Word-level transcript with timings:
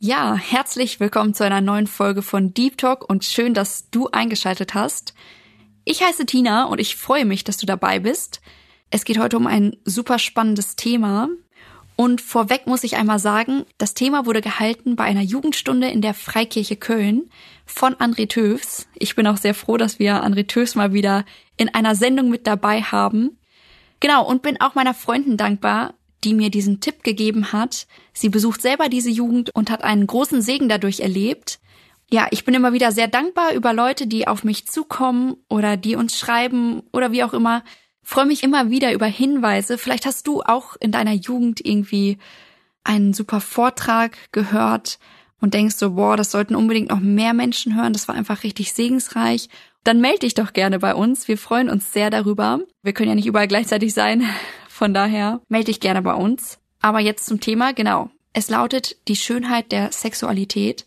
Ja, 0.00 0.36
herzlich 0.36 1.00
willkommen 1.00 1.34
zu 1.34 1.42
einer 1.42 1.60
neuen 1.60 1.88
Folge 1.88 2.22
von 2.22 2.54
Deep 2.54 2.78
Talk 2.78 3.10
und 3.10 3.24
schön, 3.24 3.52
dass 3.52 3.90
du 3.90 4.06
eingeschaltet 4.06 4.74
hast. 4.74 5.12
Ich 5.84 6.04
heiße 6.04 6.24
Tina 6.24 6.66
und 6.66 6.78
ich 6.78 6.94
freue 6.94 7.24
mich, 7.24 7.42
dass 7.42 7.56
du 7.56 7.66
dabei 7.66 7.98
bist. 7.98 8.40
Es 8.92 9.04
geht 9.04 9.18
heute 9.18 9.36
um 9.36 9.48
ein 9.48 9.76
super 9.84 10.20
spannendes 10.20 10.76
Thema. 10.76 11.28
Und 11.96 12.20
vorweg 12.20 12.68
muss 12.68 12.84
ich 12.84 12.96
einmal 12.96 13.18
sagen, 13.18 13.64
das 13.76 13.94
Thema 13.94 14.24
wurde 14.24 14.40
gehalten 14.40 14.94
bei 14.94 15.02
einer 15.02 15.22
Jugendstunde 15.22 15.88
in 15.88 16.00
der 16.00 16.14
Freikirche 16.14 16.76
Köln 16.76 17.28
von 17.66 17.96
André 17.96 18.28
Töfs. 18.28 18.86
Ich 18.94 19.16
bin 19.16 19.26
auch 19.26 19.36
sehr 19.36 19.52
froh, 19.52 19.78
dass 19.78 19.98
wir 19.98 20.22
André 20.22 20.46
Töfs 20.46 20.76
mal 20.76 20.92
wieder 20.92 21.24
in 21.56 21.74
einer 21.74 21.96
Sendung 21.96 22.30
mit 22.30 22.46
dabei 22.46 22.82
haben. 22.82 23.36
Genau, 23.98 24.24
und 24.24 24.42
bin 24.42 24.60
auch 24.60 24.76
meiner 24.76 24.94
Freundin 24.94 25.36
dankbar, 25.36 25.94
die 26.24 26.34
mir 26.34 26.50
diesen 26.50 26.80
Tipp 26.80 27.02
gegeben 27.02 27.52
hat. 27.52 27.86
Sie 28.12 28.28
besucht 28.28 28.62
selber 28.62 28.88
diese 28.88 29.10
Jugend 29.10 29.54
und 29.54 29.70
hat 29.70 29.84
einen 29.84 30.06
großen 30.06 30.42
Segen 30.42 30.68
dadurch 30.68 31.00
erlebt. 31.00 31.60
Ja, 32.10 32.26
ich 32.30 32.44
bin 32.44 32.54
immer 32.54 32.72
wieder 32.72 32.90
sehr 32.92 33.08
dankbar 33.08 33.52
über 33.52 33.72
Leute, 33.72 34.06
die 34.06 34.26
auf 34.26 34.42
mich 34.42 34.66
zukommen 34.66 35.36
oder 35.48 35.76
die 35.76 35.94
uns 35.94 36.18
schreiben 36.18 36.82
oder 36.92 37.12
wie 37.12 37.22
auch 37.22 37.34
immer. 37.34 37.62
Freue 38.02 38.26
mich 38.26 38.42
immer 38.42 38.70
wieder 38.70 38.92
über 38.94 39.06
Hinweise. 39.06 39.76
Vielleicht 39.76 40.06
hast 40.06 40.26
du 40.26 40.40
auch 40.42 40.76
in 40.80 40.90
deiner 40.90 41.12
Jugend 41.12 41.64
irgendwie 41.64 42.16
einen 42.82 43.12
super 43.12 43.40
Vortrag 43.40 44.16
gehört 44.32 44.98
und 45.40 45.52
denkst 45.54 45.76
so, 45.76 45.92
boah, 45.92 46.16
das 46.16 46.30
sollten 46.30 46.56
unbedingt 46.56 46.88
noch 46.88 47.00
mehr 47.00 47.34
Menschen 47.34 47.76
hören. 47.76 47.92
Das 47.92 48.08
war 48.08 48.14
einfach 48.14 48.42
richtig 48.42 48.72
segensreich. 48.72 49.50
Dann 49.84 50.00
melde 50.00 50.20
dich 50.20 50.34
doch 50.34 50.54
gerne 50.54 50.78
bei 50.78 50.94
uns. 50.94 51.28
Wir 51.28 51.38
freuen 51.38 51.68
uns 51.68 51.92
sehr 51.92 52.10
darüber. 52.10 52.60
Wir 52.82 52.94
können 52.94 53.10
ja 53.10 53.14
nicht 53.14 53.26
überall 53.26 53.48
gleichzeitig 53.48 53.94
sein. 53.94 54.28
Von 54.78 54.94
daher 54.94 55.40
melde 55.48 55.72
dich 55.72 55.80
gerne 55.80 56.02
bei 56.02 56.14
uns. 56.14 56.60
Aber 56.80 57.00
jetzt 57.00 57.26
zum 57.26 57.40
Thema, 57.40 57.72
genau. 57.72 58.10
Es 58.32 58.48
lautet 58.48 58.94
die 59.08 59.16
Schönheit 59.16 59.72
der 59.72 59.90
Sexualität. 59.90 60.86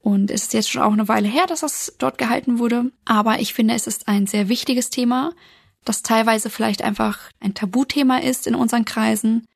Und 0.00 0.32
es 0.32 0.42
ist 0.42 0.54
jetzt 0.54 0.68
schon 0.68 0.82
auch 0.82 0.92
eine 0.92 1.06
Weile 1.06 1.28
her, 1.28 1.46
dass 1.46 1.60
das 1.60 1.94
dort 2.00 2.18
gehalten 2.18 2.58
wurde. 2.58 2.90
Aber 3.04 3.38
ich 3.38 3.54
finde, 3.54 3.74
es 3.74 3.86
ist 3.86 4.08
ein 4.08 4.26
sehr 4.26 4.48
wichtiges 4.48 4.90
Thema, 4.90 5.34
das 5.84 6.02
teilweise 6.02 6.50
vielleicht 6.50 6.82
einfach 6.82 7.30
ein 7.38 7.54
Tabuthema 7.54 8.18
ist 8.18 8.48
in 8.48 8.56
unseren 8.56 8.84
Kreisen. 8.84 9.46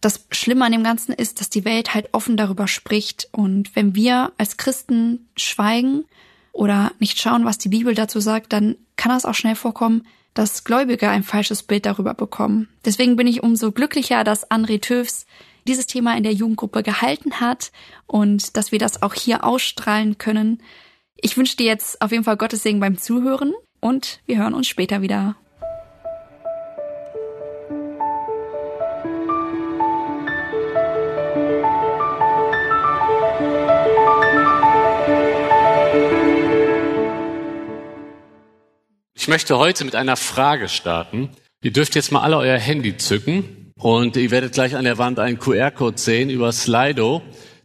Das 0.00 0.28
Schlimme 0.30 0.64
an 0.64 0.70
dem 0.70 0.84
Ganzen 0.84 1.12
ist, 1.12 1.40
dass 1.40 1.50
die 1.50 1.64
Welt 1.64 1.94
halt 1.94 2.10
offen 2.12 2.36
darüber 2.36 2.68
spricht. 2.68 3.28
Und 3.32 3.74
wenn 3.74 3.96
wir 3.96 4.30
als 4.38 4.56
Christen 4.56 5.28
schweigen 5.34 6.04
oder 6.52 6.92
nicht 7.00 7.20
schauen, 7.20 7.44
was 7.44 7.58
die 7.58 7.70
Bibel 7.70 7.96
dazu 7.96 8.20
sagt, 8.20 8.52
dann 8.52 8.76
kann 8.94 9.10
es 9.16 9.24
auch 9.24 9.34
schnell 9.34 9.56
vorkommen, 9.56 10.06
dass 10.36 10.64
Gläubige 10.64 11.08
ein 11.08 11.22
falsches 11.22 11.62
Bild 11.62 11.86
darüber 11.86 12.12
bekommen. 12.12 12.68
Deswegen 12.84 13.16
bin 13.16 13.26
ich 13.26 13.42
umso 13.42 13.72
glücklicher, 13.72 14.22
dass 14.22 14.48
André 14.50 14.82
Töfs 14.82 15.26
dieses 15.66 15.86
Thema 15.86 16.14
in 16.14 16.22
der 16.22 16.34
Jugendgruppe 16.34 16.82
gehalten 16.82 17.40
hat 17.40 17.72
und 18.06 18.56
dass 18.56 18.70
wir 18.70 18.78
das 18.78 19.02
auch 19.02 19.14
hier 19.14 19.44
ausstrahlen 19.44 20.18
können. 20.18 20.62
Ich 21.16 21.38
wünsche 21.38 21.56
dir 21.56 21.66
jetzt 21.66 22.02
auf 22.02 22.12
jeden 22.12 22.22
Fall 22.22 22.36
Gottes 22.36 22.62
Segen 22.62 22.80
beim 22.80 22.98
Zuhören 22.98 23.54
und 23.80 24.20
wir 24.26 24.36
hören 24.36 24.52
uns 24.52 24.68
später 24.68 25.00
wieder. 25.00 25.36
Ich 39.26 39.28
möchte 39.28 39.58
heute 39.58 39.84
mit 39.84 39.96
einer 39.96 40.14
Frage 40.14 40.68
starten. 40.68 41.30
Ihr 41.60 41.72
dürft 41.72 41.96
jetzt 41.96 42.12
mal 42.12 42.20
alle 42.20 42.36
euer 42.36 42.58
Handy 42.58 42.96
zücken 42.96 43.72
und 43.76 44.16
ihr 44.16 44.30
werdet 44.30 44.52
gleich 44.52 44.76
an 44.76 44.84
der 44.84 44.98
Wand 44.98 45.18
einen 45.18 45.40
QR-Code 45.40 45.98
sehen 45.98 46.30
über 46.30 46.52
Slido. 46.52 47.22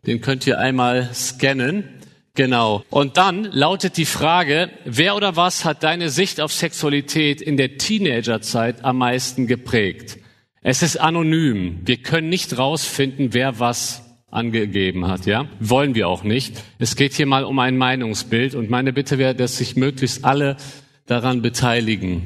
Den 0.07 0.21
könnt 0.21 0.47
ihr 0.47 0.57
einmal 0.57 1.11
scannen. 1.13 1.87
Genau. 2.33 2.83
Und 2.89 3.17
dann 3.17 3.43
lautet 3.43 3.97
die 3.97 4.07
Frage, 4.07 4.71
wer 4.85 5.15
oder 5.15 5.35
was 5.35 5.63
hat 5.63 5.83
deine 5.83 6.09
Sicht 6.09 6.41
auf 6.41 6.51
Sexualität 6.51 7.43
in 7.43 7.57
der 7.57 7.77
Teenagerzeit 7.77 8.83
am 8.83 8.97
meisten 8.97 9.45
geprägt? 9.45 10.17
Es 10.63 10.81
ist 10.81 10.97
anonym. 10.97 11.81
Wir 11.85 11.97
können 11.97 12.29
nicht 12.29 12.57
rausfinden, 12.57 13.35
wer 13.35 13.59
was 13.59 14.01
angegeben 14.31 15.07
hat, 15.07 15.27
ja? 15.27 15.45
Wollen 15.59 15.93
wir 15.93 16.07
auch 16.07 16.23
nicht. 16.23 16.55
Es 16.79 16.95
geht 16.95 17.13
hier 17.13 17.27
mal 17.27 17.43
um 17.43 17.59
ein 17.59 17.77
Meinungsbild 17.77 18.55
und 18.55 18.71
meine 18.71 18.93
Bitte 18.93 19.19
wäre, 19.19 19.35
dass 19.35 19.57
sich 19.57 19.75
möglichst 19.75 20.25
alle 20.25 20.57
daran 21.05 21.41
beteiligen. 21.41 22.21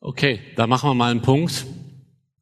Okay, 0.00 0.40
da 0.56 0.66
machen 0.66 0.90
wir 0.90 0.94
mal 0.94 1.10
einen 1.10 1.22
Punkt. 1.22 1.66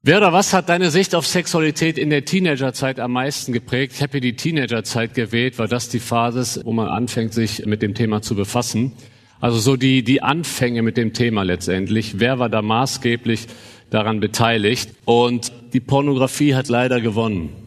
Wer 0.02 0.18
oder 0.18 0.34
was 0.34 0.52
hat 0.52 0.68
deine 0.68 0.90
Sicht 0.90 1.14
auf 1.14 1.26
Sexualität 1.26 1.96
in 1.96 2.10
der 2.10 2.26
Teenagerzeit 2.26 3.00
am 3.00 3.12
meisten 3.12 3.54
geprägt? 3.54 3.94
Ich 3.96 4.02
habe 4.02 4.12
hier 4.12 4.20
die 4.20 4.36
Teenagerzeit 4.36 5.14
gewählt, 5.14 5.58
weil 5.58 5.68
das 5.68 5.88
die 5.88 5.98
Phase 5.98 6.40
ist, 6.40 6.64
wo 6.66 6.72
man 6.74 6.88
anfängt, 6.88 7.32
sich 7.32 7.64
mit 7.64 7.80
dem 7.80 7.94
Thema 7.94 8.20
zu 8.20 8.34
befassen. 8.34 8.92
Also 9.40 9.58
so 9.58 9.76
die, 9.76 10.04
die 10.04 10.20
Anfänge 10.20 10.82
mit 10.82 10.98
dem 10.98 11.14
Thema 11.14 11.42
letztendlich. 11.42 12.20
Wer 12.20 12.38
war 12.38 12.50
da 12.50 12.60
maßgeblich 12.60 13.46
daran 13.88 14.20
beteiligt? 14.20 14.90
Und 15.06 15.52
die 15.72 15.80
Pornografie 15.80 16.54
hat 16.54 16.68
leider 16.68 17.00
gewonnen. 17.00 17.63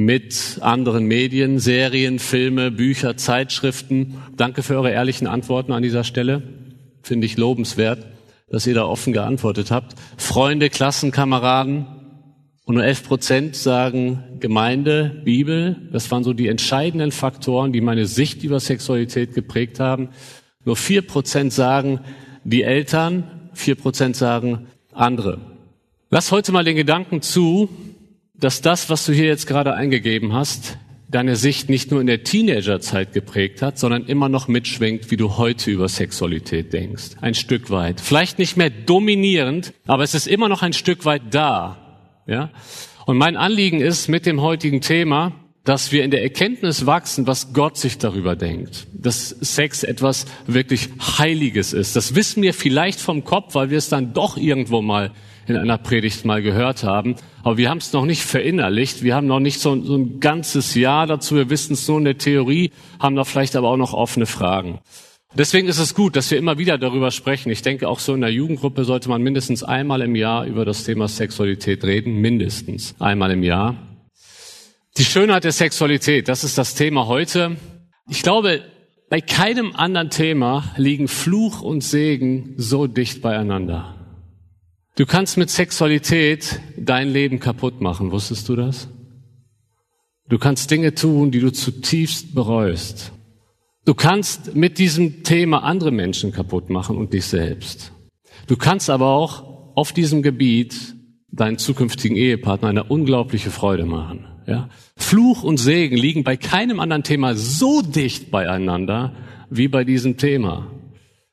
Mit 0.00 0.58
anderen 0.60 1.06
Medien, 1.06 1.58
Serien, 1.58 2.20
Filme, 2.20 2.70
Bücher, 2.70 3.16
Zeitschriften. 3.16 4.22
Danke 4.36 4.62
für 4.62 4.76
eure 4.76 4.92
ehrlichen 4.92 5.26
Antworten 5.26 5.72
an 5.72 5.82
dieser 5.82 6.04
Stelle 6.04 6.44
finde 7.02 7.26
ich 7.26 7.36
lobenswert, 7.36 8.06
dass 8.48 8.64
ihr 8.68 8.74
da 8.74 8.84
offen 8.84 9.12
geantwortet 9.12 9.72
habt. 9.72 9.96
Freunde, 10.16 10.70
Klassenkameraden. 10.70 11.86
Und 12.64 12.76
nur 12.76 12.84
11 12.84 13.02
Prozent 13.02 13.56
sagen 13.56 14.22
Gemeinde, 14.38 15.20
Bibel. 15.24 15.88
Das 15.90 16.08
waren 16.12 16.22
so 16.22 16.32
die 16.32 16.46
entscheidenden 16.46 17.10
Faktoren, 17.10 17.72
die 17.72 17.80
meine 17.80 18.06
Sicht 18.06 18.44
über 18.44 18.60
Sexualität 18.60 19.34
geprägt 19.34 19.80
haben. 19.80 20.10
Nur 20.64 20.76
vier 20.76 21.02
Prozent 21.02 21.52
sagen 21.52 21.98
die 22.44 22.62
Eltern, 22.62 23.50
vier 23.52 23.74
Prozent 23.74 24.14
sagen 24.14 24.68
andere. 24.92 25.40
Lass 26.08 26.30
heute 26.30 26.52
mal 26.52 26.62
den 26.62 26.76
Gedanken 26.76 27.20
zu, 27.20 27.68
dass 28.38 28.60
das, 28.60 28.88
was 28.88 29.04
du 29.06 29.12
hier 29.12 29.26
jetzt 29.26 29.46
gerade 29.46 29.74
eingegeben 29.74 30.32
hast, 30.32 30.78
deine 31.10 31.36
Sicht 31.36 31.68
nicht 31.70 31.90
nur 31.90 32.00
in 32.00 32.06
der 32.06 32.22
Teenagerzeit 32.22 33.12
geprägt 33.12 33.62
hat, 33.62 33.78
sondern 33.78 34.04
immer 34.04 34.28
noch 34.28 34.46
mitschwingt, 34.46 35.10
wie 35.10 35.16
du 35.16 35.38
heute 35.38 35.70
über 35.70 35.88
Sexualität 35.88 36.72
denkst. 36.72 37.16
Ein 37.20 37.34
Stück 37.34 37.70
weit. 37.70 38.00
Vielleicht 38.00 38.38
nicht 38.38 38.56
mehr 38.56 38.70
dominierend, 38.70 39.72
aber 39.86 40.02
es 40.02 40.14
ist 40.14 40.26
immer 40.26 40.48
noch 40.48 40.62
ein 40.62 40.74
Stück 40.74 41.04
weit 41.04 41.22
da. 41.30 41.78
Ja? 42.26 42.50
Und 43.06 43.16
mein 43.16 43.36
Anliegen 43.36 43.80
ist 43.80 44.08
mit 44.08 44.26
dem 44.26 44.42
heutigen 44.42 44.82
Thema, 44.82 45.32
dass 45.64 45.92
wir 45.92 46.04
in 46.04 46.10
der 46.10 46.22
Erkenntnis 46.22 46.86
wachsen, 46.86 47.26
was 47.26 47.52
Gott 47.52 47.76
sich 47.76 47.98
darüber 47.98 48.36
denkt. 48.36 48.86
Dass 48.92 49.28
Sex 49.28 49.82
etwas 49.82 50.26
wirklich 50.46 50.88
Heiliges 51.18 51.72
ist. 51.72 51.96
Das 51.96 52.14
wissen 52.14 52.42
wir 52.42 52.54
vielleicht 52.54 53.00
vom 53.00 53.24
Kopf, 53.24 53.54
weil 53.54 53.70
wir 53.70 53.78
es 53.78 53.88
dann 53.88 54.12
doch 54.12 54.36
irgendwo 54.36 54.82
mal 54.82 55.12
in 55.48 55.56
einer 55.56 55.78
Predigt 55.78 56.24
mal 56.24 56.42
gehört 56.42 56.84
haben. 56.84 57.16
Aber 57.42 57.56
wir 57.56 57.70
haben 57.70 57.78
es 57.78 57.92
noch 57.92 58.04
nicht 58.04 58.22
verinnerlicht. 58.22 59.02
Wir 59.02 59.14
haben 59.14 59.26
noch 59.26 59.40
nicht 59.40 59.60
so, 59.60 59.80
so 59.82 59.96
ein 59.96 60.20
ganzes 60.20 60.74
Jahr 60.74 61.06
dazu. 61.06 61.36
Wir 61.36 61.50
wissen 61.50 61.74
es 61.74 61.86
nur 61.88 61.98
in 61.98 62.04
der 62.04 62.18
Theorie, 62.18 62.70
haben 62.98 63.16
da 63.16 63.24
vielleicht 63.24 63.56
aber 63.56 63.68
auch 63.68 63.76
noch 63.76 63.94
offene 63.94 64.26
Fragen. 64.26 64.80
Deswegen 65.34 65.68
ist 65.68 65.78
es 65.78 65.94
gut, 65.94 66.16
dass 66.16 66.30
wir 66.30 66.38
immer 66.38 66.58
wieder 66.58 66.78
darüber 66.78 67.10
sprechen. 67.10 67.50
Ich 67.50 67.62
denke, 67.62 67.88
auch 67.88 67.98
so 67.98 68.14
in 68.14 68.22
der 68.22 68.32
Jugendgruppe 68.32 68.84
sollte 68.84 69.08
man 69.08 69.22
mindestens 69.22 69.62
einmal 69.62 70.00
im 70.00 70.14
Jahr 70.14 70.46
über 70.46 70.64
das 70.64 70.84
Thema 70.84 71.06
Sexualität 71.06 71.84
reden. 71.84 72.14
Mindestens 72.14 72.94
einmal 72.98 73.30
im 73.30 73.42
Jahr. 73.42 73.76
Die 74.96 75.04
Schönheit 75.04 75.44
der 75.44 75.52
Sexualität, 75.52 76.28
das 76.28 76.44
ist 76.44 76.58
das 76.58 76.74
Thema 76.74 77.06
heute. 77.06 77.56
Ich 78.08 78.22
glaube, 78.22 78.62
bei 79.10 79.20
keinem 79.20 79.76
anderen 79.76 80.10
Thema 80.10 80.64
liegen 80.76 81.08
Fluch 81.08 81.62
und 81.62 81.84
Segen 81.84 82.54
so 82.56 82.86
dicht 82.86 83.22
beieinander. 83.22 83.97
Du 84.98 85.06
kannst 85.06 85.36
mit 85.36 85.48
Sexualität 85.48 86.58
dein 86.76 87.08
Leben 87.08 87.38
kaputt 87.38 87.80
machen. 87.80 88.10
Wusstest 88.10 88.48
du 88.48 88.56
das? 88.56 88.88
Du 90.28 90.38
kannst 90.38 90.72
Dinge 90.72 90.92
tun, 90.92 91.30
die 91.30 91.38
du 91.38 91.52
zutiefst 91.52 92.34
bereust. 92.34 93.12
Du 93.84 93.94
kannst 93.94 94.56
mit 94.56 94.78
diesem 94.78 95.22
Thema 95.22 95.62
andere 95.62 95.92
Menschen 95.92 96.32
kaputt 96.32 96.68
machen 96.68 96.96
und 96.96 97.12
dich 97.12 97.26
selbst. 97.26 97.92
Du 98.48 98.56
kannst 98.56 98.90
aber 98.90 99.06
auch 99.06 99.76
auf 99.76 99.92
diesem 99.92 100.20
Gebiet 100.20 100.96
deinen 101.30 101.58
zukünftigen 101.58 102.16
Ehepartner 102.16 102.66
eine 102.66 102.82
unglaubliche 102.82 103.52
Freude 103.52 103.86
machen. 103.86 104.26
Ja? 104.48 104.68
Fluch 104.96 105.44
und 105.44 105.58
Segen 105.58 105.96
liegen 105.96 106.24
bei 106.24 106.36
keinem 106.36 106.80
anderen 106.80 107.04
Thema 107.04 107.36
so 107.36 107.82
dicht 107.82 108.32
beieinander 108.32 109.14
wie 109.48 109.68
bei 109.68 109.84
diesem 109.84 110.16
Thema. 110.16 110.72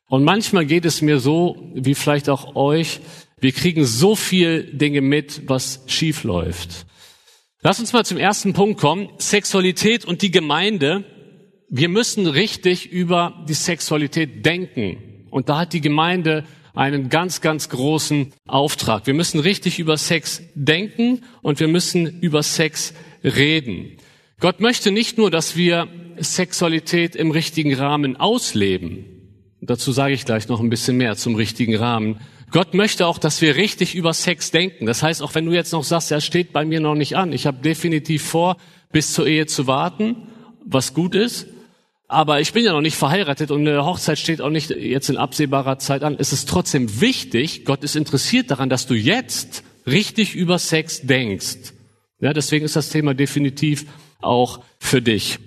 Und 0.08 0.24
manchmal 0.24 0.68
geht 0.68 0.86
es 0.86 1.02
mir 1.02 1.20
so, 1.20 1.72
wie 1.74 1.96
vielleicht 1.96 2.30
auch 2.30 2.56
euch, 2.56 3.02
wir 3.46 3.52
kriegen 3.52 3.86
so 3.86 4.16
viel 4.16 4.64
Dinge 4.74 5.02
mit, 5.02 5.44
was 5.46 5.84
schief 5.86 6.24
läuft. 6.24 6.88
Lass 7.62 7.80
uns 7.80 7.94
mal 7.94 8.04
zum 8.04 8.18
ersten 8.18 8.54
Punkt 8.54 8.82
kommen. 8.82 9.10
Sexualität 9.20 10.04
und 10.04 10.24
die 10.24 10.32
Gemeinde. 10.32 11.04
Wir 11.70 11.88
müssen 11.88 12.26
richtig 12.26 12.92
über 12.92 13.46
die 13.48 13.54
Sexualität 13.54 14.44
denken. 14.48 15.28
Und 15.30 15.48
da 15.48 15.60
hat 15.60 15.74
die 15.74 15.82
Gemeinde 15.82 16.44
einen 16.74 17.10
ganz, 17.10 17.40
ganz 17.40 17.70
großen 17.70 18.34
Auftrag. 18.48 19.06
Wir 19.06 19.14
müssen 19.14 19.40
richtig 19.40 19.78
über 19.78 19.96
Sex 19.98 20.42
denken 20.56 21.22
und 21.44 21.60
wir 21.60 21.68
müssen 21.68 22.20
über 22.22 22.42
Sex 22.42 22.96
reden. 23.24 23.98
Gott 24.40 24.60
möchte 24.60 24.92
nicht 24.92 25.20
nur, 25.20 25.30
dass 25.30 25.56
wir 25.56 25.88
Sexualität 26.18 27.16
im 27.16 27.30
richtigen 27.30 27.76
Rahmen 27.76 28.16
ausleben. 28.16 29.06
Dazu 29.62 29.92
sage 29.92 30.16
ich 30.16 30.26
gleich 30.26 30.48
noch 30.48 30.62
ein 30.62 30.72
bisschen 30.72 30.98
mehr 30.98 31.16
zum 31.16 31.36
richtigen 31.36 31.76
Rahmen. 31.76 32.22
Gott 32.52 32.74
möchte 32.74 33.08
auch, 33.08 33.18
dass 33.18 33.42
wir 33.42 33.56
richtig 33.56 33.96
über 33.96 34.14
Sex 34.14 34.52
denken. 34.52 34.86
Das 34.86 35.04
heißt, 35.04 35.22
auch 35.22 35.36
wenn 35.36 35.46
du 35.46 35.52
jetzt 35.52 35.74
noch 35.74 35.84
sagst, 35.84 36.12
er 36.12 36.22
steht 36.22 36.54
bei 36.54 36.64
mir 36.66 36.80
noch 36.80 36.96
nicht 36.96 37.18
an. 37.18 37.34
Ich 37.34 37.48
habe 37.48 37.62
definitiv 37.62 38.24
vor, 38.24 38.58
bis 38.92 39.14
zur 39.14 39.28
Ehe 39.28 39.46
zu 39.46 39.68
warten, 39.68 40.28
was 40.64 40.94
gut 40.94 41.16
ist. 41.16 41.48
Aber 42.08 42.40
ich 42.40 42.54
bin 42.54 42.64
ja 42.64 42.72
noch 42.72 42.82
nicht 42.82 42.98
verheiratet 42.98 43.50
und 43.50 43.68
eine 43.68 43.84
Hochzeit 43.84 44.20
steht 44.20 44.40
auch 44.40 44.52
nicht 44.52 44.70
jetzt 44.70 45.10
in 45.10 45.18
absehbarer 45.18 45.80
Zeit 45.80 46.04
an. 46.04 46.16
Es 46.20 46.34
ist 46.34 46.48
trotzdem 46.48 47.02
wichtig, 47.02 47.66
Gott 47.66 47.84
ist 47.84 47.96
interessiert 47.96 48.52
daran, 48.52 48.70
dass 48.70 48.86
du 48.86 48.94
jetzt 48.94 49.64
richtig 49.88 50.36
über 50.36 50.60
Sex 50.60 51.02
denkst. 51.02 51.74
Ja, 52.20 52.32
deswegen 52.34 52.66
ist 52.66 52.76
das 52.76 52.90
Thema 52.90 53.16
definitiv 53.16 53.86
auch 54.22 54.62
für 54.80 55.02
dich. 55.02 55.40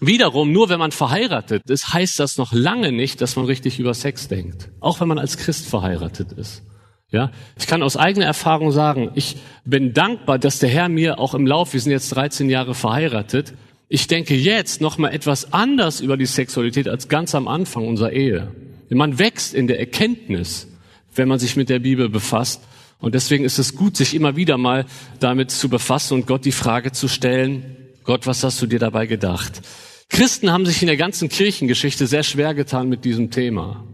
Wiederum, 0.00 0.52
nur 0.52 0.68
wenn 0.68 0.78
man 0.78 0.92
verheiratet 0.92 1.70
ist, 1.70 1.92
heißt 1.92 2.18
das 2.18 2.36
noch 2.36 2.52
lange 2.52 2.92
nicht, 2.92 3.20
dass 3.20 3.36
man 3.36 3.44
richtig 3.44 3.78
über 3.78 3.94
Sex 3.94 4.28
denkt. 4.28 4.70
Auch 4.80 5.00
wenn 5.00 5.08
man 5.08 5.18
als 5.18 5.36
Christ 5.36 5.66
verheiratet 5.66 6.32
ist. 6.32 6.62
Ja, 7.10 7.30
ich 7.56 7.68
kann 7.68 7.82
aus 7.82 7.96
eigener 7.96 8.26
Erfahrung 8.26 8.72
sagen, 8.72 9.12
ich 9.14 9.36
bin 9.64 9.94
dankbar, 9.94 10.38
dass 10.38 10.58
der 10.58 10.68
Herr 10.68 10.88
mir 10.88 11.20
auch 11.20 11.34
im 11.34 11.46
Lauf, 11.46 11.72
wir 11.72 11.80
sind 11.80 11.92
jetzt 11.92 12.10
13 12.10 12.50
Jahre 12.50 12.74
verheiratet, 12.74 13.54
ich 13.88 14.08
denke 14.08 14.34
jetzt 14.34 14.80
noch 14.80 14.98
mal 14.98 15.10
etwas 15.10 15.52
anders 15.52 16.00
über 16.00 16.16
die 16.16 16.26
Sexualität 16.26 16.88
als 16.88 17.08
ganz 17.08 17.34
am 17.36 17.46
Anfang 17.46 17.86
unserer 17.86 18.12
Ehe. 18.12 18.52
Man 18.90 19.18
wächst 19.18 19.54
in 19.54 19.68
der 19.68 19.78
Erkenntnis, 19.78 20.68
wenn 21.14 21.28
man 21.28 21.38
sich 21.38 21.54
mit 21.54 21.68
der 21.68 21.78
Bibel 21.78 22.08
befasst. 22.08 22.62
Und 22.98 23.14
deswegen 23.14 23.44
ist 23.44 23.58
es 23.58 23.76
gut, 23.76 23.96
sich 23.96 24.14
immer 24.14 24.36
wieder 24.36 24.56
mal 24.56 24.86
damit 25.20 25.50
zu 25.50 25.68
befassen 25.68 26.14
und 26.14 26.26
Gott 26.26 26.44
die 26.44 26.52
Frage 26.52 26.92
zu 26.92 27.06
stellen, 27.06 27.83
Gott, 28.04 28.26
was 28.26 28.44
hast 28.44 28.60
du 28.60 28.66
dir 28.66 28.78
dabei 28.78 29.06
gedacht? 29.06 29.62
Christen 30.10 30.52
haben 30.52 30.66
sich 30.66 30.82
in 30.82 30.88
der 30.88 30.98
ganzen 30.98 31.30
Kirchengeschichte 31.30 32.06
sehr 32.06 32.22
schwer 32.22 32.52
getan 32.52 32.90
mit 32.90 33.04
diesem 33.06 33.30
Thema. 33.30 33.84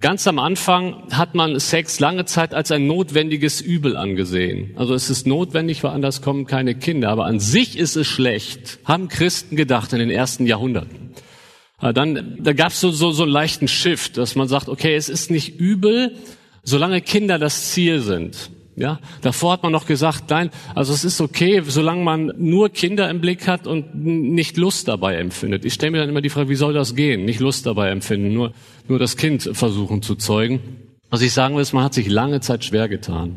Ganz 0.00 0.26
am 0.26 0.38
Anfang 0.38 1.04
hat 1.12 1.34
man 1.34 1.58
Sex 1.58 1.98
lange 1.98 2.26
Zeit 2.26 2.52
als 2.52 2.70
ein 2.70 2.86
notwendiges 2.86 3.60
Übel 3.60 3.96
angesehen. 3.96 4.72
Also 4.76 4.94
es 4.94 5.08
ist 5.08 5.26
notwendig, 5.26 5.82
weil 5.82 5.92
anders 5.92 6.20
kommen 6.20 6.44
keine 6.44 6.74
Kinder. 6.74 7.08
Aber 7.08 7.24
an 7.24 7.40
sich 7.40 7.78
ist 7.78 7.96
es 7.96 8.06
schlecht, 8.06 8.80
haben 8.84 9.08
Christen 9.08 9.56
gedacht 9.56 9.92
in 9.92 10.00
den 10.00 10.10
ersten 10.10 10.44
Jahrhunderten. 10.44 11.14
Dann, 11.80 12.38
da 12.40 12.52
gab 12.52 12.72
es 12.72 12.80
so, 12.80 12.90
so, 12.90 13.12
so 13.12 13.22
einen 13.22 13.32
leichten 13.32 13.66
Shift, 13.66 14.18
dass 14.18 14.34
man 14.34 14.46
sagt, 14.46 14.68
okay, 14.68 14.94
es 14.94 15.08
ist 15.08 15.30
nicht 15.30 15.58
übel, 15.58 16.16
solange 16.64 17.00
Kinder 17.00 17.38
das 17.38 17.70
Ziel 17.70 18.00
sind. 18.00 18.50
Ja, 18.74 19.00
davor 19.20 19.52
hat 19.52 19.62
man 19.62 19.72
noch 19.72 19.84
gesagt, 19.84 20.30
nein, 20.30 20.50
also 20.74 20.94
es 20.94 21.04
ist 21.04 21.20
okay, 21.20 21.62
solange 21.66 22.02
man 22.02 22.32
nur 22.38 22.70
Kinder 22.70 23.10
im 23.10 23.20
Blick 23.20 23.46
hat 23.46 23.66
und 23.66 23.94
nicht 23.94 24.56
Lust 24.56 24.88
dabei 24.88 25.16
empfindet. 25.16 25.66
Ich 25.66 25.74
stelle 25.74 25.92
mir 25.92 25.98
dann 25.98 26.08
immer 26.08 26.22
die 26.22 26.30
Frage, 26.30 26.48
wie 26.48 26.54
soll 26.54 26.72
das 26.72 26.94
gehen? 26.94 27.26
Nicht 27.26 27.40
Lust 27.40 27.66
dabei 27.66 27.90
empfinden, 27.90 28.32
nur, 28.32 28.52
nur 28.88 28.98
das 28.98 29.18
Kind 29.18 29.50
versuchen 29.52 30.00
zu 30.00 30.14
zeugen. 30.14 30.60
Was 31.10 31.20
ich 31.20 31.32
sagen 31.32 31.54
will, 31.54 31.60
ist, 31.60 31.74
man 31.74 31.84
hat 31.84 31.92
sich 31.92 32.08
lange 32.08 32.40
Zeit 32.40 32.64
schwer 32.64 32.88
getan. 32.88 33.36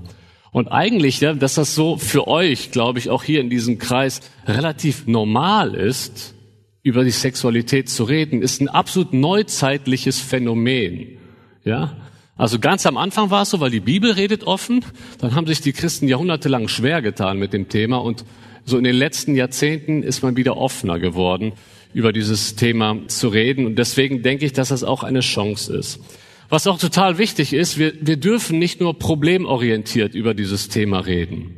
Und 0.54 0.70
eigentlich, 0.70 1.20
ja, 1.20 1.34
dass 1.34 1.56
das 1.56 1.76
so 1.76 1.98
für 1.98 2.30
euch, 2.30 2.72
glaube 2.72 3.00
ich, 3.00 3.10
auch 3.10 3.24
hier 3.24 3.42
in 3.42 3.50
diesem 3.50 3.78
Kreis 3.78 4.22
relativ 4.48 5.06
normal 5.06 5.76
ist, 5.76 6.34
über 6.82 7.04
die 7.04 7.12
Sexualität 7.12 7.90
zu 7.90 8.06
reden, 8.06 8.42
ist 8.42 8.62
ein 8.62 8.70
absolut 8.70 9.12
neuzeitliches 9.12 10.22
Phänomen. 10.22 11.18
Ja, 11.66 11.98
also 12.38 12.60
ganz 12.60 12.86
am 12.86 12.98
Anfang 12.98 13.30
war 13.30 13.44
es 13.44 13.52
so, 13.52 13.60
weil 13.62 13.72
die 13.72 13.80
Bibel 13.80 14.12
redet 14.12 14.44
offen, 14.44 14.84
dann 15.20 15.36
haben 15.36 15.48
sich 15.48 15.62
die 15.62 15.72
Christen 15.72 16.08
jahrhundertelang 16.08 16.68
schwer 16.68 17.02
getan 17.02 17.38
mit 17.38 17.54
dem 17.54 17.70
Thema. 17.70 17.98
Und 17.98 18.26
so 18.66 18.78
in 18.78 18.84
den 18.84 18.96
letzten 18.96 19.36
Jahrzehnten 19.36 20.04
ist 20.04 20.22
man 20.22 20.36
wieder 20.36 20.58
offener 20.58 21.00
geworden, 21.00 21.54
über 21.94 22.12
dieses 22.12 22.56
Thema 22.56 22.98
zu 23.08 23.30
reden. 23.30 23.66
Und 23.66 23.78
deswegen 23.78 24.22
denke 24.22 24.46
ich, 24.46 24.52
dass 24.52 24.70
das 24.70 24.84
auch 24.84 25.04
eine 25.04 25.22
Chance 25.22 25.76
ist. 25.78 26.02
Was 26.50 26.68
auch 26.68 26.78
total 26.78 27.18
wichtig 27.18 27.54
ist, 27.54 27.80
wir, 27.80 27.94
wir 28.02 28.18
dürfen 28.18 28.60
nicht 28.60 28.82
nur 28.82 29.00
problemorientiert 29.00 30.14
über 30.14 30.34
dieses 30.34 30.68
Thema 30.68 31.00
reden. 31.00 31.56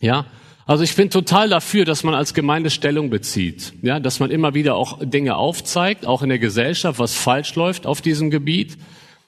Ja, 0.00 0.26
also 0.66 0.82
ich 0.82 0.96
bin 0.96 1.10
total 1.10 1.48
dafür, 1.48 1.84
dass 1.84 2.02
man 2.02 2.14
als 2.14 2.34
Gemeinde 2.34 2.70
Stellung 2.70 3.08
bezieht, 3.08 3.72
ja, 3.82 4.00
dass 4.00 4.18
man 4.18 4.32
immer 4.32 4.52
wieder 4.54 4.74
auch 4.74 4.98
Dinge 5.00 5.36
aufzeigt, 5.36 6.04
auch 6.04 6.22
in 6.22 6.28
der 6.28 6.40
Gesellschaft, 6.40 6.98
was 6.98 7.14
falsch 7.14 7.54
läuft 7.54 7.86
auf 7.86 8.00
diesem 8.00 8.30
Gebiet 8.30 8.76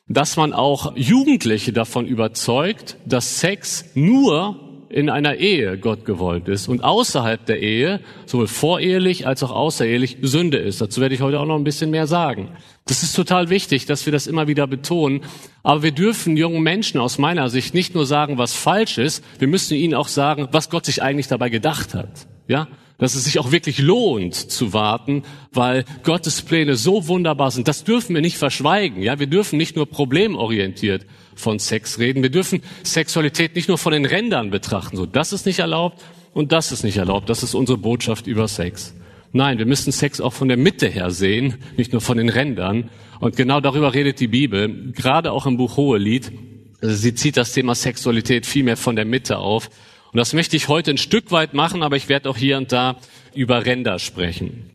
dass 0.08 0.36
man 0.36 0.52
auch 0.52 0.96
Jugendliche 0.96 1.72
davon 1.72 2.06
überzeugt, 2.06 2.96
dass 3.04 3.40
Sex 3.40 3.84
nur 3.94 4.58
in 4.90 5.10
einer 5.10 5.36
Ehe 5.36 5.78
Gott 5.78 6.06
gewollt 6.06 6.48
ist 6.48 6.66
und 6.66 6.82
außerhalb 6.82 7.44
der 7.44 7.60
Ehe, 7.60 8.00
sowohl 8.24 8.46
vorehelich 8.46 9.26
als 9.26 9.42
auch 9.42 9.50
außerehelich, 9.50 10.16
Sünde 10.22 10.56
ist. 10.56 10.80
Dazu 10.80 11.00
werde 11.00 11.14
ich 11.14 11.20
heute 11.20 11.38
auch 11.38 11.44
noch 11.44 11.56
ein 11.56 11.64
bisschen 11.64 11.90
mehr 11.90 12.06
sagen. 12.06 12.48
Das 12.86 13.02
ist 13.02 13.14
total 13.14 13.50
wichtig, 13.50 13.84
dass 13.84 14.06
wir 14.06 14.12
das 14.12 14.26
immer 14.26 14.48
wieder 14.48 14.66
betonen. 14.66 15.20
Aber 15.62 15.82
wir 15.82 15.92
dürfen 15.92 16.38
jungen 16.38 16.62
Menschen 16.62 17.00
aus 17.00 17.18
meiner 17.18 17.50
Sicht 17.50 17.74
nicht 17.74 17.94
nur 17.94 18.06
sagen, 18.06 18.38
was 18.38 18.54
falsch 18.54 18.96
ist, 18.96 19.22
wir 19.38 19.48
müssen 19.48 19.74
ihnen 19.74 19.94
auch 19.94 20.08
sagen, 20.08 20.48
was 20.52 20.70
Gott 20.70 20.86
sich 20.86 21.02
eigentlich 21.02 21.28
dabei 21.28 21.50
gedacht 21.50 21.92
hat. 21.92 22.26
Ja? 22.46 22.68
Dass 22.98 23.14
es 23.14 23.24
sich 23.24 23.38
auch 23.38 23.52
wirklich 23.52 23.78
lohnt 23.78 24.34
zu 24.34 24.72
warten, 24.72 25.22
weil 25.52 25.84
Gottes 26.02 26.42
Pläne 26.42 26.74
so 26.74 27.06
wunderbar 27.06 27.52
sind. 27.52 27.68
Das 27.68 27.84
dürfen 27.84 28.14
wir 28.14 28.20
nicht 28.20 28.36
verschweigen. 28.36 29.02
Ja, 29.02 29.20
wir 29.20 29.28
dürfen 29.28 29.56
nicht 29.56 29.76
nur 29.76 29.86
problemorientiert 29.86 31.06
von 31.36 31.60
Sex 31.60 32.00
reden. 32.00 32.22
Wir 32.22 32.30
dürfen 32.30 32.60
Sexualität 32.82 33.54
nicht 33.54 33.68
nur 33.68 33.78
von 33.78 33.92
den 33.92 34.04
Rändern 34.04 34.50
betrachten. 34.50 34.96
So, 34.96 35.06
das 35.06 35.32
ist 35.32 35.46
nicht 35.46 35.60
erlaubt 35.60 36.02
und 36.34 36.50
das 36.50 36.72
ist 36.72 36.82
nicht 36.82 36.96
erlaubt. 36.96 37.30
Das 37.30 37.44
ist 37.44 37.54
unsere 37.54 37.78
Botschaft 37.78 38.26
über 38.26 38.48
Sex. 38.48 38.94
Nein, 39.32 39.58
wir 39.58 39.66
müssen 39.66 39.92
Sex 39.92 40.20
auch 40.20 40.32
von 40.32 40.48
der 40.48 40.56
Mitte 40.56 40.88
her 40.88 41.10
sehen, 41.10 41.54
nicht 41.76 41.92
nur 41.92 42.00
von 42.00 42.18
den 42.18 42.28
Rändern. 42.28 42.90
Und 43.20 43.36
genau 43.36 43.60
darüber 43.60 43.94
redet 43.94 44.18
die 44.18 44.28
Bibel, 44.28 44.92
gerade 44.92 45.30
auch 45.30 45.46
im 45.46 45.56
Buch 45.56 45.76
Hohelied. 45.76 46.32
Sie 46.80 47.14
zieht 47.14 47.36
das 47.36 47.52
Thema 47.52 47.74
Sexualität 47.74 48.46
viel 48.46 48.64
mehr 48.64 48.76
von 48.76 48.96
der 48.96 49.04
Mitte 49.04 49.38
auf. 49.38 49.70
Und 50.12 50.16
das 50.16 50.32
möchte 50.32 50.56
ich 50.56 50.68
heute 50.68 50.90
ein 50.90 50.98
Stück 50.98 51.30
weit 51.30 51.54
machen, 51.54 51.82
aber 51.82 51.96
ich 51.96 52.08
werde 52.08 52.30
auch 52.30 52.36
hier 52.36 52.56
und 52.56 52.72
da 52.72 52.96
über 53.34 53.64
Ränder 53.66 53.98
sprechen. 53.98 54.70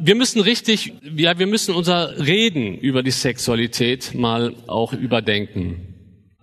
Wir 0.00 0.14
müssen 0.14 0.40
richtig, 0.40 0.94
ja, 1.16 1.38
wir 1.38 1.46
müssen 1.46 1.74
unser 1.74 2.18
Reden 2.18 2.78
über 2.78 3.02
die 3.02 3.10
Sexualität 3.10 4.14
mal 4.14 4.54
auch 4.66 4.94
überdenken. 4.94 5.92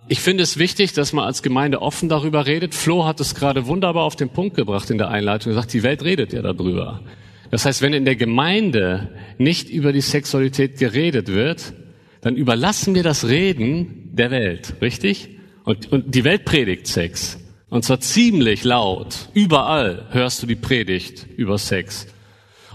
Ich 0.08 0.20
finde 0.20 0.44
es 0.44 0.58
wichtig, 0.58 0.92
dass 0.92 1.12
man 1.12 1.24
als 1.24 1.42
Gemeinde 1.42 1.82
offen 1.82 2.08
darüber 2.08 2.46
redet. 2.46 2.74
Flo 2.74 3.04
hat 3.06 3.20
es 3.20 3.34
gerade 3.34 3.66
wunderbar 3.66 4.04
auf 4.04 4.16
den 4.16 4.28
Punkt 4.28 4.56
gebracht 4.56 4.90
in 4.90 4.98
der 4.98 5.08
Einleitung. 5.08 5.52
Er 5.52 5.56
sagt, 5.56 5.72
die 5.72 5.82
Welt 5.82 6.04
redet 6.04 6.32
ja 6.32 6.42
darüber. 6.42 7.02
Das 7.50 7.64
heißt, 7.64 7.82
wenn 7.82 7.92
in 7.92 8.04
der 8.04 8.16
Gemeinde 8.16 9.08
nicht 9.38 9.68
über 9.68 9.92
die 9.92 10.00
Sexualität 10.00 10.78
geredet 10.78 11.28
wird, 11.28 11.74
dann 12.20 12.36
überlassen 12.36 12.94
wir 12.94 13.02
das 13.02 13.28
Reden 13.28 14.10
der 14.12 14.30
Welt, 14.30 14.74
richtig? 14.80 15.30
Und, 15.64 15.90
und 15.90 16.14
die 16.14 16.24
Welt 16.24 16.44
predigt 16.44 16.86
Sex. 16.86 17.39
Und 17.70 17.84
zwar 17.84 18.00
ziemlich 18.00 18.64
laut. 18.64 19.28
Überall 19.32 20.06
hörst 20.10 20.42
du 20.42 20.46
die 20.46 20.56
Predigt 20.56 21.26
über 21.36 21.56
Sex. 21.56 22.08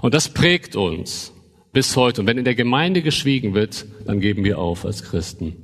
Und 0.01 0.13
das 0.13 0.29
prägt 0.29 0.75
uns 0.75 1.33
bis 1.73 1.95
heute. 1.97 2.21
Und 2.21 2.27
wenn 2.27 2.37
in 2.37 2.45
der 2.45 2.55
Gemeinde 2.55 3.01
geschwiegen 3.01 3.53
wird, 3.53 3.85
dann 4.05 4.21
geben 4.21 4.45
wir 4.45 4.57
auf 4.57 4.85
als 4.85 5.03
Christen. 5.03 5.57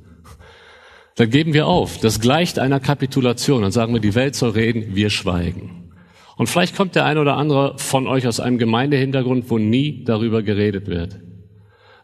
Dann 1.16 1.30
geben 1.30 1.54
wir 1.54 1.66
auf. 1.66 1.98
Das 1.98 2.20
gleicht 2.20 2.58
einer 2.58 2.80
Kapitulation. 2.80 3.62
Dann 3.62 3.72
sagen 3.72 3.94
wir, 3.94 4.00
die 4.00 4.14
Welt 4.14 4.34
soll 4.34 4.50
reden, 4.50 4.94
wir 4.94 5.08
schweigen. 5.08 5.90
Und 6.36 6.48
vielleicht 6.48 6.76
kommt 6.76 6.94
der 6.94 7.04
eine 7.06 7.20
oder 7.20 7.36
andere 7.36 7.78
von 7.78 8.06
euch 8.06 8.26
aus 8.26 8.40
einem 8.40 8.58
Gemeindehintergrund, 8.58 9.48
wo 9.48 9.58
nie 9.58 10.04
darüber 10.04 10.42
geredet 10.42 10.86
wird. 10.88 11.20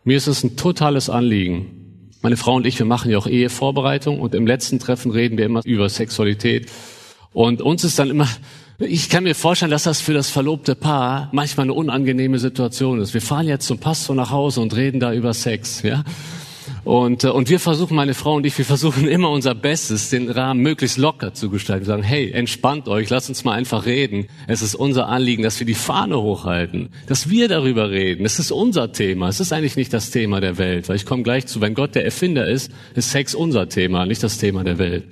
Mir 0.04 0.16
ist 0.16 0.26
es 0.26 0.44
ein 0.44 0.56
totales 0.56 1.10
Anliegen. 1.10 2.10
Meine 2.22 2.36
Frau 2.36 2.54
und 2.54 2.66
ich, 2.66 2.78
wir 2.78 2.86
machen 2.86 3.10
ja 3.10 3.18
auch 3.18 3.26
Ehevorbereitung 3.26 4.20
und 4.20 4.34
im 4.34 4.46
letzten 4.46 4.78
Treffen 4.78 5.10
reden 5.10 5.38
wir 5.38 5.46
immer 5.46 5.62
über 5.64 5.88
Sexualität. 5.88 6.70
Und 7.32 7.62
uns 7.62 7.84
ist 7.84 7.98
dann 7.98 8.10
immer, 8.10 8.28
ich 8.78 9.08
kann 9.08 9.24
mir 9.24 9.34
vorstellen, 9.34 9.70
dass 9.70 9.82
das 9.82 10.00
für 10.00 10.14
das 10.14 10.30
verlobte 10.30 10.74
Paar 10.74 11.28
manchmal 11.32 11.64
eine 11.64 11.74
unangenehme 11.74 12.38
Situation 12.38 13.00
ist. 13.00 13.12
Wir 13.12 13.20
fahren 13.20 13.48
jetzt 13.48 13.66
zum 13.66 13.78
Pastor 13.78 14.14
nach 14.14 14.30
Hause 14.30 14.60
und 14.60 14.74
reden 14.76 15.00
da 15.00 15.12
über 15.12 15.34
Sex, 15.34 15.82
ja. 15.82 16.04
Und, 16.84 17.24
äh, 17.24 17.28
und 17.28 17.50
wir 17.50 17.60
versuchen, 17.60 17.96
meine 17.96 18.14
Frau 18.14 18.36
und 18.36 18.46
ich, 18.46 18.56
wir 18.56 18.64
versuchen 18.64 19.08
immer 19.08 19.30
unser 19.30 19.54
Bestes, 19.54 20.10
den 20.10 20.30
Rahmen 20.30 20.60
möglichst 20.60 20.96
locker 20.96 21.34
zu 21.34 21.50
gestalten. 21.50 21.86
Wir 21.86 21.92
sagen, 21.92 22.02
hey, 22.02 22.30
entspannt 22.30 22.88
euch, 22.88 23.10
lasst 23.10 23.28
uns 23.28 23.44
mal 23.44 23.52
einfach 23.52 23.84
reden. 23.84 24.28
Es 24.46 24.62
ist 24.62 24.74
unser 24.74 25.08
Anliegen, 25.08 25.42
dass 25.42 25.58
wir 25.58 25.66
die 25.66 25.74
Fahne 25.74 26.20
hochhalten, 26.20 26.90
dass 27.06 27.28
wir 27.28 27.48
darüber 27.48 27.90
reden. 27.90 28.24
Es 28.24 28.38
ist 28.38 28.52
unser 28.52 28.92
Thema. 28.92 29.28
Es 29.28 29.40
ist 29.40 29.52
eigentlich 29.52 29.76
nicht 29.76 29.92
das 29.92 30.10
Thema 30.10 30.40
der 30.40 30.56
Welt, 30.58 30.88
weil 30.88 30.96
ich 30.96 31.04
komme 31.04 31.22
gleich 31.22 31.46
zu, 31.46 31.60
wenn 31.60 31.74
Gott 31.74 31.94
der 31.94 32.04
Erfinder 32.04 32.46
ist, 32.46 32.70
ist 32.94 33.10
Sex 33.10 33.34
unser 33.34 33.68
Thema, 33.68 34.06
nicht 34.06 34.22
das 34.22 34.38
Thema 34.38 34.64
der 34.64 34.78
Welt. 34.78 35.04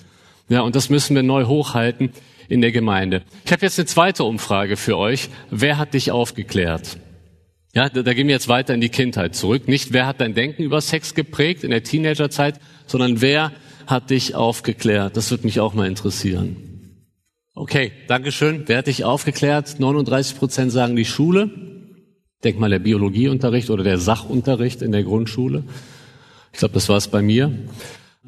Ja, 0.49 0.61
und 0.61 0.77
das 0.77 0.91
müssen 0.91 1.17
wir 1.17 1.23
neu 1.23 1.47
hochhalten 1.47 2.11
in 2.49 2.61
der 2.61 2.73
Gemeinde. 2.73 3.23
Ich 3.45 3.53
habe 3.53 3.63
jetzt 3.63 3.79
eine 3.79 3.87
zweite 3.87 4.25
Umfrage 4.25 4.77
für 4.77 4.97
euch. 4.97 5.29
Wer 5.51 5.79
hat 5.79 5.95
dich 5.95 6.13
aufgeklärt? 6.13 6.99
Ja, 7.75 7.89
da, 7.89 8.03
da 8.03 8.15
gehen 8.15 8.29
wir 8.29 8.35
jetzt 8.35 8.49
weiter 8.49 8.73
in 8.73 8.81
die 8.81 8.89
Kindheit 8.89 9.35
zurück. 9.35 9.69
Nicht 9.69 9.93
wer 9.93 10.07
hat 10.07 10.21
dein 10.21 10.35
Denken 10.35 10.63
über 10.63 10.81
Sex 10.81 11.15
geprägt 11.15 11.65
in 11.65 11.71
der 11.71 11.83
Teenagerzeit, 11.83 12.61
sondern 12.87 13.21
wer 13.21 13.53
hat 13.87 14.11
dich 14.11 14.35
aufgeklärt? 14.35 15.17
Das 15.17 15.31
wird 15.31 15.45
mich 15.45 15.61
auch 15.61 15.75
mal 15.75 15.87
interessieren. 15.87 16.57
Okay, 17.55 17.93
Dankeschön. 18.07 18.65
Wer 18.67 18.79
hat 18.79 18.87
dich 18.87 19.05
aufgeklärt? 19.05 19.81
39 19.81 20.39
Prozent 20.39 20.73
sagen 20.73 20.97
die 20.97 21.05
Schule. 21.05 21.51
Denk 22.45 22.61
mal 22.61 22.71
der 22.71 22.79
Biologieunterricht 22.79 23.71
oder 23.71 23.83
der 23.83 23.99
Sachunterricht 23.99 24.83
in 24.83 24.93
der 24.93 25.03
Grundschule. 25.03 25.65
Ich 26.53 26.59
glaube, 26.59 26.75
das 26.75 26.89
war 26.89 26.97
es 26.97 27.09
bei 27.09 27.23
mir. 27.23 27.53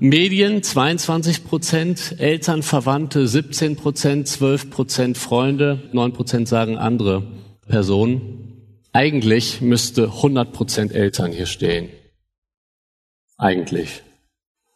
Medien 0.01 0.63
22 0.63 1.43
Prozent, 1.43 2.15
Eltern, 2.21 2.63
Verwandte 2.63 3.27
17 3.27 3.75
Prozent, 3.75 4.29
12 4.29 4.71
Prozent 4.71 5.19
Freunde, 5.19 5.91
9 5.93 6.13
Prozent 6.13 6.47
sagen 6.47 6.79
andere 6.79 7.25
Personen. 7.67 8.63
Eigentlich 8.93 9.61
müsste 9.61 10.07
100% 10.11 10.93
Eltern 10.93 11.33
hier 11.33 11.47
stehen. 11.47 11.89
Eigentlich. 13.39 14.05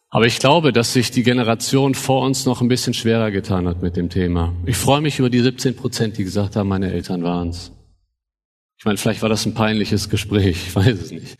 Aber 0.09 0.25
ich 0.25 0.39
glaube, 0.39 0.73
dass 0.73 0.91
sich 0.91 1.09
die 1.09 1.23
Generation 1.23 1.95
vor 1.95 2.25
uns 2.25 2.45
noch 2.45 2.59
ein 2.59 2.67
bisschen 2.67 2.93
schwerer 2.93 3.31
getan 3.31 3.65
hat 3.65 3.81
mit 3.81 3.95
dem 3.95 4.09
Thema. 4.09 4.53
Ich 4.65 4.75
freue 4.75 4.99
mich 4.99 5.19
über 5.19 5.29
die 5.29 5.39
17 5.39 5.77
Prozent, 5.77 6.17
die 6.17 6.25
gesagt 6.25 6.57
haben, 6.57 6.67
meine 6.67 6.91
Eltern 6.91 7.23
waren's. 7.23 7.71
Ich 8.77 8.83
meine, 8.83 8.97
vielleicht 8.97 9.21
war 9.21 9.29
das 9.29 9.45
ein 9.45 9.53
peinliches 9.53 10.09
Gespräch, 10.09 10.67
ich 10.67 10.75
weiß 10.75 10.99
es 10.99 11.11
nicht. 11.11 11.37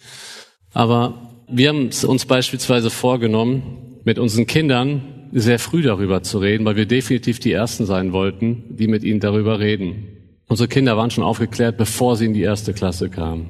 Aber 0.71 1.32
wir 1.47 1.69
haben 1.69 1.89
uns 2.07 2.25
beispielsweise 2.25 2.89
vorgenommen, 2.89 3.99
mit 4.03 4.19
unseren 4.19 4.47
Kindern 4.47 5.29
sehr 5.31 5.59
früh 5.59 5.81
darüber 5.81 6.23
zu 6.23 6.39
reden, 6.39 6.65
weil 6.65 6.75
wir 6.75 6.85
definitiv 6.85 7.39
die 7.39 7.51
Ersten 7.51 7.85
sein 7.85 8.13
wollten, 8.13 8.63
die 8.69 8.87
mit 8.87 9.03
ihnen 9.03 9.19
darüber 9.19 9.59
reden. 9.59 10.07
Unsere 10.47 10.67
Kinder 10.67 10.97
waren 10.97 11.09
schon 11.09 11.23
aufgeklärt, 11.23 11.77
bevor 11.77 12.15
sie 12.15 12.25
in 12.25 12.33
die 12.33 12.41
erste 12.41 12.73
Klasse 12.73 13.09
kamen. 13.09 13.49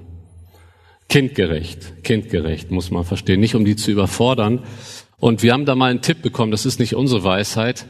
Kindgerecht, 1.10 2.04
kindgerecht 2.04 2.72
muss 2.72 2.92
man 2.92 3.04
verstehen, 3.04 3.40
nicht 3.40 3.56
um 3.56 3.66
die 3.66 3.76
zu 3.76 3.92
überfordern. 3.92 4.60
Und 5.20 5.44
wir 5.44 5.54
haben 5.54 5.66
da 5.66 5.76
mal 5.76 5.92
einen 5.92 6.02
Tipp 6.02 6.22
bekommen, 6.22 6.52
das 6.52 6.66
ist 6.66 6.80
nicht 6.80 6.96
unsere 6.96 7.24
Weisheit, 7.24 7.86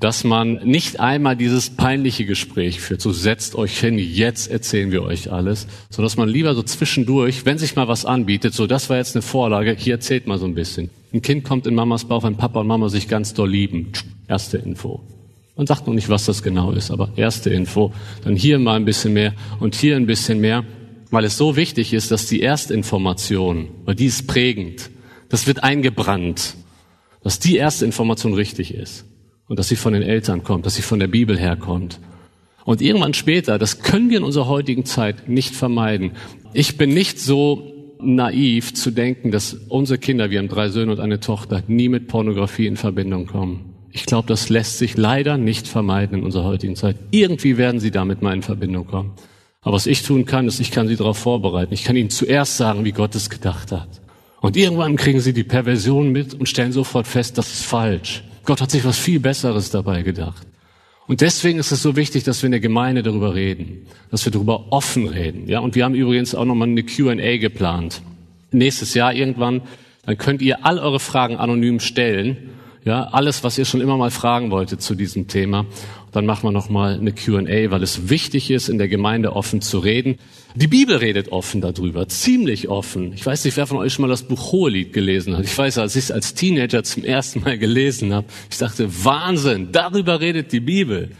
dass 0.00 0.24
man 0.24 0.54
nicht 0.64 0.98
einmal 0.98 1.36
dieses 1.36 1.68
peinliche 1.68 2.24
Gespräch 2.24 2.80
führt, 2.80 3.02
so 3.02 3.12
setzt 3.12 3.54
euch 3.54 3.78
hin, 3.78 3.98
jetzt 3.98 4.50
erzählen 4.50 4.90
wir 4.90 5.02
euch 5.02 5.30
alles, 5.30 5.66
sondern 5.90 6.06
dass 6.06 6.16
man 6.16 6.28
lieber 6.28 6.54
so 6.54 6.62
zwischendurch, 6.62 7.44
wenn 7.44 7.58
sich 7.58 7.76
mal 7.76 7.86
was 7.86 8.06
anbietet, 8.06 8.54
so 8.54 8.66
das 8.66 8.88
war 8.88 8.96
jetzt 8.96 9.14
eine 9.14 9.22
Vorlage, 9.22 9.76
hier 9.78 9.94
erzählt 9.94 10.26
mal 10.26 10.38
so 10.38 10.46
ein 10.46 10.54
bisschen. 10.54 10.88
Ein 11.12 11.20
Kind 11.20 11.44
kommt 11.44 11.66
in 11.66 11.74
Mamas 11.74 12.06
Bauch, 12.06 12.22
wenn 12.22 12.36
Papa 12.36 12.60
und 12.60 12.66
Mama 12.66 12.88
sich 12.88 13.08
ganz 13.08 13.34
doll 13.34 13.50
lieben. 13.50 13.92
Erste 14.26 14.56
Info. 14.56 15.00
Man 15.54 15.66
sagt 15.66 15.86
noch 15.86 15.92
nicht, 15.92 16.08
was 16.08 16.24
das 16.24 16.42
genau 16.42 16.72
ist, 16.72 16.90
aber 16.90 17.10
erste 17.16 17.50
Info. 17.50 17.92
Dann 18.24 18.36
hier 18.36 18.58
mal 18.58 18.76
ein 18.76 18.86
bisschen 18.86 19.12
mehr 19.12 19.34
und 19.58 19.74
hier 19.74 19.96
ein 19.96 20.06
bisschen 20.06 20.40
mehr, 20.40 20.64
weil 21.10 21.24
es 21.24 21.36
so 21.36 21.56
wichtig 21.56 21.92
ist, 21.92 22.10
dass 22.10 22.24
die 22.24 22.40
Erstinformation, 22.40 23.68
weil 23.84 23.96
die 23.96 24.06
ist 24.06 24.26
prägend, 24.26 24.88
das 25.28 25.46
wird 25.46 25.62
eingebrannt, 25.62 26.54
dass 27.22 27.38
die 27.38 27.56
erste 27.56 27.84
Information 27.84 28.32
richtig 28.32 28.72
ist 28.72 29.04
und 29.50 29.58
dass 29.58 29.68
sie 29.68 29.76
von 29.76 29.92
den 29.92 30.02
Eltern 30.02 30.44
kommt, 30.44 30.64
dass 30.64 30.76
sie 30.76 30.82
von 30.82 31.00
der 31.00 31.08
Bibel 31.08 31.36
herkommt. 31.36 31.98
Und 32.64 32.80
irgendwann 32.80 33.14
später, 33.14 33.58
das 33.58 33.82
können 33.82 34.08
wir 34.08 34.18
in 34.18 34.22
unserer 34.22 34.46
heutigen 34.46 34.84
Zeit 34.84 35.28
nicht 35.28 35.56
vermeiden. 35.56 36.12
Ich 36.52 36.76
bin 36.76 36.94
nicht 36.94 37.18
so 37.18 37.96
naiv 38.00 38.74
zu 38.74 38.92
denken, 38.92 39.32
dass 39.32 39.54
unsere 39.54 39.98
Kinder, 39.98 40.30
wir 40.30 40.38
haben 40.38 40.46
drei 40.46 40.68
Söhne 40.68 40.92
und 40.92 41.00
eine 41.00 41.18
Tochter, 41.18 41.64
nie 41.66 41.88
mit 41.88 42.06
Pornografie 42.06 42.68
in 42.68 42.76
Verbindung 42.76 43.26
kommen. 43.26 43.74
Ich 43.90 44.06
glaube, 44.06 44.28
das 44.28 44.50
lässt 44.50 44.78
sich 44.78 44.96
leider 44.96 45.36
nicht 45.36 45.66
vermeiden 45.66 46.20
in 46.20 46.24
unserer 46.24 46.44
heutigen 46.44 46.76
Zeit. 46.76 46.94
Irgendwie 47.10 47.56
werden 47.56 47.80
sie 47.80 47.90
damit 47.90 48.22
mal 48.22 48.32
in 48.32 48.42
Verbindung 48.42 48.86
kommen. 48.86 49.14
Aber 49.62 49.74
was 49.74 49.88
ich 49.88 50.04
tun 50.04 50.26
kann, 50.26 50.46
ist, 50.46 50.60
ich 50.60 50.70
kann 50.70 50.86
sie 50.86 50.94
darauf 50.94 51.18
vorbereiten. 51.18 51.74
Ich 51.74 51.82
kann 51.82 51.96
ihnen 51.96 52.10
zuerst 52.10 52.56
sagen, 52.56 52.84
wie 52.84 52.92
Gott 52.92 53.16
es 53.16 53.28
gedacht 53.28 53.72
hat. 53.72 54.00
Und 54.40 54.56
irgendwann 54.56 54.94
kriegen 54.94 55.18
sie 55.18 55.32
die 55.32 55.42
Perversion 55.42 56.12
mit 56.12 56.34
und 56.34 56.48
stellen 56.48 56.70
sofort 56.70 57.08
fest, 57.08 57.36
das 57.36 57.52
ist 57.52 57.64
falsch. 57.64 58.22
Gott 58.50 58.60
hat 58.60 58.72
sich 58.72 58.84
was 58.84 58.98
viel 58.98 59.20
Besseres 59.20 59.70
dabei 59.70 60.02
gedacht. 60.02 60.44
Und 61.06 61.20
deswegen 61.20 61.60
ist 61.60 61.70
es 61.70 61.82
so 61.82 61.94
wichtig, 61.94 62.24
dass 62.24 62.42
wir 62.42 62.46
in 62.48 62.50
der 62.50 62.60
Gemeinde 62.60 63.04
darüber 63.04 63.36
reden, 63.36 63.86
dass 64.10 64.24
wir 64.24 64.32
darüber 64.32 64.72
offen 64.72 65.06
reden. 65.06 65.46
Ja, 65.46 65.60
und 65.60 65.76
wir 65.76 65.84
haben 65.84 65.94
übrigens 65.94 66.34
auch 66.34 66.44
nochmal 66.44 66.66
eine 66.66 66.82
Q&A 66.82 67.36
geplant. 67.36 68.02
Nächstes 68.50 68.94
Jahr 68.94 69.14
irgendwann, 69.14 69.62
dann 70.04 70.18
könnt 70.18 70.42
ihr 70.42 70.66
all 70.66 70.80
eure 70.80 70.98
Fragen 70.98 71.36
anonym 71.36 71.78
stellen 71.78 72.38
ja, 72.84 73.02
alles, 73.12 73.44
was 73.44 73.58
ihr 73.58 73.66
schon 73.66 73.80
immer 73.80 73.96
mal 73.96 74.10
fragen 74.10 74.50
wolltet 74.50 74.80
zu 74.80 74.94
diesem 74.94 75.28
Thema. 75.28 75.66
Dann 76.12 76.26
machen 76.26 76.44
wir 76.44 76.52
noch 76.52 76.68
mal 76.68 76.94
eine 76.94 77.12
Q&A, 77.12 77.70
weil 77.70 77.82
es 77.82 78.08
wichtig 78.08 78.50
ist, 78.50 78.68
in 78.68 78.78
der 78.78 78.88
Gemeinde 78.88 79.34
offen 79.34 79.60
zu 79.60 79.78
reden. 79.78 80.16
Die 80.56 80.66
Bibel 80.66 80.96
redet 80.96 81.30
offen 81.30 81.60
darüber, 81.60 82.08
ziemlich 82.08 82.68
offen. 82.68 83.12
Ich 83.12 83.24
weiß 83.24 83.44
nicht, 83.44 83.56
wer 83.56 83.66
von 83.66 83.78
euch 83.78 83.92
schon 83.92 84.02
mal 84.02 84.08
das 84.08 84.24
Buch 84.24 84.50
Hohelied 84.50 84.92
gelesen 84.92 85.36
hat. 85.36 85.44
Ich 85.44 85.56
weiß, 85.56 85.78
als 85.78 85.94
ich 85.94 86.04
es 86.04 86.10
als 86.10 86.34
Teenager 86.34 86.82
zum 86.82 87.04
ersten 87.04 87.40
Mal 87.40 87.58
gelesen 87.58 88.12
habe, 88.12 88.26
ich 88.50 88.58
dachte, 88.58 88.88
Wahnsinn, 89.04 89.68
darüber 89.70 90.20
redet 90.20 90.52
die 90.52 90.60
Bibel. 90.60 91.10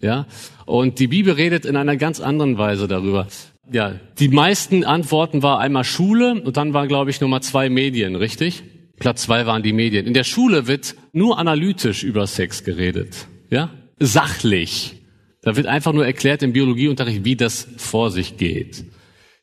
Ja, 0.00 0.26
und 0.66 0.98
die 0.98 1.06
Bibel 1.06 1.32
redet 1.32 1.64
in 1.64 1.74
einer 1.74 1.96
ganz 1.96 2.20
anderen 2.20 2.58
Weise 2.58 2.86
darüber. 2.86 3.26
Ja, 3.72 3.98
die 4.18 4.28
meisten 4.28 4.84
Antworten 4.84 5.42
war 5.42 5.58
einmal 5.58 5.84
Schule 5.84 6.40
und 6.42 6.56
dann 6.56 6.72
war, 6.72 6.86
glaube 6.86 7.10
ich, 7.10 7.20
Nummer 7.20 7.40
zwei 7.40 7.68
Medien, 7.68 8.14
richtig? 8.14 8.62
Platz 8.98 9.22
zwei 9.22 9.46
waren 9.46 9.62
die 9.62 9.72
Medien. 9.72 10.06
In 10.06 10.14
der 10.14 10.24
Schule 10.24 10.66
wird 10.66 10.94
nur 11.12 11.38
analytisch 11.38 12.04
über 12.04 12.26
Sex 12.26 12.62
geredet. 12.62 13.26
Ja? 13.50 13.70
Sachlich. 13.98 14.94
Da 15.42 15.56
wird 15.56 15.66
einfach 15.66 15.92
nur 15.92 16.04
erklärt 16.04 16.42
im 16.42 16.52
Biologieunterricht, 16.52 17.24
wie 17.24 17.36
das 17.36 17.68
vor 17.76 18.10
sich 18.10 18.36
geht. 18.36 18.84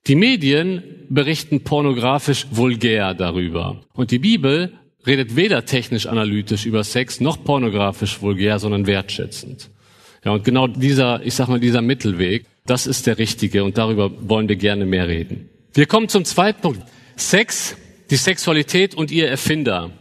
Die 0.07 0.15
Medien 0.15 0.83
berichten 1.09 1.61
pornografisch 1.61 2.47
vulgär 2.51 3.13
darüber. 3.13 3.81
Und 3.93 4.11
die 4.11 4.19
Bibel 4.19 4.73
redet 5.07 5.35
weder 5.35 5.65
technisch 5.65 6.07
analytisch 6.07 6.65
über 6.65 6.83
Sex 6.83 7.21
noch 7.21 7.43
pornografisch 7.43 8.21
vulgär, 8.21 8.59
sondern 8.59 8.85
wertschätzend. 8.85 9.69
Ja, 10.25 10.31
und 10.31 10.43
genau 10.43 10.67
dieser, 10.67 11.25
ich 11.25 11.33
sag 11.33 11.47
mal, 11.47 11.59
dieser 11.59 11.81
Mittelweg, 11.81 12.45
das 12.65 12.87
ist 12.87 13.07
der 13.07 13.17
richtige 13.17 13.63
und 13.63 13.77
darüber 13.77 14.11
wollen 14.29 14.47
wir 14.47 14.55
gerne 14.55 14.85
mehr 14.85 15.07
reden. 15.07 15.49
Wir 15.73 15.85
kommen 15.85 16.07
zum 16.07 16.25
zweiten 16.25 16.61
Punkt. 16.61 16.81
Sex 17.15 17.75
die 18.09 18.15
Sexualität 18.15 18.95
und 18.95 19.11
ihr 19.11 19.27
Erfinder. 19.27 19.91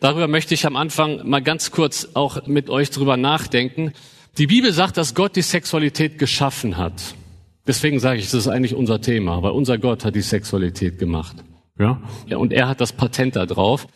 Darüber 0.00 0.28
möchte 0.28 0.54
ich 0.54 0.66
am 0.66 0.76
Anfang 0.76 1.26
mal 1.28 1.42
ganz 1.42 1.70
kurz 1.70 2.08
auch 2.14 2.46
mit 2.46 2.68
euch 2.68 2.90
drüber 2.90 3.16
nachdenken. 3.16 3.92
Die 4.38 4.46
Bibel 4.46 4.72
sagt, 4.72 4.96
dass 4.96 5.14
Gott 5.14 5.36
die 5.36 5.42
Sexualität 5.42 6.18
geschaffen 6.18 6.76
hat. 6.76 7.14
Deswegen 7.66 8.00
sage 8.00 8.18
ich, 8.18 8.26
das 8.26 8.34
ist 8.34 8.48
eigentlich 8.48 8.74
unser 8.74 9.00
Thema, 9.00 9.42
weil 9.42 9.52
unser 9.52 9.78
Gott 9.78 10.04
hat 10.04 10.14
die 10.14 10.22
Sexualität 10.22 10.98
gemacht. 10.98 11.36
Ja? 11.78 12.02
ja 12.26 12.36
und 12.36 12.52
er 12.52 12.68
hat 12.68 12.80
das 12.80 12.92
Patent 12.92 13.36
da 13.36 13.46
drauf. 13.46 13.86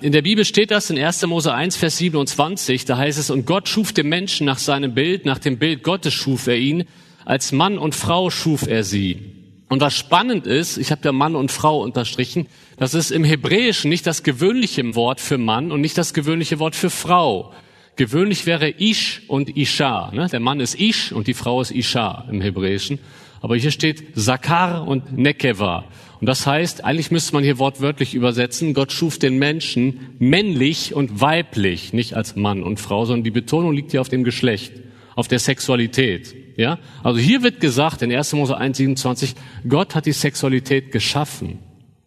In 0.00 0.12
der 0.12 0.22
Bibel 0.22 0.44
steht 0.44 0.70
das 0.70 0.90
in 0.90 0.98
1. 0.98 1.26
Mose 1.26 1.54
1, 1.54 1.76
Vers 1.76 1.96
27, 1.96 2.84
da 2.84 2.98
heißt 2.98 3.18
es, 3.18 3.30
und 3.30 3.46
Gott 3.46 3.68
schuf 3.68 3.92
den 3.92 4.08
Menschen 4.08 4.44
nach 4.44 4.58
seinem 4.58 4.94
Bild, 4.94 5.24
nach 5.24 5.38
dem 5.38 5.58
Bild 5.58 5.82
Gottes 5.82 6.12
schuf 6.12 6.46
er 6.46 6.58
ihn, 6.58 6.84
als 7.24 7.50
Mann 7.50 7.78
und 7.78 7.94
Frau 7.94 8.28
schuf 8.30 8.66
er 8.66 8.84
sie. 8.84 9.35
Und 9.68 9.80
was 9.80 9.96
spannend 9.96 10.46
ist, 10.46 10.78
ich 10.78 10.92
habe 10.92 11.02
ja 11.04 11.12
Mann 11.12 11.34
und 11.34 11.50
Frau 11.50 11.82
unterstrichen, 11.82 12.46
das 12.76 12.94
ist 12.94 13.10
im 13.10 13.24
Hebräischen 13.24 13.88
nicht 13.88 14.06
das 14.06 14.22
gewöhnliche 14.22 14.94
Wort 14.94 15.20
für 15.20 15.38
Mann 15.38 15.72
und 15.72 15.80
nicht 15.80 15.98
das 15.98 16.14
gewöhnliche 16.14 16.60
Wort 16.60 16.76
für 16.76 16.90
Frau. 16.90 17.52
Gewöhnlich 17.96 18.46
wäre 18.46 18.68
Ish 18.70 19.22
und 19.26 19.56
Isha. 19.56 20.12
Ne? 20.12 20.28
Der 20.30 20.38
Mann 20.38 20.60
ist 20.60 20.78
Ish 20.78 21.12
und 21.12 21.26
die 21.26 21.34
Frau 21.34 21.60
ist 21.60 21.72
Isha 21.72 22.26
im 22.30 22.40
Hebräischen. 22.40 23.00
Aber 23.40 23.56
hier 23.56 23.70
steht 23.70 24.04
Sakar 24.14 24.86
und 24.86 25.16
Nekeva. 25.16 25.84
Und 26.20 26.26
das 26.26 26.46
heißt, 26.46 26.84
eigentlich 26.84 27.10
müsste 27.10 27.34
man 27.34 27.42
hier 27.42 27.58
wortwörtlich 27.58 28.14
übersetzen, 28.14 28.72
Gott 28.72 28.92
schuf 28.92 29.18
den 29.18 29.38
Menschen 29.38 30.16
männlich 30.18 30.94
und 30.94 31.20
weiblich, 31.20 31.92
nicht 31.92 32.14
als 32.14 32.36
Mann 32.36 32.62
und 32.62 32.80
Frau, 32.80 33.04
sondern 33.04 33.24
die 33.24 33.30
Betonung 33.30 33.72
liegt 33.72 33.90
hier 33.90 34.00
auf 34.00 34.08
dem 34.08 34.24
Geschlecht, 34.24 34.72
auf 35.14 35.28
der 35.28 35.38
Sexualität. 35.38 36.45
Ja? 36.56 36.78
Also 37.02 37.18
hier 37.18 37.42
wird 37.42 37.60
gesagt 37.60 38.02
in 38.02 38.12
1. 38.12 38.32
Mose 38.32 38.58
1,27, 38.58 39.34
Gott 39.68 39.94
hat 39.94 40.06
die 40.06 40.12
Sexualität 40.12 40.90
geschaffen. 40.90 41.58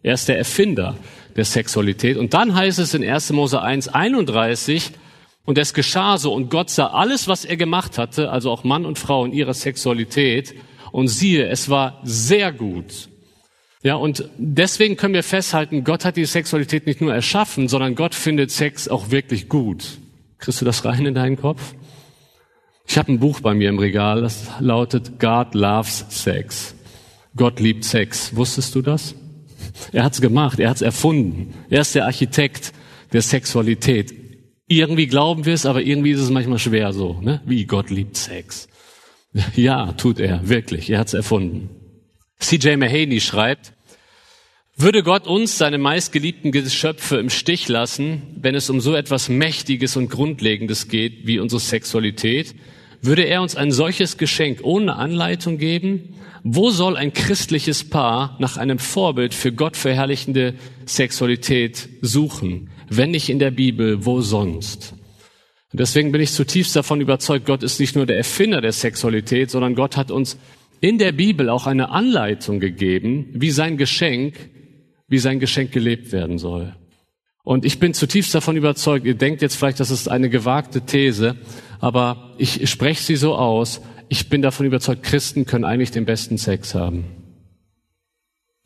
Er 0.02 0.14
ist 0.14 0.28
der 0.28 0.38
Erfinder 0.38 0.96
der 1.36 1.44
Sexualität. 1.44 2.16
Und 2.16 2.34
dann 2.34 2.54
heißt 2.54 2.78
es 2.78 2.94
in 2.94 3.04
1. 3.04 3.32
Mose 3.32 3.62
1,31, 3.62 4.90
und 5.46 5.58
es 5.58 5.74
geschah 5.74 6.18
so, 6.18 6.32
und 6.34 6.50
Gott 6.50 6.70
sah 6.70 6.88
alles, 6.88 7.26
was 7.26 7.44
er 7.44 7.56
gemacht 7.56 7.98
hatte, 7.98 8.30
also 8.30 8.50
auch 8.50 8.62
Mann 8.62 8.84
und 8.84 8.98
Frau 8.98 9.24
in 9.24 9.32
ihrer 9.32 9.54
Sexualität, 9.54 10.54
und 10.92 11.08
siehe, 11.08 11.46
es 11.48 11.68
war 11.68 12.00
sehr 12.04 12.52
gut. 12.52 13.08
Ja, 13.82 13.94
und 13.94 14.28
deswegen 14.36 14.96
können 14.96 15.14
wir 15.14 15.22
festhalten, 15.22 15.84
Gott 15.84 16.04
hat 16.04 16.16
die 16.16 16.26
Sexualität 16.26 16.86
nicht 16.86 17.00
nur 17.00 17.14
erschaffen, 17.14 17.68
sondern 17.68 17.94
Gott 17.94 18.14
findet 18.14 18.50
Sex 18.50 18.88
auch 18.88 19.10
wirklich 19.10 19.48
gut. 19.48 19.98
Kriegst 20.38 20.60
du 20.60 20.64
das 20.64 20.84
rein 20.84 21.06
in 21.06 21.14
deinen 21.14 21.36
Kopf? 21.36 21.74
Ich 22.90 22.98
habe 22.98 23.12
ein 23.12 23.20
Buch 23.20 23.38
bei 23.38 23.54
mir 23.54 23.68
im 23.68 23.78
Regal, 23.78 24.20
das 24.20 24.48
lautet 24.58 25.20
God 25.20 25.54
Loves 25.54 26.06
Sex. 26.08 26.74
Gott 27.36 27.60
liebt 27.60 27.84
Sex. 27.84 28.34
Wusstest 28.34 28.74
du 28.74 28.82
das? 28.82 29.14
Er 29.92 30.02
hat's 30.02 30.20
gemacht, 30.20 30.58
er 30.58 30.70
hat's 30.70 30.82
erfunden. 30.82 31.54
Er 31.70 31.82
ist 31.82 31.94
der 31.94 32.06
Architekt 32.06 32.72
der 33.12 33.22
Sexualität. 33.22 34.12
Irgendwie 34.66 35.06
glauben 35.06 35.46
wir 35.46 35.54
es, 35.54 35.66
aber 35.66 35.82
irgendwie 35.82 36.10
ist 36.10 36.20
es 36.20 36.30
manchmal 36.30 36.58
schwer 36.58 36.92
so. 36.92 37.20
Ne? 37.20 37.40
Wie 37.46 37.64
Gott 37.64 37.90
liebt 37.90 38.16
Sex. 38.16 38.66
Ja, 39.54 39.92
tut 39.92 40.18
er, 40.18 40.48
wirklich. 40.48 40.90
Er 40.90 40.98
hat's 40.98 41.14
erfunden. 41.14 41.70
C.J. 42.40 42.76
Mahaney 42.76 43.20
schreibt, 43.20 43.72
würde 44.76 45.04
Gott 45.04 45.28
uns, 45.28 45.58
seine 45.58 45.78
meistgeliebten 45.78 46.50
Geschöpfe, 46.50 47.18
im 47.18 47.30
Stich 47.30 47.68
lassen, 47.68 48.22
wenn 48.34 48.56
es 48.56 48.68
um 48.68 48.80
so 48.80 48.96
etwas 48.96 49.28
Mächtiges 49.28 49.96
und 49.96 50.10
Grundlegendes 50.10 50.88
geht 50.88 51.28
wie 51.28 51.38
unsere 51.38 51.60
Sexualität? 51.60 52.56
Würde 53.02 53.22
er 53.22 53.40
uns 53.40 53.56
ein 53.56 53.72
solches 53.72 54.18
Geschenk 54.18 54.60
ohne 54.62 54.96
Anleitung 54.96 55.56
geben? 55.56 56.14
Wo 56.42 56.70
soll 56.70 56.96
ein 56.96 57.12
christliches 57.12 57.88
Paar 57.88 58.36
nach 58.38 58.56
einem 58.56 58.78
Vorbild 58.78 59.34
für 59.34 59.52
Gott 59.52 59.76
verherrlichende 59.76 60.54
Sexualität 60.84 61.88
suchen? 62.02 62.70
Wenn 62.88 63.10
nicht 63.10 63.28
in 63.28 63.38
der 63.38 63.50
Bibel, 63.50 64.04
wo 64.04 64.20
sonst? 64.20 64.94
Und 65.72 65.80
deswegen 65.80 66.12
bin 66.12 66.20
ich 66.20 66.32
zutiefst 66.32 66.74
davon 66.74 67.00
überzeugt, 67.00 67.46
Gott 67.46 67.62
ist 67.62 67.78
nicht 67.78 67.94
nur 67.94 68.04
der 68.04 68.16
Erfinder 68.16 68.60
der 68.60 68.72
Sexualität, 68.72 69.50
sondern 69.50 69.74
Gott 69.74 69.96
hat 69.96 70.10
uns 70.10 70.36
in 70.80 70.98
der 70.98 71.12
Bibel 71.12 71.48
auch 71.48 71.66
eine 71.66 71.90
Anleitung 71.90 72.58
gegeben, 72.58 73.28
wie 73.32 73.50
sein 73.50 73.76
Geschenk, 73.76 74.34
wie 75.08 75.18
sein 75.18 75.40
Geschenk 75.40 75.72
gelebt 75.72 76.12
werden 76.12 76.38
soll. 76.38 76.74
Und 77.42 77.64
ich 77.64 77.78
bin 77.78 77.94
zutiefst 77.94 78.34
davon 78.34 78.56
überzeugt, 78.56 79.06
ihr 79.06 79.14
denkt 79.14 79.42
jetzt 79.42 79.56
vielleicht, 79.56 79.80
das 79.80 79.90
ist 79.90 80.08
eine 80.08 80.28
gewagte 80.28 80.82
These, 80.82 81.36
aber 81.80 82.34
ich 82.38 82.68
spreche 82.70 83.02
sie 83.02 83.16
so 83.16 83.34
aus, 83.34 83.80
ich 84.08 84.28
bin 84.28 84.42
davon 84.42 84.66
überzeugt, 84.66 85.02
Christen 85.02 85.46
können 85.46 85.64
eigentlich 85.64 85.90
den 85.90 86.04
besten 86.04 86.36
Sex 86.36 86.74
haben. 86.74 87.04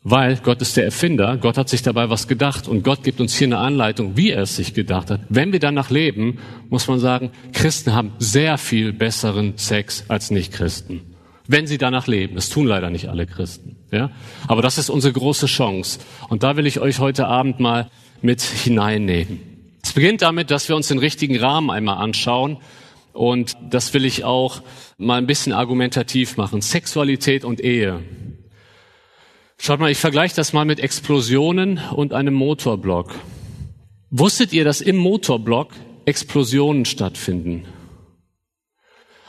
Weil 0.07 0.37
Gott 0.37 0.61
ist 0.61 0.77
der 0.77 0.85
Erfinder, 0.85 1.37
Gott 1.37 1.57
hat 1.57 1.69
sich 1.69 1.81
dabei 1.81 2.09
was 2.09 2.27
gedacht 2.27 2.67
und 2.67 2.83
Gott 2.83 3.03
gibt 3.03 3.19
uns 3.19 3.35
hier 3.35 3.47
eine 3.47 3.57
Anleitung, 3.57 4.17
wie 4.17 4.31
er 4.31 4.43
es 4.43 4.55
sich 4.55 4.73
gedacht 4.73 5.09
hat. 5.09 5.21
Wenn 5.29 5.51
wir 5.51 5.59
danach 5.59 5.89
leben, 5.89 6.39
muss 6.69 6.87
man 6.87 6.99
sagen, 6.99 7.31
Christen 7.53 7.93
haben 7.93 8.11
sehr 8.19 8.57
viel 8.57 8.93
besseren 8.93 9.57
Sex 9.57 10.05
als 10.09 10.29
Nichtchristen 10.29 11.15
wenn 11.47 11.67
sie 11.67 11.77
danach 11.77 12.07
leben. 12.07 12.35
Das 12.35 12.49
tun 12.49 12.67
leider 12.67 12.89
nicht 12.89 13.09
alle 13.09 13.25
Christen. 13.25 13.77
Ja? 13.91 14.11
Aber 14.47 14.61
das 14.61 14.77
ist 14.77 14.89
unsere 14.89 15.13
große 15.13 15.45
Chance. 15.45 15.99
Und 16.29 16.43
da 16.43 16.57
will 16.57 16.65
ich 16.65 16.79
euch 16.79 16.99
heute 16.99 17.27
Abend 17.27 17.59
mal 17.59 17.89
mit 18.21 18.41
hineinnehmen. 18.41 19.39
Es 19.83 19.93
beginnt 19.93 20.21
damit, 20.21 20.51
dass 20.51 20.67
wir 20.67 20.75
uns 20.75 20.87
den 20.87 20.97
richtigen 20.97 21.37
Rahmen 21.37 21.69
einmal 21.69 21.97
anschauen. 21.97 22.57
Und 23.13 23.55
das 23.69 23.93
will 23.93 24.03
ich 24.03 24.23
auch 24.23 24.61
mal 24.97 25.17
ein 25.17 25.27
bisschen 25.27 25.53
argumentativ 25.53 26.37
machen. 26.37 26.61
Sexualität 26.61 27.45
und 27.45 27.61
Ehe. 27.63 28.01
Schaut 29.57 29.79
mal, 29.79 29.91
ich 29.91 29.97
vergleiche 29.97 30.35
das 30.35 30.53
mal 30.53 30.65
mit 30.65 30.79
Explosionen 30.79 31.79
und 31.93 32.13
einem 32.13 32.33
Motorblock. 32.33 33.15
Wusstet 34.09 34.53
ihr, 34.53 34.65
dass 34.65 34.81
im 34.81 34.97
Motorblock 34.97 35.71
Explosionen 36.05 36.85
stattfinden? 36.85 37.65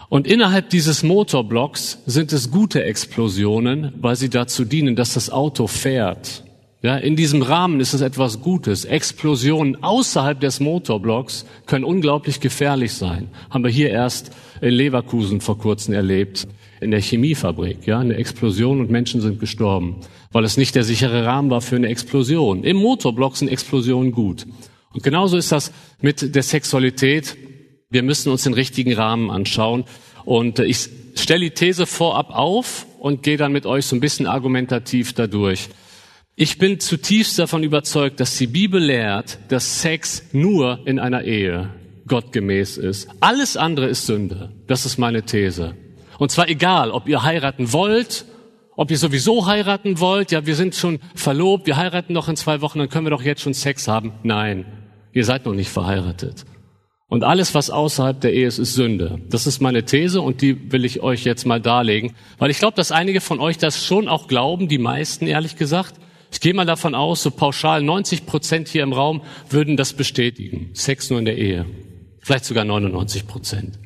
Und 0.09 0.26
innerhalb 0.26 0.71
dieses 0.71 1.02
Motorblocks 1.02 1.99
sind 2.07 2.33
es 2.33 2.50
gute 2.50 2.85
Explosionen, 2.85 3.93
weil 4.00 4.16
sie 4.16 4.31
dazu 4.31 4.64
dienen, 4.64 4.95
dass 4.95 5.14
das 5.14 5.31
Auto 5.31 5.66
fährt. 5.66 6.45
Ja, 6.83 6.97
in 6.99 7.16
diesem 7.16 7.42
Rahmen 7.42 7.80
ist 7.80 7.95
es 7.95 8.02
etwas 8.02 8.42
Gutes. 8.42 8.85
Explosionen 8.85 9.83
außerhalb 9.83 10.38
des 10.38 10.61
Motorblocks 10.61 11.47
können 11.64 11.85
unglaublich 11.85 12.40
gefährlich 12.40 12.92
sein. 12.92 13.28
Haben 13.49 13.64
wir 13.64 13.71
hier 13.71 13.90
erst 13.90 14.30
in 14.61 14.75
Leverkusen 14.75 15.40
vor 15.40 15.59
kurzem 15.59 15.95
erlebt, 15.95 16.47
in 16.80 16.90
der 16.90 17.00
Chemiefabrik. 17.00 17.87
Ja, 17.87 17.99
eine 17.99 18.16
Explosion 18.16 18.80
und 18.80 18.90
Menschen 18.90 19.23
sind 19.23 19.40
gestorben, 19.40 19.97
weil 20.33 20.45
es 20.45 20.59
nicht 20.59 20.75
der 20.75 20.85
sichere 20.85 21.25
Rahmen 21.25 21.50
war 21.50 21.62
für 21.62 21.76
eine 21.76 21.89
Explosion. 21.89 22.62
Im 22.62 22.76
Motorblock 22.76 23.36
sind 23.36 23.49
Explosionen 23.49 24.12
gut. 24.12 24.47
Und 24.93 25.02
genauso 25.02 25.39
ist 25.39 25.52
das 25.52 25.73
mit 26.02 26.34
der 26.34 26.43
Sexualität. 26.43 27.36
Wir 27.89 28.02
müssen 28.02 28.30
uns 28.30 28.45
den 28.45 28.54
richtigen 28.54 28.93
Rahmen 28.93 29.30
anschauen. 29.30 29.84
Und 30.26 30.58
ich 30.58 30.91
stelle 31.15 31.41
die 31.41 31.50
These 31.50 31.86
vorab 31.86 32.30
auf 32.30 32.86
und 32.99 33.23
gehe 33.23 33.39
dann 33.39 33.52
mit 33.52 33.65
euch 33.65 33.86
so 33.86 33.97
ein 33.97 34.00
bisschen 34.00 34.26
argumentativ 34.26 35.15
dadurch. 35.15 35.71
Ich 36.39 36.59
bin 36.59 36.79
zutiefst 36.81 37.39
davon 37.39 37.63
überzeugt, 37.63 38.21
dass 38.21 38.37
die 38.37 38.47
Bibel 38.47 38.79
lehrt, 38.79 39.39
dass 39.49 39.81
Sex 39.81 40.23
nur 40.33 40.81
in 40.85 40.99
einer 40.99 41.25
Ehe 41.25 41.71
gottgemäß 42.07 42.77
ist. 42.77 43.09
Alles 43.21 43.57
andere 43.57 43.87
ist 43.87 44.05
Sünde. 44.05 44.53
Das 44.67 44.85
ist 44.85 44.99
meine 44.99 45.23
These. 45.23 45.75
Und 46.19 46.31
zwar 46.31 46.51
egal, 46.51 46.91
ob 46.91 47.09
ihr 47.09 47.23
heiraten 47.23 47.73
wollt, 47.73 48.27
ob 48.77 48.91
ihr 48.91 48.99
sowieso 48.99 49.47
heiraten 49.47 49.99
wollt, 49.99 50.31
ja, 50.31 50.45
wir 50.45 50.57
sind 50.57 50.75
schon 50.75 50.99
verlobt, 51.15 51.67
wir 51.67 51.79
heiraten 51.79 52.13
noch 52.13 52.29
in 52.29 52.37
zwei 52.37 52.61
Wochen, 52.61 52.81
dann 52.81 52.91
können 52.91 53.07
wir 53.07 53.11
doch 53.11 53.23
jetzt 53.23 53.41
schon 53.41 53.55
Sex 53.55 53.89
haben. 53.89 54.13
Nein, 54.23 54.67
ihr 55.15 55.25
seid 55.25 55.47
noch 55.47 55.55
nicht 55.55 55.71
verheiratet. 55.71 56.45
Und 57.09 57.25
alles, 57.25 57.55
was 57.55 57.71
außerhalb 57.71 58.21
der 58.21 58.35
Ehe 58.35 58.47
ist, 58.47 58.59
ist 58.59 58.75
Sünde. 58.75 59.23
Das 59.31 59.47
ist 59.47 59.63
meine 59.63 59.87
These 59.87 60.21
und 60.21 60.43
die 60.43 60.71
will 60.71 60.85
ich 60.85 61.01
euch 61.01 61.25
jetzt 61.25 61.47
mal 61.47 61.63
darlegen, 61.63 62.13
weil 62.37 62.51
ich 62.51 62.59
glaube, 62.59 62.77
dass 62.77 62.93
einige 62.93 63.23
von 63.23 63.41
euch 63.41 63.57
das 63.57 63.83
schon 63.83 64.07
auch 64.07 64.29
glauben, 64.29 64.69
die 64.69 64.77
meisten 64.77 65.27
ehrlich 65.27 65.57
gesagt. 65.57 65.95
Ich 66.30 66.41
gehe 66.41 66.54
mal 66.54 66.67
davon 66.67 66.95
aus, 66.95 67.23
so 67.23 67.30
pauschal 67.30 67.82
90 67.82 68.26
Prozent 68.26 68.69
hier 68.69 68.82
im 68.82 68.93
Raum 68.93 69.23
würden 69.49 69.76
das 69.76 69.93
bestätigen. 69.93 70.71
Sex 70.75 71.10
nur 71.10 71.19
in 71.19 71.25
der 71.25 71.39
Ehe. 71.39 71.67
Vielleicht 72.21 72.45
sogar 72.45 72.65
99 72.65 73.26
Prozent. 73.26 73.78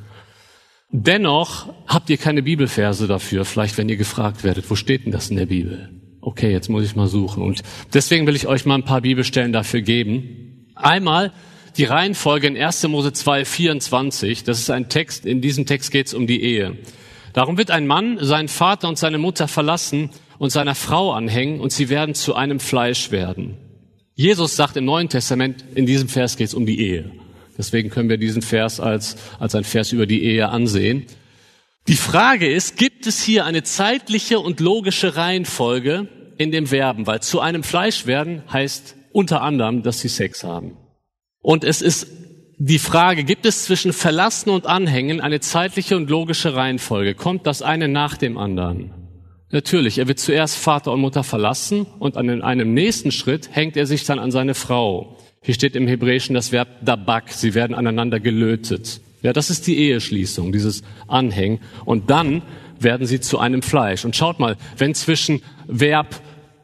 Dennoch 0.91 1.73
habt 1.87 2.11
ihr 2.11 2.17
keine 2.17 2.43
Bibelverse 2.43 3.07
dafür, 3.07 3.45
vielleicht 3.45 3.79
wenn 3.79 3.89
ihr 3.89 3.97
gefragt 3.97 4.43
werdet, 4.43 4.69
wo 4.71 4.75
steht 4.75 5.05
denn 5.05 5.13
das 5.13 5.31
in 5.31 5.37
der 5.37 5.47
Bibel? 5.47 5.91
Okay, 6.21 6.51
jetzt 6.51 6.69
muss 6.69 6.85
ich 6.85 6.97
mal 6.97 7.07
suchen. 7.07 7.43
Und 7.43 7.63
deswegen 7.95 8.27
will 8.27 8.35
ich 8.35 8.47
euch 8.47 8.67
mal 8.67 8.75
ein 8.75 8.85
paar 8.85 9.01
Bibelstellen 9.01 9.53
dafür 9.53 9.83
geben. 9.83 10.67
Einmal 10.75 11.33
die 11.77 11.85
Reihenfolge 11.85 12.49
in 12.49 12.57
1. 12.57 12.89
Mose 12.89 13.13
2, 13.13 13.45
24. 13.45 14.45
Das 14.45 14.59
ist 14.59 14.71
ein 14.71 14.89
Text, 14.89 15.25
in 15.25 15.41
diesem 15.41 15.67
Text 15.67 15.93
geht 15.93 16.09
es 16.09 16.15
um 16.15 16.27
die 16.27 16.43
Ehe. 16.43 16.77
Darum 17.33 17.57
wird 17.57 17.71
ein 17.71 17.87
Mann 17.87 18.19
seinen 18.21 18.49
Vater 18.49 18.89
und 18.89 18.99
seine 18.99 19.19
Mutter 19.19 19.47
verlassen 19.47 20.11
und 20.41 20.49
seiner 20.49 20.75
Frau 20.75 21.13
anhängen 21.13 21.61
und 21.61 21.71
sie 21.71 21.91
werden 21.91 22.15
zu 22.15 22.35
einem 22.35 22.61
Fleisch 22.61 23.11
werden. 23.11 23.59
Jesus 24.15 24.57
sagt 24.57 24.75
im 24.79 24.87
Neuen 24.87 25.11
Testament, 25.11 25.63
in 25.75 25.85
diesem 25.85 26.09
Vers 26.09 26.39
geht 26.39 26.49
es 26.49 26.55
um 26.55 26.65
die 26.65 26.81
Ehe. 26.81 27.11
Deswegen 27.59 27.91
können 27.91 28.09
wir 28.09 28.17
diesen 28.17 28.41
Vers 28.41 28.81
als, 28.81 29.19
als 29.39 29.55
ein 29.55 29.65
Vers 29.65 29.93
über 29.93 30.07
die 30.07 30.25
Ehe 30.25 30.49
ansehen. 30.49 31.05
Die 31.89 31.97
Frage 31.97 32.51
ist, 32.51 32.79
gibt 32.79 33.07
es 33.07 33.23
hier 33.23 33.45
eine 33.45 33.65
zeitliche 33.65 34.41
und 34.41 34.61
logische 34.61 35.15
Reihenfolge 35.15 36.09
in 36.39 36.51
dem 36.51 36.69
Verben? 36.69 37.07
Weil 37.07 37.21
zu 37.21 37.41
einem 37.41 37.63
Fleisch 37.63 38.07
werden 38.07 38.43
heißt 38.51 38.97
unter 39.13 39.43
anderem, 39.43 39.83
dass 39.83 40.01
sie 40.01 40.09
Sex 40.09 40.43
haben. 40.43 40.79
Und 41.43 41.65
es 41.65 41.83
ist 41.83 42.07
die 42.57 42.79
Frage, 42.79 43.25
gibt 43.25 43.45
es 43.45 43.67
zwischen 43.67 43.93
Verlassen 43.93 44.49
und 44.49 44.65
Anhängen 44.65 45.21
eine 45.21 45.41
zeitliche 45.41 45.99
und 45.99 46.09
logische 46.09 46.55
Reihenfolge? 46.55 47.15
Kommt 47.15 47.47
das 47.47 47.61
eine 47.61 47.89
nach 47.89 48.17
dem 48.17 48.39
anderen? 48.39 49.00
Natürlich, 49.53 49.99
er 49.99 50.07
wird 50.07 50.21
zuerst 50.21 50.57
Vater 50.57 50.93
und 50.93 51.01
Mutter 51.01 51.25
verlassen 51.25 51.87
und 51.99 52.17
an 52.17 52.43
einem 52.43 52.73
nächsten 52.73 53.11
Schritt 53.11 53.49
hängt 53.53 53.77
er 53.77 53.87
sich 53.87 54.05
dann 54.05 54.21
an 54.21 54.31
seine 54.31 54.55
Frau. 54.55 55.17
Hier 55.43 55.55
steht 55.55 55.75
im 55.75 55.89
Hebräischen 55.89 56.35
das 56.35 56.53
Verb 56.53 56.69
dabak, 56.83 57.33
sie 57.33 57.55
werden 57.55 57.75
aneinander 57.75 58.21
gelötet. 58.21 59.01
Ja, 59.23 59.33
das 59.33 59.51
ist 59.51 59.67
die 59.67 59.79
Eheschließung, 59.79 60.53
dieses 60.53 60.83
Anhängen. 61.09 61.61
Und 61.85 62.11
dann 62.11 62.43
werden 62.79 63.07
sie 63.07 63.21
zu 63.21 63.39
einem 63.39 63.63
Fleisch. 63.63 64.05
Und 64.05 64.17
schaut 64.17 64.39
mal, 64.39 64.57
wenn 64.79 64.95
zwischen 64.95 65.43
Verb 65.67 66.21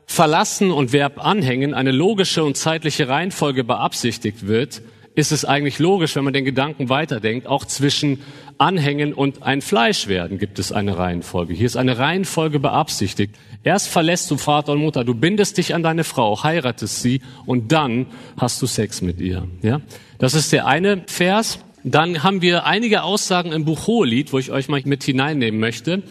verlassen 0.07 0.71
und 0.71 0.93
Verb 0.93 1.25
anhängen 1.25 1.75
eine 1.75 1.91
logische 1.91 2.45
und 2.45 2.57
zeitliche 2.57 3.09
Reihenfolge 3.09 3.65
beabsichtigt 3.65 4.47
wird, 4.47 4.81
ist 5.17 5.33
es 5.33 5.45
eigentlich 5.45 5.79
logisch, 5.79 6.15
wenn 6.15 6.25
man 6.25 6.35
den 6.35 6.45
Gedanken 6.45 6.89
weiterdenkt, 6.89 7.47
auch 7.47 7.65
zwischen 7.65 8.21
Anhängen 8.59 9.13
und 9.13 9.43
ein 9.43 9.61
Fleisch 9.61 10.09
werden 10.09 10.39
gibt 10.39 10.59
es 10.59 10.73
eine 10.73 10.97
Reihenfolge. 10.97 11.53
Hier 11.53 11.67
ist 11.67 11.77
eine 11.77 11.99
Reihenfolge 11.99 12.59
beabsichtigt. 12.59 13.35
Erst 13.63 13.89
verlässt 13.89 14.31
du 14.31 14.37
Vater 14.37 14.73
und 14.73 14.81
Mutter, 14.81 15.05
du 15.05 15.15
bindest 15.15 15.59
dich 15.59 15.75
an 15.75 15.83
deine 15.83 16.05
Frau, 16.05 16.43
heiratest 16.43 17.03
sie 17.03 17.21
und 17.45 17.73
dann 17.73 18.07
hast 18.39 18.63
du 18.63 18.67
Sex 18.67 19.03
mit 19.03 19.21
ihr. 19.21 19.47
Ja, 19.63 19.81
das 20.19 20.35
ist 20.35 20.53
der 20.53 20.67
eine 20.67 21.03
Vers. 21.07 21.59
Dann 21.85 22.23
haben 22.23 22.43
wir 22.43 22.67
einige 22.67 23.03
Aussagen 23.03 23.53
im 23.53 23.65
Buch 23.65 23.87
Hohelied, 23.87 24.33
wo 24.33 24.39
ich 24.39 24.51
euch 24.51 24.69
mal 24.69 24.81
mit 24.85 25.05
hineinnehmen 25.05 25.61
möchte. 25.61 26.03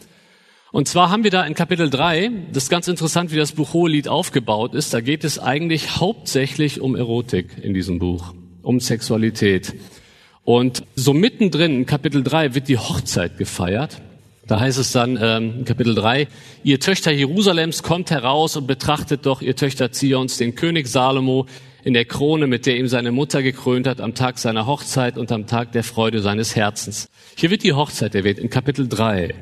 Und 0.72 0.88
zwar 0.88 1.10
haben 1.10 1.24
wir 1.24 1.32
da 1.32 1.46
in 1.46 1.54
Kapitel 1.54 1.90
3, 1.90 2.32
das 2.52 2.64
ist 2.64 2.70
ganz 2.70 2.88
interessant, 2.90 3.32
wie 3.32 3.38
das 3.38 3.54
Buch 3.54 3.74
Hohelied 3.74 4.08
aufgebaut 4.10 4.76
ist, 4.76 4.94
da 4.94 5.00
geht 5.00 5.24
es 5.24 5.40
eigentlich 5.40 6.02
hauptsächlich 6.02 6.82
um 6.82 6.96
Erotik 6.96 7.58
in 7.62 7.74
diesem 7.74 7.98
Buch, 7.98 8.34
um 8.62 8.82
Sexualität. 8.82 9.74
Und 10.46 10.84
so 10.96 11.14
mittendrin 11.14 11.76
in 11.76 11.86
Kapitel 11.88 12.24
3 12.24 12.54
wird 12.54 12.68
die 12.68 12.78
Hochzeit 12.78 13.38
gefeiert. 13.38 14.00
Da 14.48 14.60
heißt 14.60 14.78
es 14.78 14.92
dann 14.92 15.18
ähm, 15.20 15.66
Kapitel 15.66 15.96
3, 15.96 16.28
ihr 16.64 16.80
Töchter 16.80 17.12
Jerusalems 17.12 17.82
kommt 17.82 18.12
heraus 18.12 18.56
und 18.56 18.68
betrachtet 18.68 19.26
doch, 19.26 19.42
ihr 19.42 19.56
Töchter 19.56 19.92
Zions, 19.92 20.38
den 20.38 20.54
König 20.54 20.88
Salomo 20.88 21.48
in 21.84 21.96
der 21.96 22.06
Krone, 22.06 22.46
mit 22.46 22.68
der 22.68 22.78
ihm 22.78 22.88
seine 22.88 23.12
Mutter 23.12 23.42
gekrönt 23.42 23.88
hat, 23.88 24.00
am 24.00 24.14
Tag 24.14 24.38
seiner 24.38 24.68
Hochzeit 24.68 25.18
und 25.18 25.32
am 25.32 25.48
Tag 25.48 25.72
der 25.72 25.84
Freude 25.84 26.22
seines 26.22 26.56
Herzens. 26.56 27.10
Hier 27.36 27.50
wird 27.50 27.64
die 27.64 27.74
Hochzeit 27.74 28.14
erwähnt 28.14 28.38
in 28.38 28.52
Kapitel 28.52 28.88
3. 28.88 29.34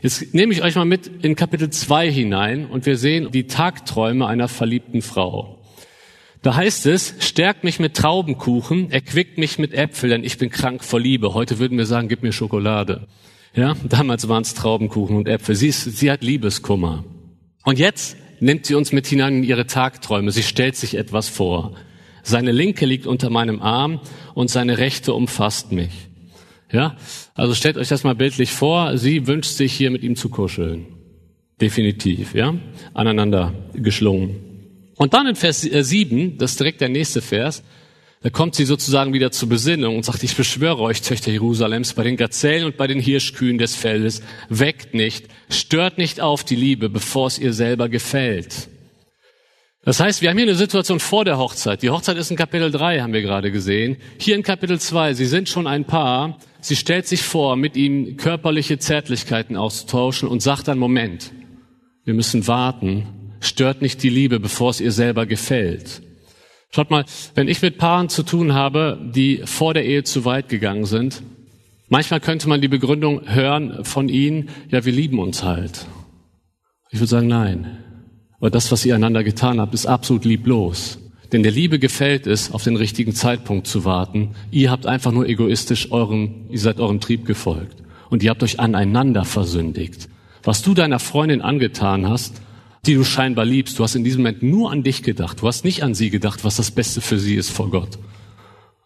Jetzt 0.00 0.32
nehme 0.32 0.54
ich 0.54 0.62
euch 0.62 0.74
mal 0.74 0.86
mit 0.86 1.10
in 1.22 1.36
Kapitel 1.36 1.68
2 1.68 2.10
hinein 2.10 2.64
und 2.64 2.86
wir 2.86 2.96
sehen 2.96 3.30
die 3.30 3.46
Tagträume 3.46 4.26
einer 4.26 4.48
verliebten 4.48 5.02
Frau. 5.02 5.59
Da 6.42 6.56
heißt 6.56 6.86
es, 6.86 7.14
stärkt 7.18 7.64
mich 7.64 7.80
mit 7.80 7.94
Traubenkuchen, 7.94 8.90
erquickt 8.90 9.36
mich 9.36 9.58
mit 9.58 9.74
Äpfeln, 9.74 10.10
denn 10.10 10.24
ich 10.24 10.38
bin 10.38 10.48
krank 10.48 10.82
vor 10.82 10.98
Liebe. 10.98 11.34
Heute 11.34 11.58
würden 11.58 11.76
wir 11.76 11.84
sagen, 11.84 12.08
gib 12.08 12.22
mir 12.22 12.32
Schokolade. 12.32 13.08
Ja, 13.54 13.74
damals 13.84 14.28
waren 14.28 14.42
es 14.42 14.54
Traubenkuchen 14.54 15.16
und 15.16 15.28
Äpfel. 15.28 15.54
Sie, 15.54 15.68
ist, 15.68 15.82
sie 15.82 16.10
hat 16.10 16.22
Liebeskummer. 16.22 17.04
Und 17.64 17.78
jetzt 17.78 18.16
nimmt 18.40 18.64
sie 18.64 18.74
uns 18.74 18.92
mit 18.92 19.06
hinein 19.06 19.38
in 19.38 19.44
ihre 19.44 19.66
Tagträume. 19.66 20.30
Sie 20.30 20.42
stellt 20.42 20.76
sich 20.76 20.94
etwas 20.94 21.28
vor. 21.28 21.74
Seine 22.22 22.52
linke 22.52 22.86
liegt 22.86 23.06
unter 23.06 23.28
meinem 23.28 23.60
Arm 23.60 24.00
und 24.34 24.48
seine 24.48 24.78
rechte 24.78 25.12
umfasst 25.12 25.72
mich. 25.72 25.90
Ja, 26.72 26.96
also 27.34 27.54
stellt 27.54 27.76
euch 27.76 27.88
das 27.88 28.04
mal 28.04 28.14
bildlich 28.14 28.52
vor. 28.52 28.96
Sie 28.96 29.26
wünscht 29.26 29.52
sich 29.52 29.72
hier 29.72 29.90
mit 29.90 30.02
ihm 30.02 30.16
zu 30.16 30.28
kuscheln. 30.28 30.86
Definitiv, 31.60 32.34
ja, 32.34 32.54
aneinander 32.94 33.52
geschlungen. 33.74 34.49
Und 35.00 35.14
dann 35.14 35.26
in 35.26 35.34
Vers 35.34 35.62
7, 35.62 36.18
äh, 36.18 36.36
das 36.36 36.50
ist 36.50 36.60
direkt 36.60 36.82
der 36.82 36.90
nächste 36.90 37.22
Vers, 37.22 37.62
da 38.22 38.28
kommt 38.28 38.54
sie 38.54 38.66
sozusagen 38.66 39.14
wieder 39.14 39.32
zur 39.32 39.48
Besinnung 39.48 39.96
und 39.96 40.04
sagt, 40.04 40.22
ich 40.22 40.36
beschwöre 40.36 40.78
euch, 40.80 41.00
Töchter 41.00 41.30
Jerusalems, 41.30 41.94
bei 41.94 42.02
den 42.02 42.18
Gazellen 42.18 42.66
und 42.66 42.76
bei 42.76 42.86
den 42.86 43.00
Hirschkühen 43.00 43.56
des 43.56 43.74
Feldes, 43.74 44.22
weckt 44.50 44.92
nicht, 44.92 45.28
stört 45.48 45.96
nicht 45.96 46.20
auf 46.20 46.44
die 46.44 46.54
Liebe, 46.54 46.90
bevor 46.90 47.28
es 47.28 47.38
ihr 47.38 47.54
selber 47.54 47.88
gefällt. 47.88 48.68
Das 49.86 50.00
heißt, 50.00 50.20
wir 50.20 50.28
haben 50.28 50.36
hier 50.36 50.46
eine 50.46 50.54
Situation 50.54 51.00
vor 51.00 51.24
der 51.24 51.38
Hochzeit. 51.38 51.80
Die 51.80 51.88
Hochzeit 51.88 52.18
ist 52.18 52.30
in 52.30 52.36
Kapitel 52.36 52.70
3, 52.70 53.00
haben 53.00 53.14
wir 53.14 53.22
gerade 53.22 53.50
gesehen. 53.50 53.96
Hier 54.18 54.36
in 54.36 54.42
Kapitel 54.42 54.78
2, 54.78 55.14
sie 55.14 55.24
sind 55.24 55.48
schon 55.48 55.66
ein 55.66 55.86
Paar. 55.86 56.36
Sie 56.60 56.76
stellt 56.76 57.06
sich 57.06 57.22
vor, 57.22 57.56
mit 57.56 57.74
ihm 57.74 58.18
körperliche 58.18 58.78
Zärtlichkeiten 58.78 59.56
auszutauschen 59.56 60.28
und 60.28 60.42
sagt 60.42 60.68
dann, 60.68 60.78
Moment, 60.78 61.32
wir 62.04 62.12
müssen 62.12 62.46
warten, 62.46 63.06
stört 63.40 63.82
nicht 63.82 64.02
die 64.02 64.08
Liebe, 64.08 64.38
bevor 64.40 64.70
es 64.70 64.80
ihr 64.80 64.92
selber 64.92 65.26
gefällt. 65.26 66.02
Schaut 66.72 66.90
mal, 66.90 67.04
wenn 67.34 67.48
ich 67.48 67.62
mit 67.62 67.78
Paaren 67.78 68.08
zu 68.08 68.22
tun 68.22 68.54
habe, 68.54 68.98
die 69.14 69.42
vor 69.44 69.74
der 69.74 69.84
Ehe 69.84 70.04
zu 70.04 70.24
weit 70.24 70.48
gegangen 70.48 70.84
sind, 70.84 71.22
manchmal 71.88 72.20
könnte 72.20 72.48
man 72.48 72.60
die 72.60 72.68
Begründung 72.68 73.28
hören 73.28 73.84
von 73.84 74.08
ihnen, 74.08 74.50
ja, 74.70 74.84
wir 74.84 74.92
lieben 74.92 75.18
uns 75.18 75.42
halt. 75.42 75.86
Ich 76.90 77.00
würde 77.00 77.08
sagen, 77.08 77.26
nein. 77.26 77.78
Aber 78.38 78.50
das, 78.50 78.70
was 78.70 78.86
ihr 78.86 78.94
einander 78.94 79.24
getan 79.24 79.60
habt, 79.60 79.74
ist 79.74 79.86
absolut 79.86 80.24
lieblos. 80.24 80.98
Denn 81.32 81.42
der 81.42 81.52
Liebe 81.52 81.78
gefällt 81.78 82.26
es, 82.26 82.52
auf 82.52 82.64
den 82.64 82.76
richtigen 82.76 83.14
Zeitpunkt 83.14 83.66
zu 83.66 83.84
warten. 83.84 84.34
Ihr 84.50 84.70
habt 84.70 84.86
einfach 84.86 85.12
nur 85.12 85.28
egoistisch 85.28 85.92
euren, 85.92 86.46
ihr 86.50 86.58
seid 86.58 86.80
eurem 86.80 87.00
Trieb 87.00 87.26
gefolgt. 87.26 87.76
Und 88.10 88.22
ihr 88.22 88.30
habt 88.30 88.42
euch 88.42 88.58
aneinander 88.58 89.24
versündigt. 89.24 90.08
Was 90.42 90.62
du 90.62 90.74
deiner 90.74 90.98
Freundin 90.98 91.42
angetan 91.42 92.08
hast, 92.08 92.40
die 92.86 92.94
du 92.94 93.04
scheinbar 93.04 93.44
liebst. 93.44 93.78
Du 93.78 93.84
hast 93.84 93.94
in 93.94 94.04
diesem 94.04 94.22
Moment 94.22 94.42
nur 94.42 94.70
an 94.70 94.82
dich 94.82 95.02
gedacht. 95.02 95.42
Du 95.42 95.46
hast 95.46 95.64
nicht 95.64 95.82
an 95.82 95.94
sie 95.94 96.10
gedacht, 96.10 96.44
was 96.44 96.56
das 96.56 96.70
Beste 96.70 97.00
für 97.00 97.18
sie 97.18 97.34
ist 97.34 97.50
vor 97.50 97.70
Gott. 97.70 97.98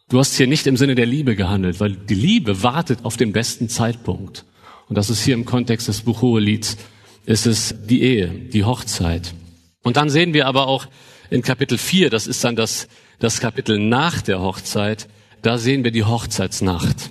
Du 0.09 0.19
hast 0.19 0.37
hier 0.37 0.47
nicht 0.47 0.67
im 0.67 0.77
Sinne 0.77 0.95
der 0.95 1.07
Liebe 1.07 1.35
gehandelt, 1.35 1.81
weil 1.81 1.97
die 1.97 2.15
Liebe 2.15 2.63
wartet 2.63 3.05
auf 3.05 3.17
den 3.17 3.33
besten 3.33 3.69
Zeitpunkt. 3.69 4.45
Und 4.89 4.99
das 4.99 5.11
ist 5.11 5.25
hier 5.25 5.35
im 5.35 5.45
Kontext 5.45 5.89
des 5.89 6.03
Buchhohelieds, 6.03 6.77
ist 7.25 7.47
es 7.47 7.75
die 7.87 8.03
Ehe, 8.03 8.29
die 8.29 8.65
Hochzeit. 8.65 9.35
Und 9.83 9.97
dann 9.97 10.11
sehen 10.11 10.35
wir 10.35 10.47
aber 10.47 10.67
auch 10.67 10.87
in 11.31 11.43
Kapitel 11.43 11.79
4, 11.79 12.11
das 12.11 12.27
ist 12.27 12.45
dann 12.45 12.55
das, 12.55 12.89
das 13.19 13.41
Kapitel 13.41 13.79
nach 13.79 14.21
der 14.21 14.41
Hochzeit, 14.41 15.09
da 15.41 15.57
sehen 15.57 15.85
wir 15.85 15.91
die 15.91 16.05
Hochzeitsnacht. 16.05 17.11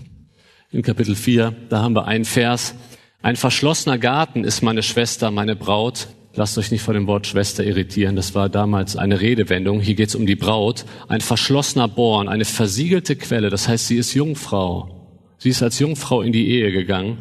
In 0.72 0.82
Kapitel 0.84 1.16
4, 1.16 1.56
da 1.70 1.82
haben 1.82 1.96
wir 1.96 2.06
einen 2.06 2.26
Vers. 2.26 2.76
Ein 3.22 3.36
verschlossener 3.36 3.98
Garten 3.98 4.44
ist 4.44 4.62
meine 4.62 4.84
Schwester, 4.84 5.32
meine 5.32 5.56
Braut, 5.56 6.08
Lasst 6.36 6.58
euch 6.58 6.72
nicht 6.72 6.82
vor 6.82 6.96
dem 6.96 7.06
Wort 7.06 7.28
Schwester 7.28 7.64
irritieren. 7.64 8.16
Das 8.16 8.34
war 8.34 8.50
damals 8.50 8.96
eine 8.96 9.22
Redewendung. 9.22 9.82
Hier 9.82 9.94
geht 9.94 10.10
es 10.10 10.16
um 10.16 10.26
die 10.26 10.36
Braut. 10.36 10.84
Ein 11.08 11.22
verschlossener 11.22 11.88
Born, 11.88 12.28
eine 12.28 12.46
versiegelte 12.46 13.16
Quelle. 13.16 13.52
Das 13.52 13.68
heißt, 13.68 13.88
sie 13.88 13.98
ist 13.98 14.16
Jungfrau. 14.16 15.20
Sie 15.38 15.50
ist 15.50 15.62
als 15.62 15.78
Jungfrau 15.78 16.24
in 16.24 16.32
die 16.32 16.50
Ehe 16.50 16.72
gegangen 16.72 17.20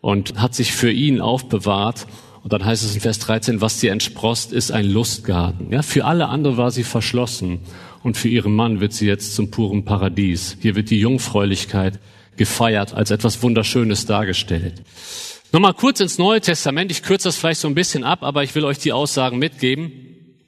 und 0.00 0.40
hat 0.40 0.56
sich 0.56 0.72
für 0.72 0.90
ihn 0.90 1.20
aufbewahrt. 1.20 2.08
Und 2.42 2.52
dann 2.52 2.64
heißt 2.64 2.84
es 2.84 2.94
in 2.94 3.00
Vers 3.00 3.20
13, 3.20 3.60
was 3.60 3.78
sie 3.78 3.88
entsprost, 3.88 4.52
ist 4.52 4.72
ein 4.72 4.90
Lustgarten. 4.90 5.70
Ja, 5.70 5.82
für 5.82 6.04
alle 6.04 6.26
andere 6.28 6.56
war 6.56 6.72
sie 6.72 6.84
verschlossen. 6.84 7.60
Und 8.02 8.16
für 8.16 8.28
ihren 8.28 8.54
Mann 8.54 8.80
wird 8.80 8.92
sie 8.92 9.06
jetzt 9.06 9.36
zum 9.36 9.52
puren 9.52 9.84
Paradies. 9.84 10.56
Hier 10.60 10.74
wird 10.74 10.90
die 10.90 10.98
Jungfräulichkeit 10.98 12.00
gefeiert, 12.36 12.94
als 12.94 13.10
etwas 13.12 13.40
Wunderschönes 13.42 14.06
dargestellt. 14.06 14.82
Nochmal 15.50 15.72
kurz 15.72 16.00
ins 16.00 16.18
Neue 16.18 16.42
Testament. 16.42 16.90
Ich 16.90 17.02
kürze 17.02 17.26
das 17.28 17.38
vielleicht 17.38 17.60
so 17.60 17.68
ein 17.68 17.74
bisschen 17.74 18.04
ab, 18.04 18.22
aber 18.22 18.42
ich 18.42 18.54
will 18.54 18.64
euch 18.64 18.78
die 18.78 18.92
Aussagen 18.92 19.38
mitgeben. 19.38 19.92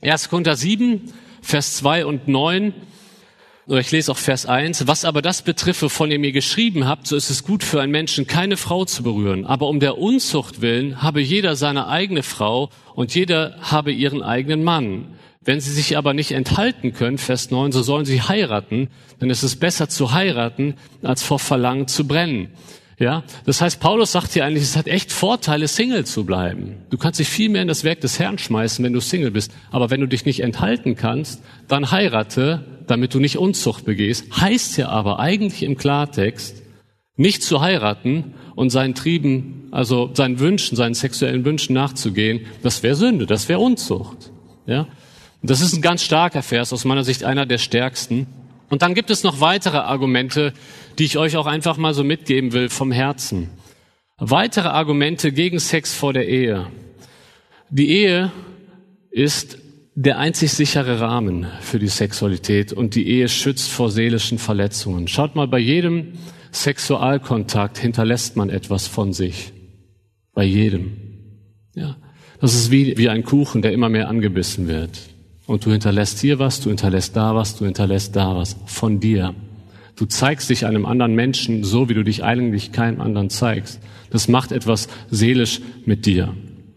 1. 0.02 0.28
Korinther 0.28 0.56
7, 0.56 1.10
Vers 1.40 1.76
2 1.76 2.04
und 2.04 2.28
9. 2.28 2.74
Oder 3.66 3.80
ich 3.80 3.90
lese 3.92 4.12
auch 4.12 4.18
Vers 4.18 4.44
1. 4.44 4.86
Was 4.88 5.06
aber 5.06 5.22
das 5.22 5.40
betrifft, 5.40 5.80
wovon 5.80 6.10
ihr 6.10 6.18
mir 6.18 6.32
geschrieben 6.32 6.86
habt, 6.86 7.06
so 7.06 7.16
ist 7.16 7.30
es 7.30 7.44
gut 7.44 7.64
für 7.64 7.80
einen 7.80 7.92
Menschen, 7.92 8.26
keine 8.26 8.58
Frau 8.58 8.84
zu 8.84 9.02
berühren. 9.02 9.46
Aber 9.46 9.68
um 9.68 9.80
der 9.80 9.96
Unzucht 9.96 10.60
willen 10.60 11.00
habe 11.00 11.22
jeder 11.22 11.56
seine 11.56 11.86
eigene 11.86 12.22
Frau 12.22 12.68
und 12.94 13.14
jeder 13.14 13.56
habe 13.62 13.92
ihren 13.92 14.22
eigenen 14.22 14.64
Mann. 14.64 15.14
Wenn 15.40 15.60
sie 15.60 15.72
sich 15.72 15.96
aber 15.96 16.12
nicht 16.12 16.32
enthalten 16.32 16.92
können, 16.92 17.16
Vers 17.16 17.50
9, 17.50 17.72
so 17.72 17.80
sollen 17.80 18.04
sie 18.04 18.20
heiraten, 18.20 18.88
denn 19.18 19.30
es 19.30 19.42
ist 19.44 19.56
besser 19.60 19.88
zu 19.88 20.12
heiraten, 20.12 20.74
als 21.02 21.22
vor 21.22 21.38
Verlangen 21.38 21.88
zu 21.88 22.06
brennen. 22.06 22.50
Ja, 23.00 23.24
das 23.46 23.62
heißt, 23.62 23.80
Paulus 23.80 24.12
sagt 24.12 24.34
hier 24.34 24.44
eigentlich, 24.44 24.62
es 24.62 24.76
hat 24.76 24.86
echt 24.86 25.10
Vorteile, 25.10 25.68
Single 25.68 26.04
zu 26.04 26.26
bleiben. 26.26 26.76
Du 26.90 26.98
kannst 26.98 27.18
dich 27.18 27.30
viel 27.30 27.48
mehr 27.48 27.62
in 27.62 27.68
das 27.68 27.82
Werk 27.82 28.02
des 28.02 28.18
Herrn 28.18 28.36
schmeißen, 28.36 28.84
wenn 28.84 28.92
du 28.92 29.00
Single 29.00 29.30
bist. 29.30 29.52
Aber 29.70 29.88
wenn 29.88 30.02
du 30.02 30.06
dich 30.06 30.26
nicht 30.26 30.40
enthalten 30.40 30.96
kannst, 30.96 31.42
dann 31.66 31.90
heirate, 31.90 32.82
damit 32.86 33.14
du 33.14 33.18
nicht 33.18 33.38
Unzucht 33.38 33.86
begehst. 33.86 34.26
Heißt 34.38 34.76
ja 34.76 34.90
aber 34.90 35.18
eigentlich 35.18 35.62
im 35.62 35.78
Klartext, 35.78 36.62
nicht 37.16 37.42
zu 37.42 37.62
heiraten 37.62 38.34
und 38.54 38.68
seinen 38.68 38.94
Trieben, 38.94 39.68
also 39.70 40.10
seinen 40.12 40.38
Wünschen, 40.38 40.76
seinen 40.76 40.94
sexuellen 40.94 41.46
Wünschen 41.46 41.72
nachzugehen, 41.72 42.40
das 42.62 42.82
wäre 42.82 42.96
Sünde, 42.96 43.24
das 43.24 43.48
wäre 43.48 43.60
Unzucht. 43.60 44.30
Ja, 44.66 44.88
das 45.42 45.62
ist 45.62 45.72
ein 45.72 45.80
ganz 45.80 46.02
starker 46.02 46.42
Vers, 46.42 46.70
aus 46.74 46.84
meiner 46.84 47.04
Sicht 47.04 47.24
einer 47.24 47.46
der 47.46 47.58
stärksten. 47.58 48.26
Und 48.70 48.82
dann 48.82 48.94
gibt 48.94 49.10
es 49.10 49.24
noch 49.24 49.40
weitere 49.40 49.78
Argumente, 49.78 50.54
die 50.98 51.04
ich 51.04 51.18
euch 51.18 51.36
auch 51.36 51.46
einfach 51.46 51.76
mal 51.76 51.92
so 51.92 52.04
mitgeben 52.04 52.52
will 52.52 52.70
vom 52.70 52.92
Herzen. 52.92 53.50
Weitere 54.16 54.68
Argumente 54.68 55.32
gegen 55.32 55.58
Sex 55.58 55.94
vor 55.94 56.12
der 56.12 56.28
Ehe. 56.28 56.68
Die 57.68 57.90
Ehe 57.90 58.30
ist 59.10 59.58
der 59.94 60.18
einzig 60.18 60.52
sichere 60.52 61.00
Rahmen 61.00 61.46
für 61.60 61.78
die 61.78 61.88
Sexualität 61.88 62.72
und 62.72 62.94
die 62.94 63.08
Ehe 63.08 63.28
schützt 63.28 63.70
vor 63.70 63.90
seelischen 63.90 64.38
Verletzungen. 64.38 65.08
Schaut 65.08 65.34
mal, 65.34 65.48
bei 65.48 65.58
jedem 65.58 66.12
Sexualkontakt 66.52 67.76
hinterlässt 67.76 68.36
man 68.36 68.50
etwas 68.50 68.86
von 68.86 69.12
sich. 69.12 69.52
Bei 70.32 70.44
jedem. 70.44 70.96
Ja. 71.74 71.96
Das 72.40 72.54
ist 72.54 72.70
wie, 72.70 72.96
wie 72.96 73.08
ein 73.08 73.24
Kuchen, 73.24 73.62
der 73.62 73.72
immer 73.72 73.88
mehr 73.88 74.08
angebissen 74.08 74.68
wird. 74.68 74.98
Und 75.50 75.66
du 75.66 75.72
hinterlässt 75.72 76.20
hier 76.20 76.38
was, 76.38 76.60
du 76.60 76.68
hinterlässt 76.68 77.16
da 77.16 77.34
was, 77.34 77.56
du 77.56 77.64
hinterlässt 77.64 78.14
da 78.14 78.36
was 78.36 78.56
von 78.66 79.00
dir. 79.00 79.34
Du 79.96 80.06
zeigst 80.06 80.48
dich 80.48 80.64
einem 80.64 80.86
anderen 80.86 81.16
Menschen 81.16 81.64
so, 81.64 81.88
wie 81.88 81.94
du 81.94 82.04
dich 82.04 82.22
eigentlich 82.22 82.70
keinem 82.70 83.00
anderen 83.00 83.30
zeigst. 83.30 83.80
Das 84.10 84.28
macht 84.28 84.52
etwas 84.52 84.86
seelisch 85.10 85.60
mit 85.86 86.06
dir. 86.06 86.36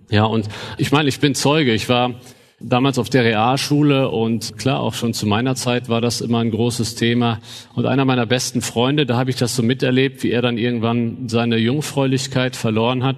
Ja, 0.10 0.24
und 0.24 0.50
ich 0.80 0.92
meine, 0.92 1.08
ich 1.08 1.20
bin 1.20 1.36
Zeuge. 1.36 1.72
Ich 1.72 1.88
war 1.88 2.16
damals 2.60 2.98
auf 2.98 3.12
der 3.12 3.24
Realschule 3.26 4.10
und 4.10 4.58
klar, 4.58 4.80
auch 4.80 4.96
schon 4.96 5.14
zu 5.14 5.28
meiner 5.28 5.54
Zeit 5.54 5.88
war 5.88 6.02
das 6.02 6.22
immer 6.22 6.40
ein 6.40 6.50
großes 6.50 6.96
Thema. 6.96 7.42
Und 7.76 7.86
einer 7.86 8.06
meiner 8.06 8.26
besten 8.26 8.64
Freunde, 8.64 9.06
da 9.06 9.18
habe 9.18 9.30
ich 9.30 9.36
das 9.36 9.56
so 9.56 9.62
miterlebt, 9.62 10.24
wie 10.24 10.32
er 10.32 10.42
dann 10.42 10.58
irgendwann 10.58 11.30
seine 11.30 11.58
Jungfräulichkeit 11.58 12.56
verloren 12.56 13.04
hat 13.04 13.18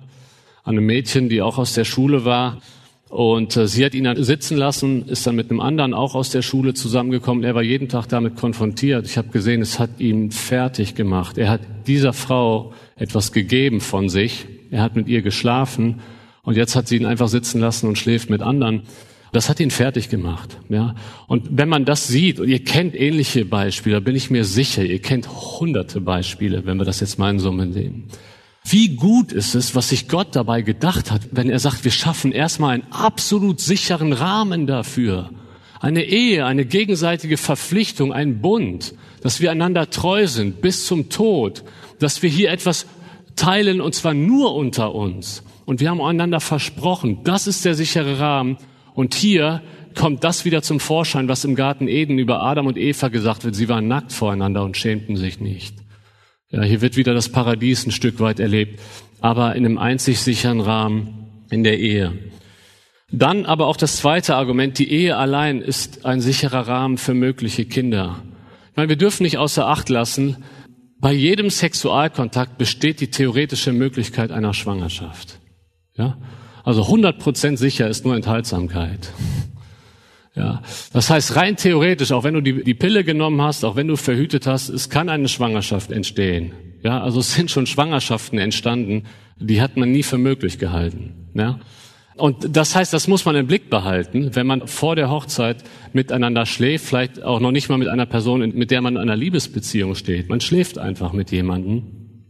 an 0.66 0.76
einem 0.76 0.86
Mädchen, 0.86 1.30
die 1.30 1.42
auch 1.42 1.58
aus 1.58 1.74
der 1.76 1.86
Schule 1.86 2.26
war. 2.26 2.58
Und 3.16 3.56
äh, 3.56 3.66
sie 3.66 3.86
hat 3.86 3.94
ihn 3.94 4.04
dann 4.04 4.22
sitzen 4.22 4.58
lassen, 4.58 5.08
ist 5.08 5.26
dann 5.26 5.38
mit 5.38 5.50
einem 5.50 5.62
anderen 5.62 5.94
auch 5.94 6.16
aus 6.16 6.32
der 6.32 6.42
Schule 6.42 6.74
zusammengekommen. 6.74 7.46
Er 7.46 7.56
war 7.56 7.62
jeden 7.62 7.88
Tag 7.88 8.08
damit 8.10 8.36
konfrontiert. 8.36 9.06
Ich 9.06 9.18
habe 9.18 9.30
gesehen, 9.30 9.62
es 9.62 9.80
hat 9.80 10.02
ihn 10.02 10.32
fertig 10.32 10.96
gemacht. 10.96 11.38
Er 11.38 11.50
hat 11.50 11.62
dieser 11.88 12.12
Frau 12.12 12.74
etwas 12.98 13.32
gegeben 13.32 13.80
von 13.80 14.10
sich. 14.10 14.48
Er 14.70 14.82
hat 14.82 14.98
mit 14.98 15.08
ihr 15.08 15.22
geschlafen 15.22 16.02
und 16.44 16.58
jetzt 16.58 16.76
hat 16.76 16.90
sie 16.90 16.98
ihn 16.98 17.06
einfach 17.06 17.30
sitzen 17.30 17.62
lassen 17.62 17.88
und 17.88 17.98
schläft 17.98 18.30
mit 18.30 18.42
anderen. 18.42 18.82
Das 19.32 19.48
hat 19.48 19.62
ihn 19.62 19.72
fertig 19.72 20.10
gemacht. 20.10 20.58
Ja. 20.68 20.94
Und 21.28 21.48
wenn 21.52 21.70
man 21.70 21.86
das 21.86 22.10
sieht, 22.10 22.42
und 22.42 22.50
ihr 22.50 22.66
kennt 22.66 23.00
ähnliche 23.00 23.46
Beispiele, 23.46 24.02
bin 24.02 24.18
ich 24.18 24.30
mir 24.30 24.44
sicher, 24.44 24.84
ihr 24.84 25.00
kennt 25.00 25.30
hunderte 25.30 26.02
Beispiele, 26.02 26.66
wenn 26.66 26.78
wir 26.78 26.86
das 26.86 27.00
jetzt 27.00 27.18
mal 27.18 27.30
in 27.30 27.40
Summe 27.40 27.72
sehen. 27.72 28.10
Wie 28.68 28.96
gut 28.96 29.32
ist 29.32 29.54
es, 29.54 29.76
was 29.76 29.90
sich 29.90 30.08
Gott 30.08 30.36
dabei 30.36 30.64
gedacht 30.64 31.12
hat, 31.12 31.22
wenn 31.32 31.52
er 31.52 31.60
sagt, 31.60 31.84
wir 31.84 31.92
schaffen 31.92 32.32
erstmal 32.32 32.74
einen 32.74 32.92
absolut 32.92 33.60
sicheren 33.60 34.12
Rahmen 34.12 34.66
dafür. 34.66 35.30
Eine 35.80 36.04
Ehe, 36.04 36.48
eine 36.48 36.66
gegenseitige 36.66 37.38
Verpflichtung, 37.38 38.12
ein 38.12 38.42
Bund, 38.42 38.96
dass 39.22 39.40
wir 39.40 39.52
einander 39.52 39.92
treu 39.92 40.26
sind 40.26 40.62
bis 40.62 40.88
zum 40.88 41.10
Tod, 41.10 41.64
dass 42.00 42.24
wir 42.24 42.30
hier 42.30 42.50
etwas 42.50 42.88
teilen 43.36 43.82
und 43.82 43.94
zwar 43.94 44.16
nur 44.16 44.56
unter 44.56 44.96
uns. 44.96 45.44
Und 45.66 45.80
wir 45.80 45.92
haben 45.92 46.02
einander 46.02 46.40
versprochen, 46.40 47.20
das 47.24 47.46
ist 47.46 47.66
der 47.66 47.76
sichere 47.76 48.20
Rahmen. 48.20 48.58
Und 48.96 49.14
hier 49.14 49.62
kommt 49.94 50.24
das 50.24 50.44
wieder 50.44 50.64
zum 50.64 50.80
Vorschein, 50.80 51.28
was 51.28 51.46
im 51.46 51.54
Garten 51.54 51.88
Eden 51.88 52.18
über 52.18 52.42
Adam 52.42 52.66
und 52.66 52.78
Eva 52.78 53.10
gesagt 53.10 53.44
wird. 53.44 53.54
Sie 53.54 53.70
waren 53.70 53.88
nackt 53.88 54.12
voreinander 54.12 54.64
und 54.64 54.76
schämten 54.76 55.18
sich 55.18 55.40
nicht. 55.40 55.85
Ja, 56.56 56.64
hier 56.64 56.80
wird 56.80 56.96
wieder 56.96 57.14
das 57.14 57.28
Paradies 57.28 57.86
ein 57.86 57.92
Stück 57.92 58.22
weit 58.22 58.40
erlebt, 58.40 58.80
aber 59.20 59.58
in 59.58 59.66
einem 59.66 59.78
einzig 59.78 60.22
sicheren 60.22 60.62
Rahmen 60.62 61.28
in 61.50 61.66
der 61.66 61.80
Ehe. 61.80 62.14
Dann 63.12 63.46
aber 63.46 63.68
auch 63.68 63.76
das 63.76 63.98
zweite 63.98 64.38
Argument, 64.38 64.80
die 64.80 64.90
Ehe 64.90 65.18
allein 65.18 65.62
ist 65.62 66.06
ein 66.06 66.22
sicherer 66.22 66.66
Rahmen 66.66 66.98
für 66.98 67.14
mögliche 67.14 67.66
Kinder. 67.66 68.22
Ich 68.72 68.78
meine, 68.78 68.88
wir 68.88 68.96
dürfen 68.96 69.24
nicht 69.24 69.38
außer 69.38 69.68
Acht 69.68 69.90
lassen, 69.90 70.38
bei 70.98 71.12
jedem 71.12 71.50
Sexualkontakt 71.50 72.58
besteht 72.58 73.02
die 73.02 73.12
theoretische 73.12 73.74
Möglichkeit 73.74 74.32
einer 74.32 74.54
Schwangerschaft. 74.54 75.40
Ja? 75.98 76.18
Also 76.64 76.84
100% 76.84 77.58
sicher 77.58 77.90
ist 77.90 78.06
nur 78.06 78.16
Enthaltsamkeit. 78.16 79.12
Ja, 80.36 80.62
das 80.92 81.10
heißt 81.10 81.38
rein 81.38 81.56
theoretisch, 81.56 82.12
auch 82.12 82.26
wenn 82.26 82.34
du 82.34 82.42
die, 82.42 82.64
die 82.64 82.74
Pille 82.74 83.06
genommen 83.06 83.42
hast, 83.42 83.64
auch 83.64 83.78
wenn 83.78 83.88
du 83.88 83.96
verhütet 83.96 84.48
hast, 84.48 84.68
es 84.68 84.90
kann 84.90 85.08
eine 85.08 85.30
Schwangerschaft 85.30 85.92
entstehen. 85.92 86.52
Ja, 86.84 87.02
also 87.02 87.22
es 87.22 87.34
sind 87.34 87.50
schon 87.50 87.66
Schwangerschaften 87.66 88.38
entstanden, 88.38 89.04
die 89.38 89.62
hat 89.62 89.78
man 89.78 89.92
nie 89.92 90.04
für 90.04 90.18
möglich 90.18 90.60
gehalten. 90.60 91.30
Ja, 91.34 91.60
und 92.18 92.56
das 92.56 92.76
heißt, 92.76 92.94
das 92.94 93.08
muss 93.08 93.26
man 93.26 93.36
im 93.36 93.48
Blick 93.48 93.70
behalten, 93.70 94.36
wenn 94.36 94.48
man 94.48 94.68
vor 94.68 94.96
der 94.96 95.10
Hochzeit 95.10 95.64
miteinander 95.92 96.46
schläft, 96.46 96.86
vielleicht 96.86 97.22
auch 97.22 97.42
noch 97.42 97.52
nicht 97.52 97.68
mal 97.70 97.78
mit 97.78 97.90
einer 97.90 98.06
Person, 98.06 98.40
mit 98.56 98.72
der 98.72 98.82
man 98.82 98.96
in 98.96 99.02
einer 99.02 99.18
Liebesbeziehung 99.18 99.96
steht. 99.96 100.30
Man 100.30 100.40
schläft 100.40 100.78
einfach 100.78 101.12
mit 101.12 101.32
jemandem. 101.32 101.84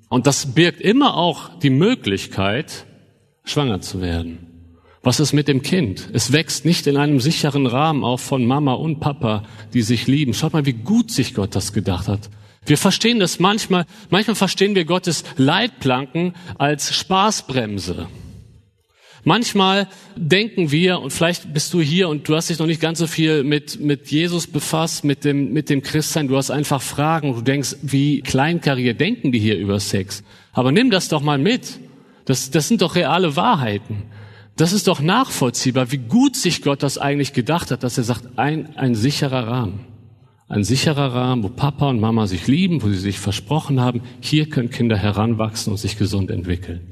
Und 0.09 0.25
das 0.25 0.53
birgt 0.53 0.81
immer 0.81 1.15
auch 1.15 1.59
die 1.59 1.69
Möglichkeit, 1.69 2.85
schwanger 3.43 3.81
zu 3.81 4.01
werden. 4.01 4.54
Was 5.05 5.19
ist 5.19 5.33
mit 5.33 5.47
dem 5.47 5.61
Kind? 5.61 6.09
Es 6.13 6.31
wächst 6.31 6.65
nicht 6.65 6.87
in 6.87 6.97
einem 6.97 7.19
sicheren 7.19 7.67
Rahmen 7.67 8.03
auch 8.03 8.19
von 8.19 8.43
Mama 8.43 8.73
und 8.73 8.99
Papa, 8.99 9.43
die 9.71 9.83
sich 9.83 10.07
lieben. 10.07 10.33
Schaut 10.33 10.53
mal, 10.53 10.65
wie 10.65 10.73
gut 10.73 11.11
sich 11.11 11.35
Gott 11.35 11.55
das 11.55 11.73
gedacht 11.73 12.07
hat. 12.07 12.31
Wir 12.65 12.79
verstehen 12.79 13.19
das 13.19 13.37
manchmal, 13.37 13.85
manchmal 14.09 14.33
verstehen 14.33 14.73
wir 14.73 14.83
Gottes 14.83 15.23
Leitplanken 15.37 16.33
als 16.57 16.95
Spaßbremse. 16.95 18.07
Manchmal 19.23 19.89
denken 20.15 20.71
wir, 20.71 20.99
und 20.99 21.11
vielleicht 21.11 21.53
bist 21.53 21.71
du 21.75 21.81
hier 21.81 22.09
und 22.09 22.27
du 22.27 22.35
hast 22.35 22.49
dich 22.49 22.57
noch 22.57 22.65
nicht 22.65 22.81
ganz 22.81 22.97
so 22.97 23.05
viel 23.05 23.43
mit, 23.43 23.79
mit 23.79 24.07
Jesus 24.07 24.47
befasst, 24.47 25.03
mit 25.03 25.23
dem, 25.23 25.53
mit 25.53 25.69
dem 25.69 25.83
Christsein, 25.83 26.27
du 26.27 26.35
hast 26.35 26.49
einfach 26.49 26.81
Fragen, 26.81 27.35
du 27.35 27.41
denkst, 27.41 27.75
wie 27.83 28.21
kleinkariert 28.21 28.99
denken 28.99 29.31
die 29.31 29.39
hier 29.39 29.59
über 29.59 29.79
Sex? 29.79 30.23
Aber 30.51 30.71
nimm 30.71 30.89
das 30.89 31.09
doch 31.09 31.21
mal 31.21 31.37
mit. 31.37 31.79
Das, 32.25 32.49
das 32.49 32.67
sind 32.67 32.81
doch 32.81 32.95
reale 32.95 33.35
Wahrheiten. 33.35 34.05
Das 34.55 34.71
ist 34.71 34.87
doch 34.87 35.01
nachvollziehbar, 35.01 35.91
wie 35.91 35.97
gut 35.97 36.35
sich 36.35 36.61
Gott 36.61 36.81
das 36.81 36.97
eigentlich 36.97 37.33
gedacht 37.33 37.71
hat, 37.71 37.83
dass 37.83 37.97
er 37.97 38.05
sagt, 38.05 38.37
ein, 38.37 38.77
ein 38.77 38.95
sicherer 38.95 39.47
Rahmen. 39.47 39.81
Ein 40.47 40.63
sicherer 40.63 41.13
Rahmen, 41.13 41.43
wo 41.43 41.49
Papa 41.49 41.89
und 41.89 41.99
Mama 41.99 42.27
sich 42.27 42.47
lieben, 42.47 42.81
wo 42.83 42.87
sie 42.87 42.97
sich 42.97 43.19
versprochen 43.19 43.81
haben, 43.81 44.01
hier 44.21 44.47
können 44.47 44.69
Kinder 44.69 44.95
heranwachsen 44.95 45.71
und 45.71 45.77
sich 45.77 45.97
gesund 45.97 46.29
entwickeln. 46.29 46.91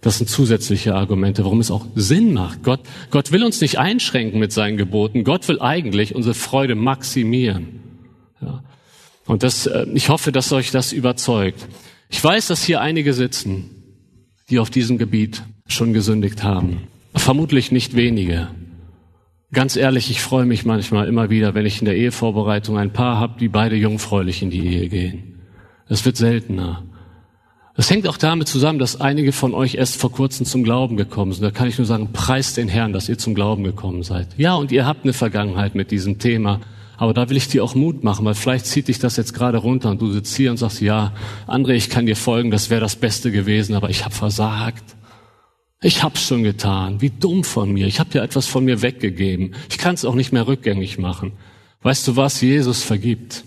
Das 0.00 0.18
sind 0.18 0.28
zusätzliche 0.28 0.94
Argumente, 0.94 1.44
warum 1.44 1.60
es 1.60 1.70
auch 1.70 1.86
Sinn 1.94 2.34
macht. 2.34 2.62
Gott, 2.62 2.80
Gott 3.10 3.32
will 3.32 3.42
uns 3.42 3.60
nicht 3.60 3.78
einschränken 3.78 4.38
mit 4.38 4.52
seinen 4.52 4.76
Geboten. 4.76 5.24
Gott 5.24 5.48
will 5.48 5.60
eigentlich 5.60 6.14
unsere 6.14 6.34
Freude 6.34 6.74
maximieren. 6.74 7.80
Ja. 8.40 8.62
Und 9.26 9.42
das, 9.42 9.66
äh, 9.66 9.86
ich 9.94 10.10
hoffe, 10.10 10.30
dass 10.30 10.52
euch 10.52 10.70
das 10.70 10.92
überzeugt. 10.92 11.66
Ich 12.10 12.22
weiß, 12.22 12.48
dass 12.48 12.62
hier 12.62 12.80
einige 12.80 13.14
sitzen, 13.14 13.70
die 14.50 14.58
auf 14.58 14.70
diesem 14.70 14.98
Gebiet 14.98 15.42
schon 15.66 15.94
gesündigt 15.94 16.44
haben. 16.44 16.82
Vermutlich 17.14 17.72
nicht 17.72 17.96
wenige. 17.96 18.48
Ganz 19.52 19.76
ehrlich, 19.76 20.10
ich 20.10 20.20
freue 20.20 20.46
mich 20.46 20.64
manchmal 20.64 21.06
immer 21.06 21.30
wieder, 21.30 21.54
wenn 21.54 21.64
ich 21.64 21.78
in 21.78 21.84
der 21.84 21.96
Ehevorbereitung 21.96 22.76
ein 22.76 22.92
Paar 22.92 23.18
habe, 23.18 23.38
die 23.38 23.48
beide 23.48 23.76
jungfräulich 23.76 24.42
in 24.42 24.50
die 24.50 24.66
Ehe 24.66 24.88
gehen. 24.88 25.40
Es 25.88 26.04
wird 26.04 26.16
seltener. 26.16 26.82
Es 27.76 27.90
hängt 27.90 28.08
auch 28.08 28.16
damit 28.16 28.48
zusammen, 28.48 28.78
dass 28.78 29.00
einige 29.00 29.32
von 29.32 29.54
euch 29.54 29.74
erst 29.74 29.96
vor 29.96 30.10
kurzem 30.10 30.46
zum 30.46 30.64
Glauben 30.64 30.96
gekommen 30.96 31.32
sind. 31.32 31.44
Da 31.44 31.50
kann 31.50 31.68
ich 31.68 31.78
nur 31.78 31.86
sagen, 31.86 32.10
preist 32.12 32.56
den 32.56 32.68
Herrn, 32.68 32.92
dass 32.92 33.08
ihr 33.08 33.18
zum 33.18 33.34
Glauben 33.34 33.64
gekommen 33.64 34.02
seid. 34.02 34.28
Ja, 34.36 34.54
und 34.54 34.72
ihr 34.72 34.86
habt 34.86 35.04
eine 35.04 35.12
Vergangenheit 35.12 35.74
mit 35.74 35.90
diesem 35.90 36.18
Thema. 36.18 36.60
Aber 36.96 37.14
da 37.14 37.28
will 37.28 37.36
ich 37.36 37.48
dir 37.48 37.64
auch 37.64 37.74
Mut 37.74 38.04
machen, 38.04 38.24
weil 38.24 38.34
vielleicht 38.34 38.66
zieht 38.66 38.86
dich 38.86 39.00
das 39.00 39.16
jetzt 39.16 39.34
gerade 39.34 39.58
runter 39.58 39.90
und 39.90 40.00
du 40.00 40.12
sitzt 40.12 40.36
hier 40.36 40.52
und 40.52 40.56
sagst, 40.56 40.80
ja, 40.80 41.12
André, 41.48 41.72
ich 41.72 41.90
kann 41.90 42.06
dir 42.06 42.16
folgen, 42.16 42.52
das 42.52 42.70
wäre 42.70 42.80
das 42.80 42.94
Beste 42.94 43.32
gewesen, 43.32 43.74
aber 43.74 43.90
ich 43.90 44.04
habe 44.04 44.14
versagt. 44.14 44.84
Ich 45.84 46.02
hab's 46.02 46.26
schon 46.26 46.44
getan. 46.44 47.02
Wie 47.02 47.10
dumm 47.10 47.44
von 47.44 47.70
mir. 47.70 47.86
Ich 47.86 48.00
habe 48.00 48.08
ja 48.14 48.24
etwas 48.24 48.46
von 48.46 48.64
mir 48.64 48.80
weggegeben. 48.80 49.54
Ich 49.68 49.76
kann 49.76 49.94
es 49.94 50.06
auch 50.06 50.14
nicht 50.14 50.32
mehr 50.32 50.46
rückgängig 50.46 50.96
machen. 50.96 51.32
Weißt 51.82 52.08
du 52.08 52.16
was? 52.16 52.40
Jesus 52.40 52.82
vergibt. 52.82 53.44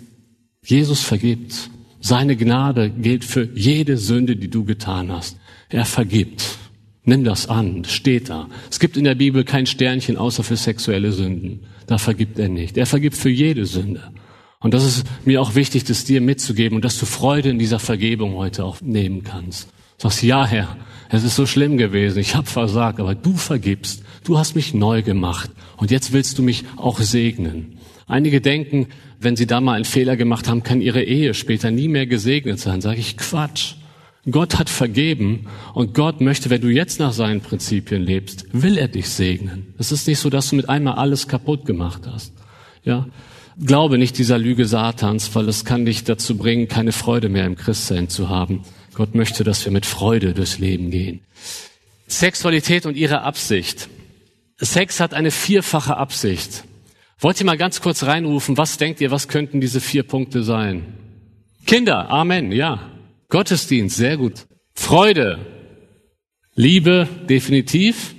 Jesus 0.64 1.02
vergibt. 1.02 1.72
Seine 2.00 2.36
Gnade 2.36 2.92
gilt 2.92 3.26
für 3.26 3.50
jede 3.56 3.98
Sünde, 3.98 4.36
die 4.36 4.50
du 4.50 4.66
getan 4.66 5.12
hast. 5.12 5.40
Er 5.70 5.86
vergibt. 5.86 6.60
Nimm 7.06 7.24
das 7.24 7.50
an, 7.50 7.86
steht 7.86 8.30
da. 8.30 8.50
Es 8.70 8.80
gibt 8.80 8.98
in 8.98 9.06
der 9.06 9.16
Bibel 9.16 9.44
kein 9.44 9.66
Sternchen 9.66 10.16
außer 10.16 10.44
für 10.44 10.58
sexuelle 10.58 11.14
Sünden. 11.14 11.62
Da 11.88 11.98
vergibt 11.98 12.38
er 12.38 12.50
nicht. 12.50 12.78
Er 12.78 12.86
vergibt 12.86 13.18
für 13.18 13.30
jede 13.30 13.66
Sünde. 13.66 14.12
Und 14.60 14.76
das 14.76 14.86
ist 14.86 15.08
mir 15.26 15.42
auch 15.42 15.56
wichtig, 15.56 15.86
das 15.86 16.04
dir 16.04 16.22
mitzugeben 16.22 16.76
und 16.76 16.86
dass 16.86 17.00
du 17.00 17.08
Freude 17.08 17.50
in 17.50 17.58
dieser 17.58 17.80
Vergebung 17.80 18.36
heute 18.36 18.64
auch 18.64 18.80
nehmen 18.82 19.24
kannst. 19.24 19.70
Sagst, 19.98 20.22
ja 20.22 20.46
Herr, 20.46 20.78
es 21.10 21.24
ist 21.24 21.36
so 21.36 21.46
schlimm 21.46 21.78
gewesen, 21.78 22.20
ich 22.20 22.36
habe 22.36 22.48
versagt, 22.48 23.00
aber 23.00 23.16
du 23.16 23.36
vergibst, 23.36 24.04
du 24.24 24.38
hast 24.38 24.56
mich 24.56 24.74
neu 24.74 25.02
gemacht 25.02 25.50
und 25.78 25.90
jetzt 25.90 26.14
willst 26.14 26.38
du 26.38 26.44
mich 26.44 26.66
auch 26.76 27.00
segnen. 27.00 27.78
Einige 28.08 28.40
denken, 28.40 28.88
wenn 29.20 29.36
sie 29.36 29.48
da 29.48 29.60
mal 29.60 29.74
einen 29.74 29.86
Fehler 29.86 30.16
gemacht 30.16 30.48
haben, 30.48 30.64
kann 30.64 30.82
ihre 30.82 31.04
Ehe 31.04 31.34
später 31.34 31.72
nie 31.72 31.88
mehr 31.88 32.06
gesegnet 32.06 32.60
sein. 32.60 32.82
Sage 32.82 33.00
ich, 33.00 33.18
Quatsch. 33.18 33.74
Gott 34.30 34.60
hat 34.60 34.70
vergeben 34.70 35.48
und 35.74 35.94
Gott 35.94 36.22
möchte, 36.22 36.50
wenn 36.50 36.62
du 36.62 36.68
jetzt 36.68 37.00
nach 37.00 37.14
seinen 37.14 37.42
Prinzipien 37.42 38.02
lebst, 38.02 38.46
will 38.52 38.78
er 38.78 38.90
dich 38.90 39.10
segnen. 39.10 39.74
Es 39.78 39.92
ist 39.92 40.08
nicht 40.08 40.20
so, 40.20 40.30
dass 40.30 40.50
du 40.50 40.58
mit 40.58 40.70
einmal 40.70 40.96
alles 40.96 41.28
kaputt 41.28 41.66
gemacht 41.66 42.02
hast. 42.06 42.34
Ja, 42.84 43.08
glaube 43.60 43.98
nicht 43.98 44.18
dieser 44.18 44.38
Lüge 44.38 44.66
Satans, 44.66 45.34
weil 45.34 45.48
es 45.48 45.66
kann 45.66 45.86
dich 45.86 46.04
dazu 46.04 46.38
bringen, 46.38 46.68
keine 46.68 46.92
Freude 46.92 47.30
mehr 47.30 47.46
im 47.46 47.56
Christsein 47.56 48.10
zu 48.10 48.30
haben. 48.30 48.64
Gott 48.98 49.14
möchte, 49.14 49.44
dass 49.44 49.64
wir 49.64 49.72
mit 49.72 49.86
Freude 49.86 50.34
durchs 50.34 50.58
Leben 50.58 50.90
gehen. 50.90 51.22
Sexualität 52.08 52.88
und 52.88 52.98
ihre 52.98 53.22
Absicht. 53.22 53.90
Sex 54.58 55.00
hat 55.00 55.14
eine 55.14 55.30
vierfache 55.30 55.98
Absicht. 55.98 56.64
Wollt 57.20 57.40
ihr 57.40 57.46
mal 57.46 57.60
ganz 57.60 57.80
kurz 57.80 58.02
reinrufen, 58.02 58.58
was 58.58 58.80
denkt 58.80 59.00
ihr, 59.00 59.12
was 59.12 59.28
könnten 59.28 59.62
diese 59.62 59.82
vier 59.82 60.02
Punkte 60.02 60.42
sein? 60.42 60.96
Kinder, 61.68 62.10
Amen, 62.10 62.52
ja. 62.52 62.92
Gottesdienst, 63.30 63.98
sehr 63.98 64.18
gut. 64.18 64.48
Freude, 64.74 65.46
Liebe, 66.56 67.08
definitiv. 67.30 68.16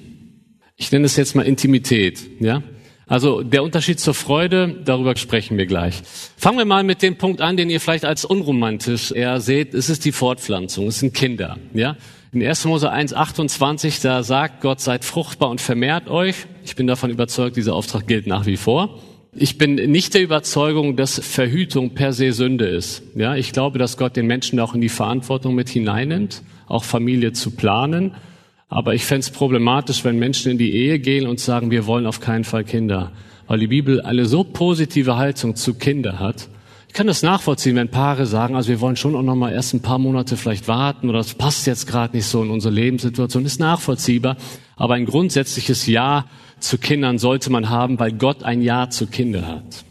Ich 0.76 0.92
nenne 0.92 1.06
es 1.06 1.16
jetzt 1.16 1.34
mal 1.34 1.42
Intimität, 1.44 2.20
ja. 2.38 2.62
Also 3.09 3.42
der 3.42 3.62
Unterschied 3.62 3.99
zur 3.99 4.12
Freude, 4.12 4.77
darüber 4.85 5.16
sprechen 5.16 5.57
wir 5.57 5.66
gleich. 5.66 6.03
Fangen 6.37 6.59
wir 6.59 6.66
mal 6.66 6.85
mit 6.85 7.01
dem 7.03 7.16
Punkt 7.16 7.40
an, 7.40 7.57
den 7.57 7.71
ihr 7.71 7.81
vielleicht 7.81 8.05
als 8.05 8.27
unromantisch 8.27 9.12
eher 9.12 9.40
seht. 9.40 9.73
Es 9.73 9.88
ist 9.88 10.05
die 10.05 10.12
Fortpflanzung, 10.12 10.88
es 10.88 11.01
sind 11.01 11.14
Kinder. 11.14 11.57
Ja? 11.73 11.97
In 12.33 12.44
1. 12.44 12.66
Mose 12.66 12.90
1, 12.90 13.14
28, 13.14 14.01
da 14.01 14.23
sagt 14.23 14.61
Gott, 14.61 14.81
seid 14.81 15.07
fruchtbar 15.07 15.49
und 15.49 15.62
vermehrt 15.62 16.09
euch. 16.09 16.47
Ich 16.62 16.77
bin 16.77 16.87
davon 16.87 17.09
überzeugt, 17.09 17.57
dieser 17.57 17.75
Auftrag 17.75 18.07
gilt 18.07 18.27
nach 18.27 18.44
wie 18.44 18.59
vor. 18.59 18.99
Ich 19.33 19.57
bin 19.57 19.77
nicht 19.77 20.12
der 20.12 20.23
Überzeugung, 20.23 20.97
dass 20.97 21.18
Verhütung 21.18 21.94
per 21.94 22.12
se 22.12 22.33
Sünde 22.33 22.66
ist. 22.66 23.03
Ja, 23.14 23.37
ich 23.37 23.53
glaube, 23.53 23.79
dass 23.79 23.97
Gott 23.97 24.16
den 24.16 24.27
Menschen 24.27 24.61
auch 24.61 24.75
in 24.75 24.83
die 24.83 24.88
Verantwortung 24.90 25.55
mit 25.55 25.71
hineinnimmt, 25.71 26.42
auch 26.66 26.85
Familie 26.85 27.33
zu 27.33 27.53
planen. 27.53 28.14
Aber 28.68 28.94
ich 28.94 29.04
fände 29.04 29.20
es 29.20 29.31
problematisch, 29.31 30.04
wenn 30.04 30.18
Menschen 30.18 30.52
in 30.52 30.59
die 30.59 30.74
Ehe 30.74 30.98
gehen 30.98 31.26
und 31.26 31.40
sagen, 31.40 31.70
wir 31.70 31.87
wollen 31.87 32.07
auf 32.07 32.20
keinen 32.20 32.44
Fall 32.44 32.64
Kinder. 32.64 33.12
Weil 33.46 33.61
die 33.61 33.66
Bibel 33.66 34.02
eine 34.02 34.26
so 34.26 34.44
positive 34.44 35.16
Haltung 35.16 35.57
zu 35.57 35.74
Kinder 35.74 36.18
hat. 36.18 36.48
Ich 36.88 36.94
kann 36.94 37.07
das 37.07 37.22
nachvollziehen, 37.22 37.76
wenn 37.76 37.90
Paare 37.90 38.26
sagen, 38.26 38.57
also 38.57 38.68
wir 38.70 38.81
wollen 38.81 38.96
schon 38.96 39.14
auch 39.14 39.22
noch 39.22 39.35
mal 39.35 39.52
erst 39.52 39.74
ein 39.74 39.83
paar 39.83 39.98
Monate 39.98 40.37
vielleicht 40.37 40.68
warten 40.68 41.09
oder 41.09 41.18
das 41.18 41.35
passt 41.35 41.66
jetzt 41.66 41.87
gerade 41.87 42.16
nicht 42.16 42.26
so 42.26 42.42
in 42.42 42.50
unsere 42.50 42.74
Lebenssituation, 42.74 43.44
ist 43.44 43.61
nachvollziehbar. 43.61 44.37
Aber 44.76 44.94
ein 44.94 45.07
grundsätzliches 45.07 45.87
Ja 45.87 46.26
zu 46.61 46.78
Kindern 46.78 47.18
sollte 47.18 47.50
man 47.50 47.68
haben, 47.68 47.98
weil 47.98 48.12
Gott 48.12 48.42
ein 48.42 48.62
Ja 48.62 48.90
zu 48.90 49.07
Kindern 49.07 49.46
hat. 49.46 49.85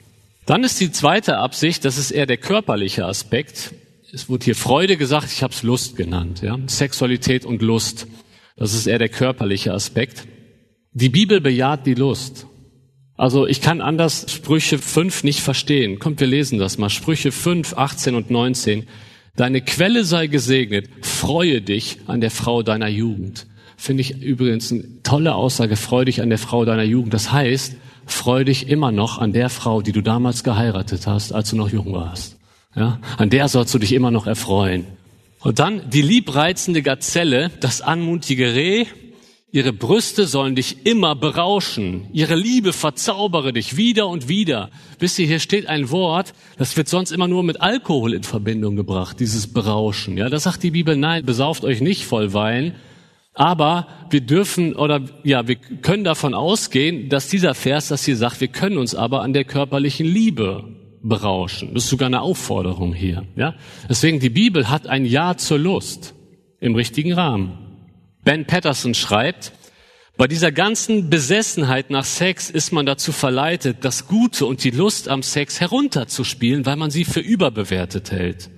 Dann 0.45 0.63
ist 0.63 0.79
die 0.79 0.91
zweite 0.91 1.37
Absicht, 1.37 1.85
das 1.85 1.97
ist 1.97 2.11
eher 2.11 2.25
der 2.25 2.37
körperliche 2.37 3.05
Aspekt. 3.05 3.73
es 4.11 4.29
wurde 4.29 4.45
hier 4.45 4.55
Freude 4.55 4.97
gesagt, 4.97 5.27
ich 5.31 5.43
habe 5.43 5.53
es 5.53 5.63
Lust 5.63 5.97
genannt. 5.97 6.41
Ja? 6.41 6.57
Sexualität 6.67 7.45
und 7.45 7.61
Lust, 7.61 8.07
das 8.57 8.73
ist 8.73 8.87
eher 8.87 8.99
der 8.99 9.09
körperliche 9.09 9.73
Aspekt. 9.73 10.27
Die 10.91 11.09
Bibel 11.09 11.39
bejaht 11.39 11.85
die 11.85 11.93
Lust. 11.93 12.47
Also 13.15 13.47
ich 13.47 13.61
kann 13.61 13.81
anders 13.81 14.31
Sprüche 14.31 14.79
5 14.79 15.23
nicht 15.23 15.41
verstehen. 15.41 15.99
Kommt, 15.99 16.19
wir 16.19 16.27
lesen 16.27 16.59
das 16.59 16.77
mal. 16.77 16.89
Sprüche 16.89 17.31
5, 17.31 17.77
18 17.77 18.15
und 18.15 18.29
19. 18.29 18.87
Deine 19.35 19.61
Quelle 19.61 20.03
sei 20.03 20.27
gesegnet. 20.27 20.89
Freue 21.01 21.61
dich 21.61 21.99
an 22.07 22.19
der 22.19 22.31
Frau 22.31 22.63
deiner 22.63 22.87
Jugend. 22.87 23.47
Finde 23.75 24.01
ich 24.01 24.21
übrigens 24.21 24.71
eine 24.71 25.03
tolle 25.03 25.35
Aussage. 25.35 25.75
Freue 25.75 26.05
dich 26.05 26.21
an 26.21 26.29
der 26.29 26.39
Frau 26.39 26.65
deiner 26.65 26.83
Jugend. 26.83 27.13
Das 27.13 27.31
heißt, 27.31 27.75
freue 28.07 28.45
dich 28.45 28.67
immer 28.67 28.91
noch 28.91 29.19
an 29.19 29.33
der 29.33 29.49
Frau, 29.49 29.83
die 29.83 29.91
du 29.91 30.01
damals 30.01 30.43
geheiratet 30.43 31.05
hast, 31.05 31.31
als 31.31 31.51
du 31.51 31.57
noch 31.57 31.69
jung 31.69 31.93
warst. 31.93 32.37
Ja? 32.75 32.99
An 33.17 33.29
der 33.29 33.47
sollst 33.47 33.73
du 33.73 33.79
dich 33.79 33.93
immer 33.93 34.09
noch 34.09 34.25
erfreuen. 34.25 34.85
Und 35.39 35.59
dann 35.59 35.89
die 35.89 36.01
liebreizende 36.01 36.81
Gazelle, 36.81 37.51
das 37.59 37.81
anmutige 37.81 38.53
Reh, 38.53 38.85
Ihre 39.49 39.71
Brüste 39.71 40.27
sollen 40.27 40.55
dich 40.55 40.85
immer 40.85 41.15
berauschen. 41.15 42.07
Ihre 42.11 42.35
Liebe 42.35 42.73
verzaubere 42.73 43.53
dich 43.53 43.77
wieder 43.77 44.07
und 44.07 44.27
wieder. 44.27 44.69
Wisst 44.99 45.17
ihr, 45.19 45.25
hier 45.25 45.39
steht 45.39 45.67
ein 45.67 45.89
Wort, 45.89 46.33
das 46.57 46.75
wird 46.75 46.89
sonst 46.89 47.11
immer 47.11 47.29
nur 47.29 47.43
mit 47.43 47.61
Alkohol 47.61 48.13
in 48.13 48.23
Verbindung 48.23 48.75
gebracht, 48.75 49.21
dieses 49.21 49.51
Berauschen. 49.51 50.17
Ja, 50.17 50.29
das 50.29 50.43
sagt 50.43 50.63
die 50.63 50.71
Bibel, 50.71 50.97
nein, 50.97 51.25
besauft 51.25 51.63
euch 51.63 51.79
nicht 51.79 52.03
voll 52.03 52.33
Wein. 52.33 52.75
Aber 53.33 53.87
wir 54.09 54.21
dürfen 54.21 54.75
oder 54.75 55.01
ja, 55.23 55.47
wir 55.47 55.55
können 55.55 56.03
davon 56.03 56.33
ausgehen, 56.33 57.07
dass 57.07 57.29
dieser 57.29 57.55
Vers 57.55 57.87
das 57.87 58.03
hier 58.03 58.17
sagt, 58.17 58.41
wir 58.41 58.49
können 58.49 58.77
uns 58.77 58.95
aber 58.95 59.21
an 59.21 59.31
der 59.31 59.45
körperlichen 59.45 60.05
Liebe 60.05 60.76
berauschen. 61.01 61.73
Das 61.73 61.83
ist 61.83 61.89
sogar 61.89 62.07
eine 62.07 62.21
Aufforderung 62.21 62.93
hier. 62.93 63.25
Ja, 63.35 63.55
deswegen 63.89 64.19
die 64.19 64.29
Bibel 64.29 64.69
hat 64.69 64.87
ein 64.87 65.05
Ja 65.05 65.37
zur 65.37 65.59
Lust 65.59 66.13
im 66.59 66.75
richtigen 66.75 67.13
Rahmen. 67.13 67.57
Ben 68.23 68.45
Patterson 68.45 68.93
schreibt, 68.93 69.53
bei 70.17 70.27
dieser 70.27 70.51
ganzen 70.51 71.11
Besessenheit 71.11 71.91
nach 71.91 72.03
Sex 72.03 72.49
ist 72.49 72.71
man 72.71 72.87
dazu 72.87 73.11
verleitet, 73.11 73.77
das 73.81 74.07
Gute 74.07 74.47
und 74.47 74.63
die 74.63 74.71
Lust 74.71 75.09
am 75.09 75.21
Sex 75.21 75.61
herunterzuspielen, 75.61 76.65
weil 76.65 76.75
man 76.75 76.89
sie 76.89 77.05
für 77.05 77.19
überbewertet 77.19 78.11
hält. 78.11 78.49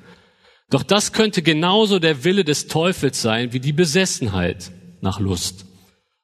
Doch 0.69 0.83
das 0.83 1.11
könnte 1.11 1.41
genauso 1.41 1.99
der 1.99 2.23
Wille 2.23 2.45
des 2.45 2.67
Teufels 2.67 3.21
sein 3.21 3.51
wie 3.51 3.59
die 3.59 3.73
Besessenheit 3.73 4.71
nach 5.01 5.19
Lust. 5.19 5.65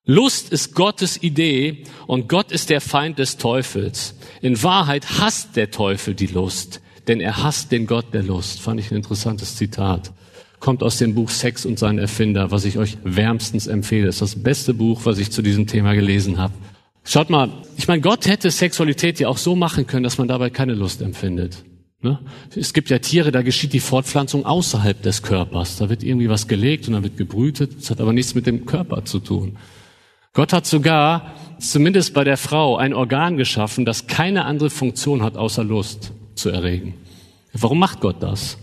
Lust 0.05 0.51
ist 0.51 0.75
Gottes 0.75 1.21
Idee 1.21 1.83
und 2.07 2.29
Gott 2.29 2.51
ist 2.51 2.69
der 2.69 2.81
Feind 2.81 3.17
des 3.17 3.37
Teufels. 3.37 4.15
In 4.41 4.61
Wahrheit 4.61 5.19
hasst 5.19 5.55
der 5.55 5.71
Teufel 5.71 6.13
die 6.13 6.27
Lust, 6.27 6.81
denn 7.07 7.19
er 7.19 7.43
hasst 7.43 7.71
den 7.71 7.87
Gott 7.87 8.13
der 8.13 8.23
Lust. 8.23 8.61
Fand 8.61 8.79
ich 8.79 8.91
ein 8.91 8.97
interessantes 8.97 9.55
Zitat 9.55 10.11
kommt 10.65 10.81
aus 10.81 10.97
dem 10.97 11.13
Buch 11.13 11.29
Sex 11.29 11.63
und 11.65 11.77
sein 11.77 11.99
Erfinder, 11.99 12.49
was 12.49 12.65
ich 12.65 12.79
euch 12.79 12.97
wärmstens 13.03 13.67
empfehle. 13.67 14.07
Das 14.07 14.15
ist 14.15 14.21
das 14.21 14.35
beste 14.35 14.73
Buch, 14.73 15.01
was 15.03 15.19
ich 15.19 15.29
zu 15.29 15.43
diesem 15.43 15.67
Thema 15.67 15.93
gelesen 15.93 16.39
habe. 16.39 16.53
Schaut 17.03 17.29
mal, 17.29 17.51
ich 17.77 17.87
meine, 17.87 18.01
Gott 18.01 18.25
hätte 18.25 18.49
Sexualität 18.49 19.19
ja 19.19 19.27
auch 19.27 19.37
so 19.37 19.55
machen 19.55 19.85
können, 19.85 20.03
dass 20.03 20.17
man 20.17 20.27
dabei 20.27 20.49
keine 20.49 20.73
Lust 20.73 21.03
empfindet. 21.03 21.63
Ne? 22.01 22.19
Es 22.55 22.73
gibt 22.73 22.89
ja 22.89 22.97
Tiere, 22.97 23.31
da 23.31 23.43
geschieht 23.43 23.73
die 23.73 23.79
Fortpflanzung 23.79 24.43
außerhalb 24.43 24.99
des 25.03 25.21
Körpers. 25.21 25.77
Da 25.77 25.87
wird 25.87 26.01
irgendwie 26.01 26.29
was 26.29 26.47
gelegt 26.47 26.87
und 26.87 26.93
dann 26.93 27.03
wird 27.03 27.17
gebrütet. 27.17 27.73
Das 27.79 27.91
hat 27.91 28.01
aber 28.01 28.11
nichts 28.11 28.33
mit 28.33 28.47
dem 28.47 28.65
Körper 28.65 29.05
zu 29.05 29.19
tun. 29.19 29.57
Gott 30.35 30.51
hat 30.51 30.65
sogar, 30.65 31.33
zumindest 31.59 32.13
bei 32.13 32.25
der 32.25 32.35
Frau, 32.35 32.75
ein 32.75 32.93
Organ 32.93 33.37
geschaffen, 33.37 33.85
das 33.85 34.05
keine 34.05 34.43
andere 34.43 34.69
Funktion 34.69 35.23
hat, 35.23 35.37
außer 35.37 35.63
Lust 35.63 36.11
zu 36.35 36.49
erregen. 36.49 36.93
Warum 37.53 37.79
macht 37.79 38.01
Gott 38.01 38.21
das? 38.21 38.57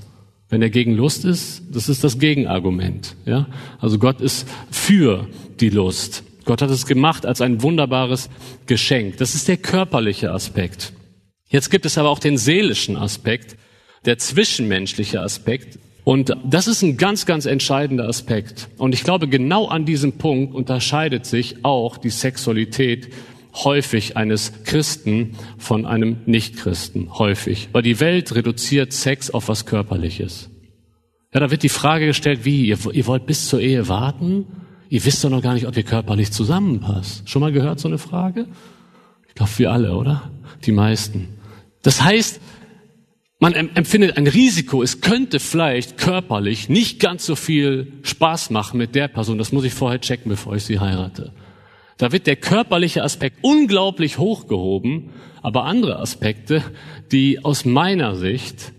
Wenn 0.50 0.60
er 0.60 0.68
gegen 0.68 0.94
Lust 0.94 1.24
ist, 1.24 1.62
das 1.72 1.88
ist 1.88 2.04
das 2.04 2.18
Gegenargument. 2.18 3.16
Ja? 3.24 3.46
Also 3.80 3.98
Gott 3.98 4.20
ist 4.20 4.46
für 4.70 5.26
die 5.60 5.70
Lust. 5.70 6.24
Gott 6.44 6.60
hat 6.60 6.68
es 6.68 6.84
gemacht 6.84 7.24
als 7.24 7.40
ein 7.40 7.62
wunderbares 7.62 8.28
Geschenk. 8.66 9.16
Das 9.16 9.34
ist 9.34 9.48
der 9.48 9.56
körperliche 9.56 10.30
Aspekt. 10.30 10.92
Jetzt 11.48 11.70
gibt 11.70 11.86
es 11.86 11.96
aber 11.96 12.10
auch 12.10 12.18
den 12.18 12.36
seelischen 12.36 12.98
Aspekt, 12.98 13.56
der 14.04 14.18
zwischenmenschliche 14.18 15.22
Aspekt. 15.22 15.78
Und 16.04 16.36
das 16.44 16.66
ist 16.66 16.82
ein 16.82 16.96
ganz, 16.96 17.26
ganz 17.26 17.46
entscheidender 17.46 18.08
Aspekt. 18.08 18.68
Und 18.76 18.92
ich 18.92 19.04
glaube, 19.04 19.28
genau 19.28 19.66
an 19.66 19.84
diesem 19.84 20.14
Punkt 20.14 20.54
unterscheidet 20.54 21.26
sich 21.26 21.64
auch 21.64 21.96
die 21.96 22.10
Sexualität 22.10 23.12
häufig 23.54 24.16
eines 24.16 24.64
Christen 24.64 25.36
von 25.58 25.86
einem 25.86 26.18
Nichtchristen, 26.26 27.18
häufig. 27.18 27.68
Weil 27.72 27.82
die 27.82 28.00
Welt 28.00 28.34
reduziert 28.34 28.92
Sex 28.92 29.30
auf 29.30 29.48
was 29.48 29.66
Körperliches. 29.66 30.50
Ja, 31.32 31.40
da 31.40 31.50
wird 31.50 31.62
die 31.62 31.68
Frage 31.68 32.06
gestellt, 32.06 32.44
wie, 32.44 32.66
ihr, 32.66 32.78
ihr 32.92 33.06
wollt 33.06 33.26
bis 33.26 33.48
zur 33.48 33.60
Ehe 33.60 33.88
warten? 33.88 34.46
Ihr 34.88 35.04
wisst 35.04 35.24
doch 35.24 35.30
noch 35.30 35.42
gar 35.42 35.54
nicht, 35.54 35.66
ob 35.66 35.76
ihr 35.76 35.84
körperlich 35.84 36.32
zusammenpasst. 36.32 37.28
Schon 37.28 37.40
mal 37.40 37.52
gehört 37.52 37.80
so 37.80 37.88
eine 37.88 37.98
Frage? 37.98 38.46
Ich 39.28 39.34
glaube, 39.34 39.52
wir 39.56 39.72
alle, 39.72 39.96
oder? 39.96 40.30
Die 40.66 40.72
meisten. 40.72 41.28
Das 41.82 42.02
heißt, 42.02 42.40
man 43.42 43.54
empfindet 43.54 44.16
ein 44.16 44.28
Risiko, 44.28 44.84
es 44.84 45.00
könnte 45.00 45.40
vielleicht 45.40 45.98
körperlich 45.98 46.68
nicht 46.68 47.00
ganz 47.00 47.26
so 47.26 47.34
viel 47.34 47.92
Spaß 48.04 48.50
machen 48.50 48.78
mit 48.78 48.94
der 48.94 49.08
Person. 49.08 49.36
Das 49.36 49.50
muss 49.50 49.64
ich 49.64 49.74
vorher 49.74 50.00
checken, 50.00 50.28
bevor 50.30 50.54
ich 50.54 50.62
sie 50.62 50.78
heirate. 50.78 51.32
Da 51.98 52.12
wird 52.12 52.28
der 52.28 52.36
körperliche 52.36 53.02
Aspekt 53.02 53.38
unglaublich 53.42 54.18
hochgehoben, 54.18 55.10
aber 55.42 55.64
andere 55.64 55.98
Aspekte, 55.98 56.62
die 57.10 57.44
aus 57.44 57.64
meiner 57.64 58.14
Sicht 58.14 58.70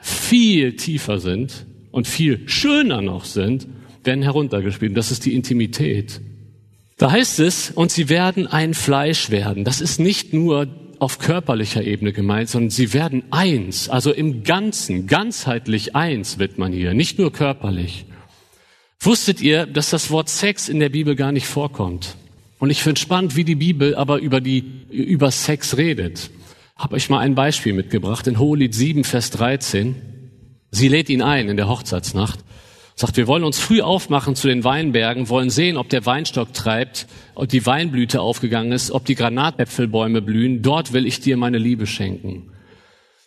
viel 0.00 0.74
tiefer 0.74 1.20
sind 1.20 1.66
und 1.92 2.08
viel 2.08 2.48
schöner 2.48 3.00
noch 3.00 3.24
sind, 3.24 3.68
werden 4.02 4.24
heruntergespielt. 4.24 4.96
Das 4.96 5.12
ist 5.12 5.26
die 5.26 5.34
Intimität. 5.36 6.20
Da 6.96 7.12
heißt 7.12 7.38
es, 7.38 7.70
und 7.70 7.92
sie 7.92 8.08
werden 8.08 8.48
ein 8.48 8.74
Fleisch 8.74 9.30
werden. 9.30 9.62
Das 9.62 9.80
ist 9.80 10.00
nicht 10.00 10.32
nur 10.32 10.87
auf 11.00 11.18
körperlicher 11.18 11.82
Ebene 11.82 12.12
gemeint, 12.12 12.48
sondern 12.48 12.70
sie 12.70 12.92
werden 12.92 13.24
eins, 13.30 13.88
also 13.88 14.12
im 14.12 14.42
Ganzen, 14.44 15.06
ganzheitlich 15.06 15.94
eins 15.94 16.38
wird 16.38 16.58
man 16.58 16.72
hier, 16.72 16.94
nicht 16.94 17.18
nur 17.18 17.32
körperlich. 17.32 18.04
Wusstet 19.00 19.40
ihr, 19.40 19.66
dass 19.66 19.90
das 19.90 20.10
Wort 20.10 20.28
Sex 20.28 20.68
in 20.68 20.80
der 20.80 20.88
Bibel 20.88 21.14
gar 21.14 21.32
nicht 21.32 21.46
vorkommt? 21.46 22.16
Und 22.58 22.70
ich 22.70 22.82
finde 22.82 23.00
spannend, 23.00 23.36
wie 23.36 23.44
die 23.44 23.54
Bibel 23.54 23.94
aber 23.94 24.18
über 24.18 24.40
die, 24.40 24.64
über 24.90 25.30
Sex 25.30 25.76
redet. 25.76 26.30
Hab 26.76 26.92
euch 26.92 27.08
mal 27.08 27.20
ein 27.20 27.34
Beispiel 27.34 27.72
mitgebracht 27.72 28.26
in 28.26 28.38
Hohelied 28.38 28.74
7, 28.74 29.04
Vers 29.04 29.30
13. 29.30 29.94
Sie 30.70 30.88
lädt 30.88 31.08
ihn 31.08 31.22
ein 31.22 31.48
in 31.48 31.56
der 31.56 31.68
Hochzeitsnacht. 31.68 32.40
Sagt, 33.00 33.16
wir 33.16 33.28
wollen 33.28 33.44
uns 33.44 33.60
früh 33.60 33.80
aufmachen 33.80 34.34
zu 34.34 34.48
den 34.48 34.64
Weinbergen, 34.64 35.28
wollen 35.28 35.50
sehen, 35.50 35.76
ob 35.76 35.88
der 35.88 36.04
Weinstock 36.04 36.52
treibt, 36.52 37.06
ob 37.36 37.48
die 37.48 37.64
Weinblüte 37.64 38.20
aufgegangen 38.20 38.72
ist, 38.72 38.90
ob 38.90 39.04
die 39.04 39.14
Granatäpfelbäume 39.14 40.20
blühen. 40.20 40.62
Dort 40.62 40.92
will 40.92 41.06
ich 41.06 41.20
dir 41.20 41.36
meine 41.36 41.58
Liebe 41.58 41.86
schenken. 41.86 42.50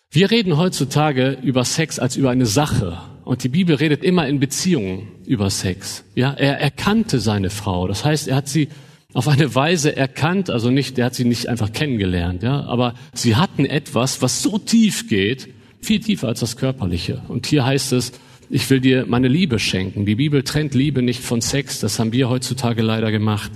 Wir 0.09 0.29
reden 0.29 0.57
heutzutage 0.57 1.37
über 1.41 1.63
Sex 1.63 1.99
als 1.99 2.17
über 2.17 2.31
eine 2.31 2.47
Sache. 2.47 2.97
Und 3.23 3.45
die 3.45 3.47
Bibel 3.47 3.77
redet 3.77 4.03
immer 4.03 4.27
in 4.27 4.41
Beziehungen 4.41 5.07
über 5.25 5.49
Sex. 5.49 6.03
Ja, 6.15 6.33
er 6.33 6.59
erkannte 6.59 7.21
seine 7.21 7.49
Frau. 7.49 7.87
Das 7.87 8.03
heißt, 8.03 8.27
er 8.27 8.35
hat 8.35 8.49
sie 8.49 8.67
auf 9.13 9.29
eine 9.29 9.55
Weise 9.55 9.95
erkannt, 9.95 10.49
also 10.49 10.69
nicht, 10.69 10.97
der 10.97 11.05
hat 11.05 11.15
sie 11.15 11.23
nicht 11.23 11.47
einfach 11.47 11.71
kennengelernt, 11.71 12.43
ja, 12.43 12.65
aber 12.65 12.93
sie 13.13 13.37
hatten 13.37 13.65
etwas, 13.65 14.21
was 14.21 14.43
so 14.43 14.57
tief 14.57 15.07
geht, 15.07 15.47
viel 15.79 16.01
tiefer 16.01 16.27
als 16.27 16.41
das 16.41 16.57
Körperliche. 16.57 17.21
Und 17.29 17.45
hier 17.45 17.65
heißt 17.65 17.93
es, 17.93 18.11
ich 18.51 18.69
will 18.69 18.81
dir 18.81 19.05
meine 19.07 19.29
Liebe 19.29 19.59
schenken. 19.59 20.05
Die 20.05 20.15
Bibel 20.15 20.43
trennt 20.43 20.73
Liebe 20.73 21.01
nicht 21.01 21.21
von 21.23 21.41
Sex, 21.41 21.79
das 21.79 21.97
haben 21.99 22.11
wir 22.11 22.29
heutzutage 22.29 22.81
leider 22.81 23.11
gemacht. 23.11 23.51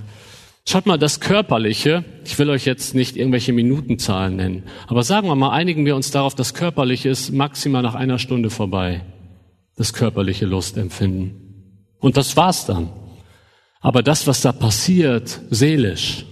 Schaut 0.68 0.86
mal, 0.86 0.98
das 0.98 1.20
Körperliche, 1.20 2.04
ich 2.24 2.38
will 2.38 2.50
euch 2.50 2.64
jetzt 2.64 2.94
nicht 2.94 3.16
irgendwelche 3.16 3.52
Minutenzahlen 3.52 4.34
nennen, 4.34 4.62
aber 4.88 5.04
sagen 5.04 5.28
wir 5.28 5.36
mal, 5.36 5.50
einigen 5.50 5.84
wir 5.84 5.94
uns 5.94 6.10
darauf, 6.10 6.34
das 6.34 6.54
Körperliche 6.54 7.08
ist 7.08 7.30
maximal 7.30 7.82
nach 7.82 7.94
einer 7.94 8.18
Stunde 8.18 8.50
vorbei. 8.50 9.02
Das 9.76 9.92
körperliche 9.92 10.46
Lustempfinden. 10.46 11.92
Und 12.00 12.16
das 12.16 12.36
war's 12.36 12.64
dann. 12.66 12.88
Aber 13.80 14.02
das, 14.02 14.26
was 14.26 14.40
da 14.40 14.52
passiert, 14.52 15.40
seelisch, 15.50 16.24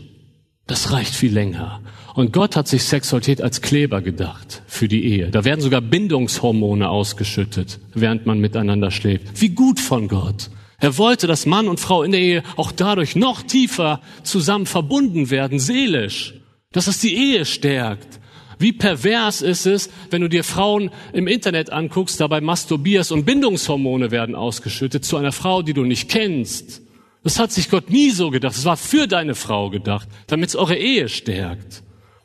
das 0.67 0.93
reicht 0.93 1.15
viel 1.15 1.33
länger. 1.33 1.81
Und 2.15 2.33
Gott 2.33 2.57
hat 2.57 2.69
sich 2.69 2.85
Sexualität 2.85 3.43
als 3.43 3.61
Kleber 3.61 4.01
gedacht 4.01 4.63
für 4.67 4.89
die 4.89 5.05
Ehe. 5.05 5.31
Da 5.31 5.45
werden 5.45 5.61
sogar 5.61 5.81
Bindungshormone 5.81 6.89
ausgeschüttet, 6.89 7.81
während 7.93 8.25
man 8.25 8.39
miteinander 8.39 8.91
schläft. 8.91 9.41
Wie 9.41 9.51
gut 9.51 9.81
von 9.81 10.09
Gott. 10.09 10.51
Er 10.79 10.97
wollte, 10.97 11.27
dass 11.27 11.47
Mann 11.47 11.69
und 11.69 11.81
Frau 11.81 12.03
in 12.03 12.13
der 12.13 12.21
Ehe 12.21 12.43
auch 12.57 12.73
dadurch 12.73 13.17
noch 13.17 13.43
tiefer 13.43 14.01
zusammen 14.23 14.67
verbunden 14.67 15.31
werden, 15.31 15.59
seelisch. 15.59 16.35
Dass 16.73 16.87
es 16.87 16.99
die 16.99 17.15
Ehe 17.15 17.45
stärkt. 17.45 18.21
Wie 18.59 18.73
pervers 18.73 19.43
ist 19.43 19.67
es, 19.67 19.91
wenn 20.11 20.23
du 20.23 20.29
dir 20.29 20.45
Frauen 20.45 20.91
im 21.13 21.27
Internet 21.27 21.71
anguckst, 21.71 22.21
dabei 22.21 22.41
masturbierst 22.41 23.13
und 23.13 23.25
Bindungshormone 23.27 24.11
werden 24.11 24.35
ausgeschüttet 24.35 25.05
zu 25.05 25.17
einer 25.17 25.33
Frau, 25.33 25.63
die 25.63 25.75
du 25.75 25.83
nicht 25.83 26.09
kennst. 26.09 26.84
Das 27.25 27.39
hat 27.39 27.53
sich 27.53 27.71
Gott 27.71 27.91
nie 27.91 28.11
so 28.11 28.31
gedacht. 28.31 28.55
Es 28.55 28.67
war 28.67 28.77
für 28.77 29.09
deine 29.09 29.35
Frau 29.35 29.71
gedacht, 29.71 30.09
damit 30.27 30.51
es 30.51 30.57
eure 30.57 30.77
Ehe 30.77 31.09
stärkt. 31.09 31.83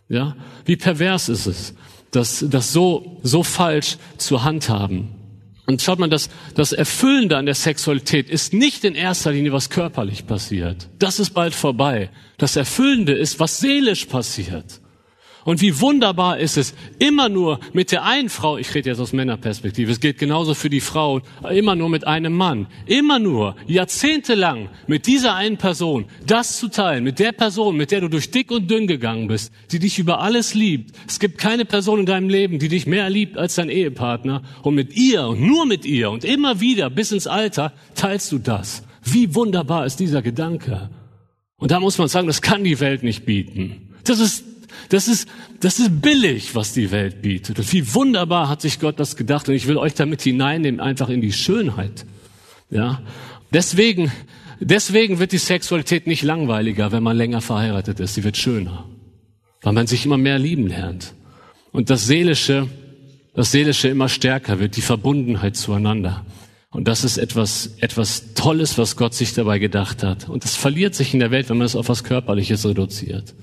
Ja, 0.10 0.36
wie 0.66 0.76
pervers 0.76 1.30
ist 1.30 1.46
es, 1.46 1.74
das, 2.12 2.46
das 2.48 2.74
so, 2.74 3.20
so 3.24 3.44
falsch 3.44 3.98
zu 4.18 4.44
handhaben. 4.44 5.16
Und 5.68 5.82
schaut 5.82 6.00
mal, 6.00 6.10
das, 6.10 6.30
das 6.56 6.74
Erfüllende 6.74 7.38
an 7.38 7.46
der 7.46 7.54
Sexualität 7.54 8.28
ist 8.28 8.54
nicht 8.54 8.84
in 8.84 8.96
erster 8.96 9.32
Linie, 9.32 9.54
was 9.54 9.70
körperlich 9.70 10.26
passiert. 10.26 10.90
Das 10.98 11.20
ist 11.20 11.30
bald 11.30 11.54
vorbei. 11.54 12.10
Das 12.38 12.56
Erfüllende 12.56 13.14
ist, 13.14 13.40
was 13.40 13.60
seelisch 13.60 14.06
passiert. 14.06 14.82
Und 15.50 15.62
wie 15.62 15.82
wunderbar 15.82 16.38
ist 16.38 16.58
es, 16.58 16.76
immer 17.00 17.28
nur 17.28 17.60
mit 17.74 17.92
der 17.92 18.06
einen 18.06 18.30
Frau, 18.30 18.60
ich 18.60 18.76
rede 18.76 18.92
jetzt 18.92 19.00
aus 19.00 19.14
Männerperspektive, 19.14 19.92
es 19.92 20.00
geht 20.00 20.20
genauso 20.20 20.54
für 20.54 20.70
die 20.70 20.80
Frau, 20.80 21.22
immer 21.52 21.74
nur 21.74 21.90
mit 21.90 22.06
einem 22.06 22.34
Mann, 22.34 22.68
immer 22.86 23.18
nur 23.18 23.56
jahrzehntelang 23.66 24.70
mit 24.86 25.08
dieser 25.08 25.34
einen 25.34 25.58
Person 25.58 26.06
das 26.24 26.60
zu 26.60 26.68
teilen, 26.68 27.04
mit 27.04 27.18
der 27.18 27.32
Person, 27.32 27.78
mit 27.78 27.90
der 27.90 28.02
du 28.02 28.10
durch 28.10 28.30
dick 28.30 28.52
und 28.52 28.70
dünn 28.70 28.86
gegangen 28.86 29.28
bist, 29.28 29.52
die 29.72 29.80
dich 29.80 29.98
über 29.98 30.22
alles 30.22 30.54
liebt. 30.54 30.96
Es 31.08 31.18
gibt 31.18 31.40
keine 31.40 31.66
Person 31.66 32.02
in 32.02 32.06
deinem 32.06 32.30
Leben, 32.30 32.60
die 32.60 32.68
dich 32.68 32.86
mehr 32.86 33.10
liebt 33.10 33.36
als 33.36 33.56
dein 33.56 33.70
Ehepartner. 33.70 34.44
Und 34.62 34.76
mit 34.76 34.96
ihr 34.96 35.24
und 35.30 35.42
nur 35.42 35.66
mit 35.66 35.84
ihr 35.84 36.12
und 36.12 36.26
immer 36.26 36.62
wieder 36.62 36.92
bis 36.92 37.12
ins 37.12 37.26
Alter 37.26 37.74
teilst 37.96 38.32
du 38.32 38.38
das. 38.38 38.84
Wie 39.04 39.34
wunderbar 39.34 39.88
ist 39.88 40.00
dieser 40.00 40.22
Gedanke. 40.22 40.92
Und 41.56 41.72
da 41.72 41.80
muss 41.80 41.98
man 41.98 42.08
sagen, 42.08 42.28
das 42.28 42.44
kann 42.44 42.64
die 42.64 42.80
Welt 42.80 43.02
nicht 43.02 43.26
bieten. 43.26 43.96
Das 44.04 44.20
ist 44.20 44.44
das 44.88 45.08
ist, 45.08 45.28
das 45.60 45.80
ist 45.80 46.02
billig, 46.02 46.56
was 46.56 46.74
die 46.74 46.92
Welt 46.92 47.22
bietet. 47.22 47.60
Und 47.60 47.72
wie 47.74 47.94
wunderbar 47.94 48.48
hat 48.48 48.62
sich 48.62 48.80
Gott 48.80 49.00
das 49.00 49.16
gedacht. 49.16 49.50
Und 49.50 49.56
ich 49.56 49.68
will 49.68 49.78
euch 49.78 49.94
damit 49.94 50.22
hineinnehmen, 50.22 50.80
einfach 50.80 51.10
in 51.10 51.22
die 51.22 51.34
Schönheit. 51.34 52.06
Ja. 52.70 53.02
Deswegen, 53.52 54.12
deswegen 54.60 55.20
wird 55.20 55.32
die 55.32 55.38
Sexualität 55.38 56.08
nicht 56.08 56.24
langweiliger, 56.24 56.92
wenn 56.92 57.04
man 57.04 57.18
länger 57.18 57.42
verheiratet 57.42 58.00
ist. 58.00 58.16
Sie 58.16 58.24
wird 58.24 58.38
schöner. 58.38 58.86
Weil 59.62 59.74
man 59.74 59.88
sich 59.88 60.06
immer 60.06 60.18
mehr 60.18 60.40
lieben 60.40 60.68
lernt. 60.68 61.14
Und 61.72 61.90
das 61.90 62.08
Seelische, 62.08 62.68
das 63.36 63.52
Seelische 63.52 63.90
immer 63.90 64.10
stärker 64.10 64.60
wird, 64.60 64.78
die 64.78 64.82
Verbundenheit 64.82 65.58
zueinander. 65.58 66.26
Und 66.72 66.88
das 66.88 67.04
ist 67.04 67.18
etwas, 67.18 67.76
etwas 67.80 68.34
Tolles, 68.36 68.78
was 68.78 68.96
Gott 68.96 69.14
sich 69.14 69.34
dabei 69.34 69.60
gedacht 69.60 70.04
hat. 70.04 70.30
Und 70.30 70.44
das 70.44 70.56
verliert 70.56 70.94
sich 70.94 71.14
in 71.14 71.20
der 71.20 71.32
Welt, 71.32 71.50
wenn 71.50 71.58
man 71.58 71.66
es 71.66 71.76
auf 71.76 71.90
was 71.90 72.04
Körperliches 72.04 72.66
reduziert. 72.66 73.34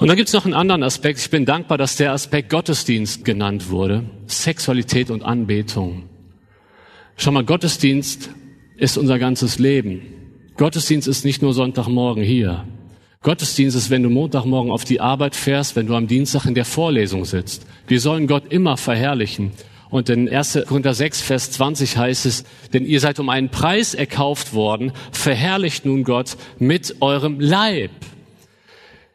Und 0.00 0.08
dann 0.08 0.16
gibt's 0.16 0.32
noch 0.32 0.46
einen 0.46 0.54
anderen 0.54 0.82
Aspekt. 0.82 1.18
Ich 1.18 1.28
bin 1.28 1.44
dankbar, 1.44 1.76
dass 1.76 1.96
der 1.96 2.12
Aspekt 2.12 2.48
Gottesdienst 2.48 3.22
genannt 3.22 3.68
wurde. 3.68 4.04
Sexualität 4.26 5.10
und 5.10 5.22
Anbetung. 5.22 6.04
Schau 7.18 7.32
mal, 7.32 7.44
Gottesdienst 7.44 8.30
ist 8.78 8.96
unser 8.96 9.18
ganzes 9.18 9.58
Leben. 9.58 10.00
Gottesdienst 10.56 11.06
ist 11.06 11.26
nicht 11.26 11.42
nur 11.42 11.52
Sonntagmorgen 11.52 12.24
hier. 12.24 12.64
Gottesdienst 13.22 13.76
ist, 13.76 13.90
wenn 13.90 14.02
du 14.02 14.08
Montagmorgen 14.08 14.72
auf 14.72 14.84
die 14.84 15.02
Arbeit 15.02 15.36
fährst, 15.36 15.76
wenn 15.76 15.86
du 15.86 15.94
am 15.94 16.06
Dienstag 16.06 16.46
in 16.46 16.54
der 16.54 16.64
Vorlesung 16.64 17.26
sitzt. 17.26 17.66
Wir 17.86 18.00
sollen 18.00 18.26
Gott 18.26 18.50
immer 18.50 18.78
verherrlichen. 18.78 19.52
Und 19.90 20.08
in 20.08 20.30
1. 20.30 20.60
Korinther 20.66 20.94
6, 20.94 21.20
Vers 21.20 21.50
20 21.50 21.98
heißt 21.98 22.24
es, 22.24 22.44
denn 22.72 22.86
ihr 22.86 23.00
seid 23.00 23.20
um 23.20 23.28
einen 23.28 23.50
Preis 23.50 23.92
erkauft 23.92 24.54
worden, 24.54 24.92
verherrlicht 25.12 25.84
nun 25.84 26.04
Gott 26.04 26.38
mit 26.58 27.02
eurem 27.02 27.38
Leib. 27.38 27.90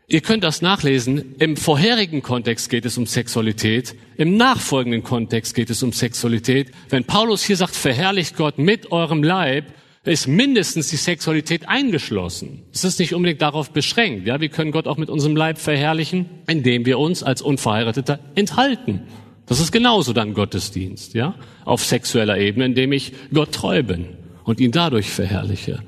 Ihr 0.07 0.21
könnt 0.21 0.43
das 0.43 0.61
nachlesen. 0.61 1.35
Im 1.39 1.57
vorherigen 1.57 2.21
Kontext 2.21 2.69
geht 2.69 2.85
es 2.85 2.97
um 2.97 3.07
Sexualität. 3.07 3.95
Im 4.17 4.37
nachfolgenden 4.37 5.01
Kontext 5.01 5.55
geht 5.55 5.71
es 5.71 5.81
um 5.81 5.93
Sexualität. 5.93 6.71
Wenn 6.89 7.05
Paulus 7.05 7.43
hier 7.43 7.57
sagt, 7.57 7.75
verherrlicht 7.75 8.37
Gott 8.37 8.59
mit 8.59 8.91
eurem 8.91 9.23
Leib, 9.23 9.65
ist 10.03 10.27
mindestens 10.27 10.89
die 10.89 10.97
Sexualität 10.97 11.67
eingeschlossen. 11.67 12.61
Es 12.71 12.83
ist 12.83 12.99
nicht 12.99 13.15
unbedingt 13.15 13.41
darauf 13.41 13.71
beschränkt. 13.71 14.27
Ja, 14.27 14.39
wir 14.39 14.49
können 14.49 14.71
Gott 14.71 14.87
auch 14.87 14.97
mit 14.97 15.09
unserem 15.09 15.35
Leib 15.35 15.57
verherrlichen, 15.57 16.29
indem 16.45 16.85
wir 16.85 16.99
uns 16.99 17.23
als 17.23 17.41
Unverheirateter 17.41 18.19
enthalten. 18.35 19.01
Das 19.47 19.59
ist 19.59 19.71
genauso 19.71 20.13
dann 20.13 20.35
Gottesdienst, 20.35 21.15
ja, 21.15 21.35
auf 21.65 21.83
sexueller 21.83 22.37
Ebene, 22.37 22.65
indem 22.65 22.91
ich 22.91 23.13
Gott 23.33 23.51
treu 23.51 23.81
bin 23.81 24.09
und 24.43 24.59
ihn 24.59 24.71
dadurch 24.71 25.09
verherrliche. 25.09 25.79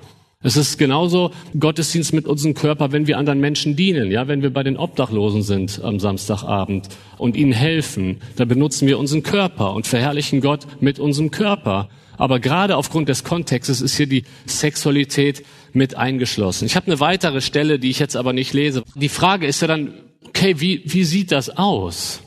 Es 0.44 0.56
ist 0.56 0.78
genauso 0.78 1.32
Gottesdienst 1.60 2.14
mit 2.14 2.28
unserem 2.28 2.54
Körper, 2.54 2.92
wenn 2.92 3.08
wir 3.08 3.18
anderen 3.18 3.40
Menschen 3.40 3.76
dienen, 3.76 4.12
ja, 4.12 4.28
wenn 4.28 4.44
wir 4.44 4.52
bei 4.52 4.62
den 4.62 4.78
Obdachlosen 4.78 5.42
sind 5.42 5.82
am 5.84 6.00
Samstagabend 6.00 6.90
und 7.18 7.36
ihnen 7.36 7.54
helfen, 7.54 8.18
da 8.36 8.46
benutzen 8.46 8.88
wir 8.88 9.00
unseren 9.00 9.24
Körper 9.24 9.74
und 9.74 9.88
verherrlichen 9.88 10.42
Gott 10.42 10.68
mit 10.80 11.00
unserem 11.00 11.32
Körper. 11.32 11.90
Aber 12.18 12.40
gerade 12.40 12.78
aufgrund 12.78 13.10
des 13.10 13.24
Kontextes 13.24 13.82
ist 13.82 13.98
hier 13.98 14.06
die 14.06 14.26
Sexualität 14.46 15.44
mit 15.74 15.96
eingeschlossen. 15.96 16.66
Ich 16.66 16.76
habe 16.76 16.86
eine 16.86 17.00
weitere 17.00 17.42
Stelle, 17.42 17.80
die 17.80 17.90
ich 17.90 17.98
jetzt 17.98 18.16
aber 18.16 18.32
nicht 18.32 18.54
lese. 18.54 18.84
Die 18.94 19.10
Frage 19.10 19.48
ist 19.48 19.62
ja 19.62 19.68
dann, 19.68 19.96
okay, 20.28 20.60
wie, 20.60 20.84
wie 20.86 21.04
sieht 21.04 21.32
das 21.32 21.50
aus? 21.50 22.22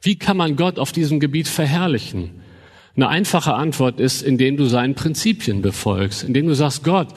Wie 0.00 0.16
kann 0.16 0.36
man 0.36 0.54
Gott 0.54 0.78
auf 0.78 0.92
diesem 0.92 1.18
Gebiet 1.18 1.48
verherrlichen? 1.48 2.40
Eine 2.94 3.08
einfache 3.08 3.54
Antwort 3.54 3.98
ist, 3.98 4.22
indem 4.22 4.56
du 4.56 4.66
seinen 4.66 4.94
Prinzipien 4.94 5.60
befolgst, 5.60 6.22
indem 6.22 6.46
du 6.46 6.54
sagst, 6.54 6.84
Gott, 6.84 7.08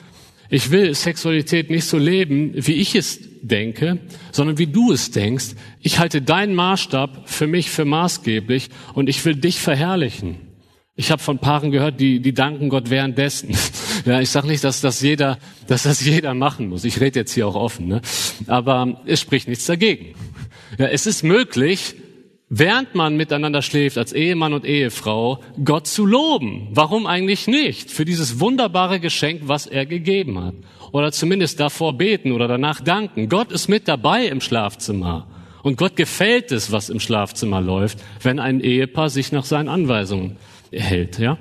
ich 0.51 0.69
will 0.69 0.93
Sexualität 0.93 1.69
nicht 1.69 1.85
so 1.85 1.97
leben, 1.97 2.51
wie 2.53 2.73
ich 2.73 2.93
es 2.93 3.19
denke, 3.41 3.99
sondern 4.31 4.57
wie 4.57 4.67
du 4.67 4.91
es 4.91 5.09
denkst. 5.09 5.55
Ich 5.79 5.97
halte 5.97 6.21
deinen 6.21 6.55
Maßstab 6.55 7.29
für 7.29 7.47
mich 7.47 7.71
für 7.71 7.85
maßgeblich 7.85 8.69
und 8.93 9.07
ich 9.07 9.23
will 9.23 9.35
dich 9.35 9.59
verherrlichen. 9.59 10.35
Ich 10.95 11.09
habe 11.09 11.23
von 11.23 11.39
Paaren 11.39 11.71
gehört, 11.71 12.01
die, 12.01 12.19
die 12.19 12.33
danken 12.33 12.69
Gott 12.69 12.89
währenddessen. 12.89 13.55
Ja, 14.03 14.19
ich 14.19 14.31
sage 14.31 14.47
nicht, 14.47 14.63
dass 14.63 14.81
das 14.81 15.01
jeder, 15.01 15.37
dass 15.67 15.83
das 15.83 16.03
jeder 16.03 16.33
machen 16.33 16.69
muss. 16.69 16.85
Ich 16.85 16.99
rede 16.99 17.19
jetzt 17.19 17.33
hier 17.33 17.45
auch 17.47 17.53
offen, 17.53 17.87
ne? 17.87 18.01
aber 18.47 18.99
es 19.05 19.21
spricht 19.21 19.47
nichts 19.47 19.67
dagegen. 19.67 20.15
Ja, 20.79 20.87
es 20.87 21.05
ist 21.05 21.21
möglich, 21.21 21.93
während 22.53 22.93
man 22.95 23.15
miteinander 23.15 23.61
schläft, 23.61 23.97
als 23.97 24.11
Ehemann 24.11 24.53
und 24.53 24.65
Ehefrau, 24.65 25.39
Gott 25.63 25.87
zu 25.87 26.05
loben. 26.05 26.67
Warum 26.71 27.07
eigentlich 27.07 27.47
nicht? 27.47 27.89
Für 27.89 28.03
dieses 28.03 28.41
wunderbare 28.41 28.99
Geschenk, 28.99 29.43
was 29.45 29.65
er 29.65 29.85
gegeben 29.85 30.43
hat. 30.43 30.53
Oder 30.91 31.13
zumindest 31.13 31.61
davor 31.61 31.97
beten 31.97 32.33
oder 32.33 32.49
danach 32.49 32.81
danken. 32.81 33.29
Gott 33.29 33.53
ist 33.53 33.69
mit 33.69 33.87
dabei 33.87 34.27
im 34.27 34.41
Schlafzimmer. 34.41 35.27
Und 35.63 35.77
Gott 35.77 35.95
gefällt 35.95 36.51
es, 36.51 36.73
was 36.73 36.89
im 36.89 36.99
Schlafzimmer 36.99 37.61
läuft, 37.61 37.99
wenn 38.21 38.39
ein 38.39 38.59
Ehepaar 38.59 39.09
sich 39.09 39.31
nach 39.31 39.45
seinen 39.45 39.69
Anweisungen 39.69 40.35
hält, 40.71 41.19
ja? 41.19 41.37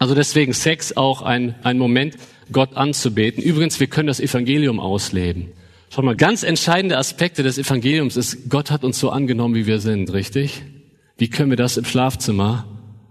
Also 0.00 0.14
deswegen 0.14 0.52
Sex 0.52 0.96
auch 0.96 1.22
ein, 1.22 1.54
ein 1.62 1.78
Moment, 1.78 2.16
Gott 2.50 2.76
anzubeten. 2.76 3.42
Übrigens, 3.42 3.78
wir 3.78 3.88
können 3.88 4.06
das 4.08 4.20
Evangelium 4.20 4.80
ausleben. 4.80 5.52
Schau 5.90 6.02
mal, 6.02 6.16
ganz 6.16 6.42
entscheidende 6.42 6.98
Aspekte 6.98 7.42
des 7.42 7.56
Evangeliums 7.56 8.16
ist, 8.16 8.50
Gott 8.50 8.70
hat 8.70 8.84
uns 8.84 8.98
so 8.98 9.10
angenommen, 9.10 9.54
wie 9.54 9.66
wir 9.66 9.80
sind, 9.80 10.12
richtig? 10.12 10.62
Wie 11.16 11.28
können 11.28 11.50
wir 11.50 11.56
das 11.56 11.76
im 11.76 11.84
Schlafzimmer 11.84 12.66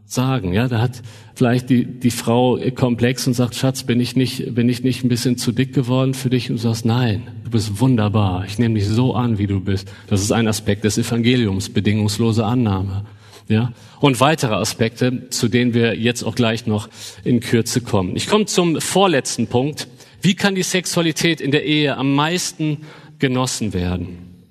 sagen? 0.05 0.53
Ja, 0.53 0.67
da 0.67 0.80
hat 0.80 1.01
vielleicht 1.36 1.69
die, 1.69 1.86
die 1.86 2.11
Frau 2.11 2.59
komplex 2.75 3.25
und 3.25 3.34
sagt, 3.34 3.55
Schatz, 3.55 3.84
bin 3.84 3.99
ich 3.99 4.15
nicht, 4.15 4.53
bin 4.53 4.69
ich 4.69 4.84
nicht 4.84 5.03
ein 5.03 5.09
bisschen 5.09 5.38
zu 5.38 5.51
dick 5.51 5.73
geworden 5.73 6.13
für 6.13 6.30
dich? 6.30 6.49
Und 6.49 6.57
du 6.57 6.61
sagst, 6.61 6.86
nein, 6.86 7.28
du 7.43 7.49
bist 7.49 7.80
wunderbar. 7.80 8.45
Ich 8.45 8.59
nehme 8.59 8.75
dich 8.75 8.88
so 8.88 9.15
an, 9.15 9.39
wie 9.39 9.47
du 9.47 9.59
bist. 9.59 9.91
Das 10.07 10.21
ist 10.21 10.32
ein 10.32 10.47
Aspekt 10.47 10.84
des 10.84 10.99
Evangeliums, 10.99 11.69
bedingungslose 11.69 12.45
Annahme. 12.45 13.05
Ja, 13.49 13.71
und 14.01 14.19
weitere 14.19 14.55
Aspekte, 14.55 15.30
zu 15.30 15.47
denen 15.47 15.73
wir 15.73 15.97
jetzt 15.97 16.23
auch 16.23 16.36
gleich 16.36 16.67
noch 16.67 16.89
in 17.23 17.39
Kürze 17.39 17.80
kommen. 17.80 18.15
Ich 18.17 18.28
komme 18.28 18.45
zum 18.45 18.82
vorletzten 18.82 19.47
Punkt. 19.47 19.88
Wie 20.22 20.36
kann 20.36 20.55
die 20.55 20.63
Sexualität 20.63 21.41
in 21.41 21.51
der 21.51 21.65
Ehe 21.65 21.95
am 21.95 22.15
meisten 22.15 22.86
genossen 23.20 23.74
werden? 23.74 24.45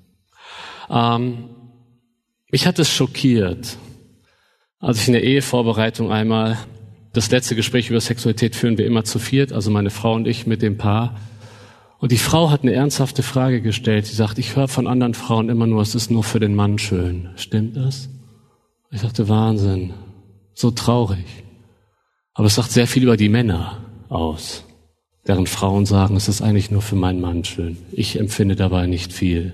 Ähm, 0.89 1.49
mich 2.49 2.65
hat 2.65 2.79
es 2.79 2.89
schockiert, 2.89 3.77
als 4.79 5.01
ich 5.01 5.07
in 5.07 5.13
der 5.13 5.23
Ehevorbereitung 5.23 6.11
einmal 6.11 6.57
das 7.13 7.31
letzte 7.31 7.55
Gespräch 7.55 7.89
über 7.89 7.99
Sexualität 7.99 8.55
führen 8.55 8.77
wir 8.77 8.85
immer 8.85 9.03
zu 9.03 9.19
viert, 9.19 9.51
also 9.51 9.71
meine 9.71 9.89
Frau 9.89 10.13
und 10.13 10.27
ich 10.27 10.45
mit 10.45 10.61
dem 10.61 10.77
Paar. 10.77 11.19
Und 11.99 12.11
die 12.11 12.19
Frau 12.19 12.51
hat 12.51 12.61
eine 12.61 12.73
ernsthafte 12.73 13.23
Frage 13.23 13.61
gestellt. 13.61 14.05
Sie 14.05 14.15
sagt, 14.15 14.37
ich 14.37 14.55
höre 14.55 14.67
von 14.67 14.85
anderen 14.85 15.15
Frauen 15.15 15.49
immer 15.49 15.65
nur, 15.65 15.81
es 15.81 15.95
ist 15.95 16.11
nur 16.11 16.23
für 16.23 16.39
den 16.39 16.53
Mann 16.53 16.77
schön. 16.77 17.31
Stimmt 17.35 17.75
das? 17.75 18.09
Ich 18.91 19.01
dachte, 19.01 19.27
Wahnsinn. 19.27 19.93
So 20.53 20.69
traurig. 20.69 21.25
Aber 22.35 22.45
es 22.45 22.55
sagt 22.55 22.71
sehr 22.71 22.85
viel 22.85 23.03
über 23.03 23.17
die 23.17 23.29
Männer 23.29 23.83
aus 24.09 24.66
deren 25.27 25.47
Frauen 25.47 25.85
sagen, 25.85 26.15
es 26.15 26.27
ist 26.27 26.41
eigentlich 26.41 26.71
nur 26.71 26.81
für 26.81 26.95
meinen 26.95 27.19
Mann 27.19 27.43
schön. 27.43 27.77
Ich 27.91 28.19
empfinde 28.19 28.55
dabei 28.55 28.87
nicht 28.87 29.11
viel. 29.11 29.53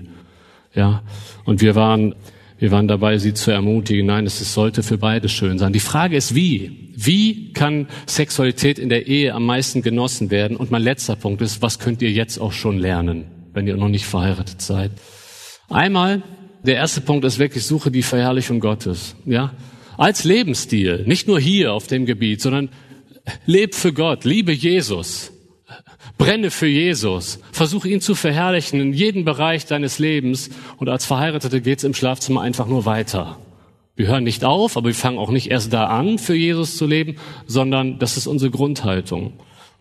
Ja. 0.74 1.02
Und 1.44 1.60
wir 1.60 1.74
waren, 1.74 2.14
wir 2.58 2.70
waren 2.70 2.88
dabei, 2.88 3.18
sie 3.18 3.34
zu 3.34 3.50
ermutigen. 3.50 4.06
Nein, 4.06 4.26
es 4.26 4.54
sollte 4.54 4.82
für 4.82 4.98
beide 4.98 5.28
schön 5.28 5.58
sein. 5.58 5.72
Die 5.72 5.80
Frage 5.80 6.16
ist, 6.16 6.34
wie? 6.34 6.92
Wie 6.96 7.52
kann 7.52 7.88
Sexualität 8.06 8.78
in 8.78 8.88
der 8.88 9.06
Ehe 9.06 9.34
am 9.34 9.46
meisten 9.46 9.82
genossen 9.82 10.30
werden? 10.30 10.56
Und 10.56 10.70
mein 10.70 10.82
letzter 10.82 11.16
Punkt 11.16 11.42
ist, 11.42 11.60
was 11.60 11.78
könnt 11.78 12.02
ihr 12.02 12.10
jetzt 12.10 12.38
auch 12.38 12.52
schon 12.52 12.78
lernen, 12.78 13.24
wenn 13.52 13.66
ihr 13.66 13.76
noch 13.76 13.88
nicht 13.88 14.06
verheiratet 14.06 14.62
seid? 14.62 14.92
Einmal, 15.68 16.22
der 16.62 16.76
erste 16.76 17.00
Punkt 17.00 17.24
ist 17.24 17.38
wirklich, 17.38 17.64
suche 17.64 17.90
die 17.90 18.02
Verherrlichung 18.02 18.60
Gottes. 18.60 19.16
Ja. 19.26 19.52
Als 19.96 20.24
Lebensstil. 20.24 21.04
Nicht 21.06 21.26
nur 21.26 21.40
hier 21.40 21.72
auf 21.72 21.86
dem 21.88 22.06
Gebiet, 22.06 22.40
sondern 22.40 22.68
leb 23.44 23.74
für 23.74 23.92
Gott, 23.92 24.24
liebe 24.24 24.52
Jesus. 24.52 25.33
Brenne 26.18 26.50
für 26.50 26.66
Jesus. 26.66 27.40
Versuche 27.52 27.88
ihn 27.88 28.00
zu 28.00 28.14
verherrlichen 28.14 28.80
in 28.80 28.92
jedem 28.92 29.24
Bereich 29.24 29.66
deines 29.66 29.98
Lebens. 29.98 30.50
Und 30.76 30.88
als 30.88 31.04
Verheiratete 31.04 31.60
geht's 31.60 31.84
im 31.84 31.94
Schlafzimmer 31.94 32.40
einfach 32.40 32.66
nur 32.66 32.84
weiter. 32.86 33.38
Wir 33.96 34.08
hören 34.08 34.24
nicht 34.24 34.44
auf, 34.44 34.76
aber 34.76 34.88
wir 34.88 34.94
fangen 34.94 35.18
auch 35.18 35.30
nicht 35.30 35.50
erst 35.50 35.72
da 35.72 35.86
an, 35.86 36.18
für 36.18 36.34
Jesus 36.34 36.76
zu 36.76 36.86
leben, 36.86 37.16
sondern 37.46 37.98
das 37.98 38.16
ist 38.16 38.26
unsere 38.26 38.50
Grundhaltung. 38.50 39.34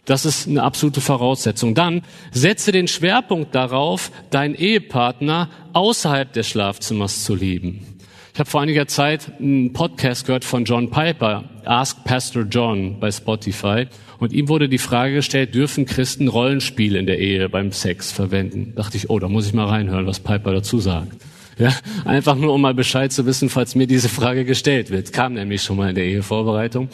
Das 0.06 0.26
ist 0.26 0.48
eine 0.48 0.64
absolute 0.64 1.02
Voraussetzung. 1.02 1.76
Dann 1.76 2.02
setze 2.32 2.72
den 2.72 2.88
Schwerpunkt 2.88 3.56
darauf, 3.56 4.12
deinen 4.30 4.54
Ehepartner 4.54 5.50
außerhalb 5.72 6.32
des 6.34 6.48
Schlafzimmers 6.48 7.24
zu 7.24 7.36
lieben. 7.36 7.94
Ich 8.34 8.40
habe 8.40 8.50
vor 8.50 8.62
einiger 8.62 8.88
Zeit 8.88 9.32
einen 9.40 9.74
Podcast 9.74 10.26
gehört 10.26 10.44
von 10.44 10.66
John 10.66 10.90
Piper, 10.90 11.46
Ask 11.66 12.04
Pastor 12.04 12.44
John 12.44 13.00
bei 13.00 13.12
Spotify. 13.12 13.88
Und 14.20 14.34
ihm 14.34 14.50
wurde 14.50 14.70
die 14.70 14.78
Frage 14.78 15.16
gestellt, 15.16 15.56
dürfen 15.56 15.86
Christen 15.86 16.28
Rollenspiele 16.28 16.98
in 17.00 17.06
der 17.06 17.20
Ehe 17.20 17.50
beim 17.50 17.72
Sex 17.72 18.12
verwenden? 18.12 18.74
Dachte 18.76 18.98
ich, 18.98 19.10
oh, 19.10 19.20
da 19.20 19.28
muss 19.28 19.48
ich 19.48 19.54
mal 19.54 19.66
reinhören, 19.66 20.06
was 20.06 20.20
Piper 20.20 20.54
dazu 20.54 20.80
sagt. 20.80 21.22
Ja, 21.58 21.72
einfach 22.06 22.36
nur, 22.36 22.54
um 22.54 22.62
mal 22.62 22.74
Bescheid 22.74 23.12
zu 23.12 23.26
wissen, 23.26 23.50
falls 23.50 23.76
mir 23.76 23.88
diese 23.88 24.10
Frage 24.10 24.46
gestellt 24.46 24.90
wird. 24.90 25.14
Kam 25.14 25.34
nämlich 25.34 25.62
schon 25.62 25.78
mal 25.78 25.90
in 25.90 25.96
der 25.96 26.06
Ehevorbereitung. 26.06 26.90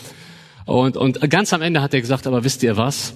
Und, 0.65 0.97
und 0.97 1.29
ganz 1.29 1.53
am 1.53 1.61
Ende 1.61 1.81
hat 1.81 1.93
er 1.93 2.01
gesagt, 2.01 2.27
aber 2.27 2.43
wisst 2.43 2.61
ihr 2.63 2.77
was? 2.77 3.15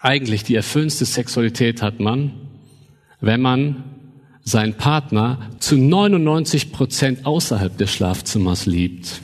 Eigentlich 0.00 0.42
die 0.44 0.54
erfüllendste 0.54 1.04
Sexualität 1.04 1.82
hat 1.82 2.00
man, 2.00 2.32
wenn 3.20 3.40
man 3.40 3.84
seinen 4.44 4.74
Partner 4.74 5.50
zu 5.60 5.76
99 5.76 6.72
Prozent 6.72 7.26
außerhalb 7.26 7.76
des 7.76 7.92
Schlafzimmers 7.92 8.66
liebt. 8.66 9.20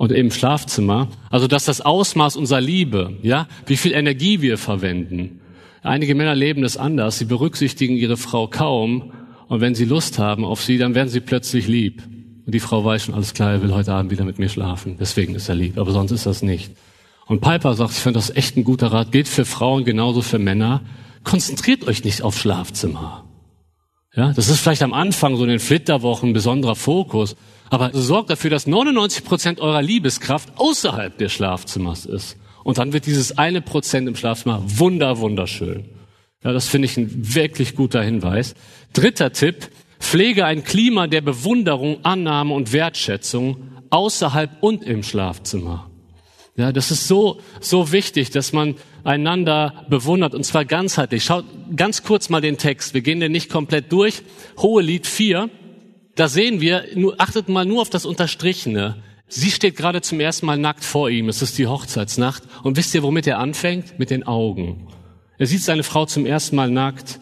Und 0.00 0.12
im 0.12 0.30
Schlafzimmer, 0.30 1.08
also 1.28 1.46
dass 1.46 1.66
das 1.66 1.82
Ausmaß 1.82 2.36
unserer 2.36 2.62
Liebe, 2.62 3.18
ja, 3.20 3.46
wie 3.66 3.76
viel 3.76 3.92
Energie 3.92 4.40
wir 4.40 4.56
verwenden. 4.56 5.40
Einige 5.82 6.14
Männer 6.14 6.34
leben 6.34 6.62
das 6.62 6.78
anders. 6.78 7.18
Sie 7.18 7.26
berücksichtigen 7.26 7.96
ihre 7.96 8.16
Frau 8.16 8.46
kaum 8.46 9.12
und 9.48 9.60
wenn 9.60 9.74
sie 9.74 9.84
Lust 9.84 10.18
haben 10.18 10.46
auf 10.46 10.62
sie, 10.62 10.78
dann 10.78 10.94
werden 10.94 11.10
sie 11.10 11.20
plötzlich 11.20 11.68
lieb. 11.68 12.02
Und 12.46 12.54
die 12.54 12.60
Frau 12.60 12.82
weiß 12.82 13.04
schon, 13.04 13.14
alles 13.14 13.34
klar, 13.34 13.52
er 13.52 13.62
will 13.62 13.74
heute 13.74 13.92
Abend 13.92 14.10
wieder 14.10 14.24
mit 14.24 14.38
mir 14.38 14.48
schlafen. 14.48 14.96
Deswegen 14.98 15.34
ist 15.34 15.50
er 15.50 15.54
lieb, 15.54 15.76
aber 15.76 15.92
sonst 15.92 16.12
ist 16.12 16.24
das 16.24 16.40
nicht. 16.40 16.72
Und 17.26 17.42
Piper 17.42 17.74
sagt, 17.74 17.90
ich 17.90 17.98
finde 17.98 18.20
das 18.20 18.34
echt 18.34 18.56
ein 18.56 18.64
guter 18.64 18.86
Rat, 18.86 19.12
gilt 19.12 19.28
für 19.28 19.44
Frauen 19.44 19.84
genauso 19.84 20.22
für 20.22 20.38
Männer. 20.38 20.80
Konzentriert 21.24 21.86
euch 21.86 22.04
nicht 22.04 22.22
auf 22.22 22.38
Schlafzimmer. 22.38 23.29
Ja, 24.14 24.32
das 24.32 24.48
ist 24.48 24.60
vielleicht 24.60 24.82
am 24.82 24.92
Anfang 24.92 25.36
so 25.36 25.44
in 25.44 25.50
den 25.50 25.60
Flitterwochen 25.60 26.30
ein 26.30 26.32
besonderer 26.32 26.74
Fokus. 26.74 27.36
Aber 27.70 27.90
sorgt 27.92 28.30
dafür, 28.30 28.50
dass 28.50 28.66
99 28.66 29.24
Prozent 29.24 29.60
eurer 29.60 29.82
Liebeskraft 29.82 30.48
außerhalb 30.56 31.16
des 31.18 31.32
Schlafzimmers 31.32 32.06
ist. 32.06 32.36
Und 32.64 32.78
dann 32.78 32.92
wird 32.92 33.06
dieses 33.06 33.38
eine 33.38 33.60
Prozent 33.60 34.08
im 34.08 34.16
Schlafzimmer 34.16 34.62
wunder, 34.64 35.18
wunderschön. 35.18 35.84
Ja, 36.42 36.52
das 36.52 36.66
finde 36.66 36.86
ich 36.86 36.96
ein 36.96 37.10
wirklich 37.34 37.76
guter 37.76 38.02
Hinweis. 38.02 38.54
Dritter 38.92 39.32
Tipp, 39.32 39.70
pflege 40.00 40.44
ein 40.44 40.64
Klima 40.64 41.06
der 41.06 41.20
Bewunderung, 41.20 42.04
Annahme 42.04 42.54
und 42.54 42.72
Wertschätzung 42.72 43.68
außerhalb 43.90 44.50
und 44.60 44.82
im 44.82 45.02
Schlafzimmer. 45.02 45.90
Ja, 46.56 46.72
das 46.72 46.90
ist 46.90 47.06
so, 47.06 47.40
so 47.60 47.92
wichtig, 47.92 48.30
dass 48.30 48.52
man 48.52 48.74
einander 49.04 49.86
bewundert 49.88 50.34
und 50.34 50.44
zwar 50.44 50.64
ganzheitlich. 50.64 51.24
Schaut 51.24 51.44
ganz 51.74 52.02
kurz 52.02 52.28
mal 52.28 52.40
den 52.40 52.58
Text. 52.58 52.94
Wir 52.94 53.00
gehen 53.00 53.20
den 53.20 53.32
nicht 53.32 53.50
komplett 53.50 53.92
durch. 53.92 54.22
Hohe 54.58 54.82
Lied 54.82 55.06
4. 55.06 55.50
Da 56.16 56.28
sehen 56.28 56.60
wir, 56.60 56.84
achtet 57.18 57.48
mal 57.48 57.64
nur 57.64 57.82
auf 57.82 57.90
das 57.90 58.04
Unterstrichene. 58.04 58.96
Sie 59.28 59.50
steht 59.50 59.76
gerade 59.76 60.00
zum 60.00 60.18
ersten 60.20 60.46
Mal 60.46 60.58
nackt 60.58 60.84
vor 60.84 61.08
ihm. 61.08 61.28
Es 61.28 61.40
ist 61.40 61.56
die 61.56 61.66
Hochzeitsnacht. 61.66 62.42
Und 62.62 62.76
wisst 62.76 62.94
ihr, 62.94 63.02
womit 63.02 63.26
er 63.26 63.38
anfängt? 63.38 63.98
Mit 63.98 64.10
den 64.10 64.26
Augen. 64.26 64.88
Er 65.38 65.46
sieht 65.46 65.62
seine 65.62 65.84
Frau 65.84 66.04
zum 66.04 66.26
ersten 66.26 66.56
Mal 66.56 66.70
nackt 66.70 67.20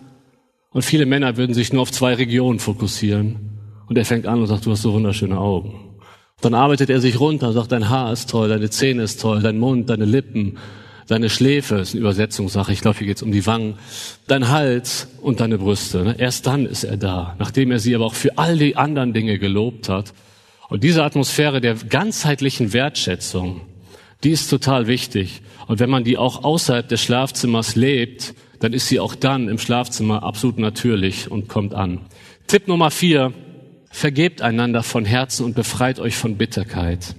und 0.71 0.83
viele 0.83 1.07
Männer 1.07 1.37
würden 1.37 1.55
sich 1.55 1.73
nur 1.73 1.83
auf 1.83 1.93
zwei 1.93 2.15
Regionen 2.15 2.59
fokussieren. 2.59 3.59
Und 3.87 3.97
er 3.97 4.05
fängt 4.05 4.27
an 4.27 4.41
und 4.41 4.47
sagt, 4.47 4.67
du 4.67 4.71
hast 4.71 4.83
so 4.83 4.93
wunderschöne 4.93 5.39
Augen. 5.39 5.97
Dann 6.41 6.55
arbeitet 6.55 6.91
er 6.91 7.01
sich 7.01 7.19
runter 7.19 7.49
und 7.49 7.55
sagt, 7.55 7.73
dein 7.73 7.89
Haar 7.89 8.13
ist 8.13 8.31
toll, 8.31 8.49
deine 8.49 8.71
Zähne 8.71 9.03
ist 9.03 9.21
toll, 9.21 9.41
dein 9.41 9.59
Mund, 9.59 9.91
deine 9.91 10.05
Lippen, 10.05 10.59
deine 11.09 11.31
Schläfe, 11.31 11.77
ist 11.77 11.95
eine 11.95 12.01
Übersetzungssache, 12.01 12.73
ich 12.73 12.81
glaube, 12.81 12.99
hier 12.99 13.07
geht's 13.09 13.23
um 13.23 13.33
die 13.33 13.47
Wangen, 13.47 13.75
dein 14.27 14.49
Hals 14.49 15.09
und 15.21 15.41
deine 15.41 15.59
Brüste. 15.59 16.05
Ne? 16.05 16.15
Erst 16.19 16.47
dann 16.47 16.67
ist 16.67 16.85
er 16.85 16.97
da, 16.97 17.35
nachdem 17.39 17.73
er 17.73 17.81
sie 17.81 17.95
aber 17.95 18.07
auch 18.07 18.15
für 18.15 18.39
all 18.39 18.57
die 18.57 18.77
anderen 18.77 19.13
Dinge 19.13 19.39
gelobt 19.39 19.89
hat. 19.89 20.13
Und 20.69 20.85
diese 20.85 21.03
Atmosphäre 21.03 21.61
der 21.61 21.75
ganzheitlichen 21.75 22.75
Wertschätzung, 22.75 23.63
die 24.23 24.31
ist 24.31 24.49
total 24.49 24.87
wichtig. 24.87 25.43
Und 25.67 25.81
wenn 25.81 25.91
man 25.91 26.05
die 26.05 26.19
auch 26.19 26.45
außerhalb 26.45 26.87
des 26.87 27.03
Schlafzimmers 27.03 27.75
lebt, 27.75 28.35
dann 28.61 28.73
ist 28.73 28.89
sie 28.89 29.01
auch 29.01 29.15
dann 29.15 29.49
im 29.49 29.59
Schlafzimmer 29.59 30.23
absolut 30.23 30.59
natürlich 30.59 31.31
und 31.31 31.49
kommt 31.49 31.75
an. 31.75 32.01
Tipp 32.47 32.69
Nummer 32.69 32.91
vier. 32.91 33.33
Vergebt 33.91 34.43
einander 34.43 34.83
von 34.83 35.07
Herzen 35.07 35.47
und 35.47 35.55
befreit 35.55 35.99
euch 35.99 36.15
von 36.15 36.37
Bitterkeit. 36.37 37.15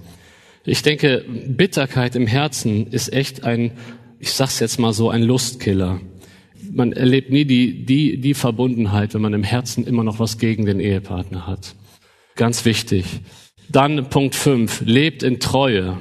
Ich 0.64 0.82
denke, 0.82 1.24
Bitterkeit 1.48 2.16
im 2.16 2.26
Herzen 2.26 2.86
ist 2.88 3.12
echt 3.12 3.44
ein, 3.44 3.72
ich 4.18 4.32
sag's 4.32 4.60
jetzt 4.60 4.78
mal 4.78 4.92
so, 4.92 5.10
ein 5.10 5.22
Lustkiller. 5.22 6.00
Man 6.70 6.92
erlebt 6.92 7.30
nie 7.30 7.44
die, 7.44 7.84
die, 7.84 8.20
die 8.20 8.34
Verbundenheit, 8.34 9.14
wenn 9.14 9.22
man 9.22 9.32
im 9.32 9.42
Herzen 9.42 9.86
immer 9.86 10.04
noch 10.04 10.18
was 10.18 10.38
gegen 10.38 10.66
den 10.66 10.78
Ehepartner 10.78 11.46
hat. 11.46 11.74
Ganz 12.36 12.64
wichtig. 12.64 13.04
Dann 13.70 14.08
Punkt 14.10 14.34
fünf: 14.34 14.82
Lebt 14.84 15.22
in 15.22 15.40
Treue. 15.40 15.96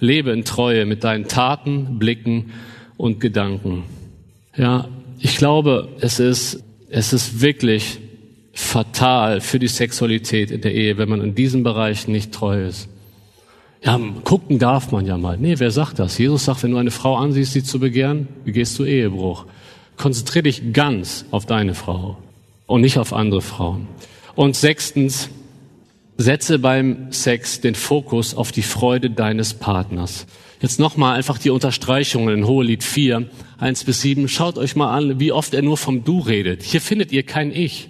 Lebe 0.00 0.32
in 0.32 0.44
Treue 0.44 0.84
mit 0.84 1.04
deinen 1.04 1.28
Taten, 1.28 1.98
Blicken 2.00 2.52
und 2.96 3.20
Gedanken. 3.20 3.84
Ja, 4.56 4.88
ich 5.20 5.36
glaube, 5.36 5.90
es 6.00 6.18
ist, 6.18 6.64
es 6.90 7.12
ist 7.12 7.40
wirklich 7.40 8.00
fatal 8.52 9.40
für 9.40 9.60
die 9.60 9.68
Sexualität 9.68 10.50
in 10.50 10.60
der 10.60 10.74
Ehe, 10.74 10.98
wenn 10.98 11.08
man 11.08 11.22
in 11.22 11.36
diesem 11.36 11.62
Bereich 11.62 12.08
nicht 12.08 12.32
treu 12.32 12.66
ist. 12.66 12.88
Ja, 13.84 13.98
gucken 14.22 14.58
darf 14.58 14.92
man 14.92 15.06
ja 15.06 15.18
mal. 15.18 15.36
Nee, 15.38 15.58
wer 15.58 15.72
sagt 15.72 15.98
das? 15.98 16.16
Jesus 16.18 16.44
sagt, 16.44 16.62
wenn 16.62 16.70
du 16.70 16.76
eine 16.76 16.92
Frau 16.92 17.16
ansiehst, 17.16 17.52
sie 17.52 17.64
zu 17.64 17.80
begehren, 17.80 18.28
begehst 18.44 18.78
du 18.78 18.84
Ehebruch. 18.84 19.46
Konzentriere 19.96 20.44
dich 20.44 20.72
ganz 20.72 21.24
auf 21.32 21.46
deine 21.46 21.74
Frau 21.74 22.16
und 22.66 22.80
nicht 22.80 22.98
auf 22.98 23.12
andere 23.12 23.42
Frauen. 23.42 23.88
Und 24.34 24.56
sechstens, 24.56 25.30
Setze 26.18 26.58
beim 26.58 27.10
Sex 27.10 27.60
den 27.60 27.74
Fokus 27.74 28.34
auf 28.34 28.52
die 28.52 28.62
Freude 28.62 29.10
deines 29.10 29.54
Partners. 29.54 30.26
Jetzt 30.60 30.78
nochmal 30.78 31.16
einfach 31.16 31.38
die 31.38 31.50
Unterstreichungen 31.50 32.38
in 32.38 32.46
Hohelied 32.46 32.84
4, 32.84 33.28
1 33.58 33.84
bis 33.84 34.02
7. 34.02 34.28
Schaut 34.28 34.58
euch 34.58 34.76
mal 34.76 34.96
an, 34.96 35.18
wie 35.18 35.32
oft 35.32 35.54
er 35.54 35.62
nur 35.62 35.76
vom 35.76 36.04
Du 36.04 36.20
redet. 36.20 36.62
Hier 36.62 36.80
findet 36.80 37.10
ihr 37.10 37.24
kein 37.24 37.50
Ich. 37.50 37.88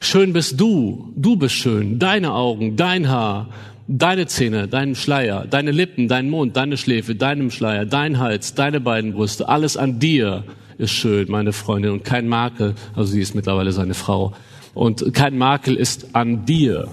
Schön 0.00 0.32
bist 0.32 0.60
du, 0.60 1.12
du 1.16 1.36
bist 1.36 1.54
schön, 1.54 1.98
deine 1.98 2.34
Augen, 2.34 2.76
dein 2.76 3.08
Haar, 3.08 3.48
deine 3.88 4.26
Zähne, 4.26 4.68
dein 4.68 4.94
Schleier, 4.94 5.46
deine 5.48 5.70
Lippen, 5.70 6.08
dein 6.08 6.30
Mund, 6.30 6.56
deine 6.56 6.76
Schläfe, 6.76 7.14
deinem 7.14 7.50
Schleier, 7.50 7.84
dein 7.84 8.18
Hals, 8.18 8.54
deine 8.54 8.80
beiden 8.80 9.12
Brüste, 9.12 9.48
alles 9.48 9.76
an 9.76 9.98
dir 9.98 10.44
ist 10.78 10.92
schön, 10.92 11.30
meine 11.30 11.52
Freundin, 11.52 11.92
und 11.92 12.04
kein 12.04 12.28
Makel, 12.28 12.74
also 12.94 13.12
sie 13.12 13.20
ist 13.20 13.34
mittlerweile 13.34 13.72
seine 13.72 13.94
Frau, 13.94 14.32
und 14.74 15.14
kein 15.14 15.38
Makel 15.38 15.76
ist 15.76 16.14
an 16.14 16.46
dir. 16.46 16.88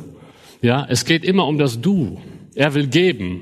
Ja, 0.61 0.85
es 0.87 1.05
geht 1.05 1.23
immer 1.23 1.47
um 1.47 1.57
das 1.57 1.81
Du. 1.81 2.21
Er 2.53 2.75
will 2.75 2.87
geben. 2.87 3.41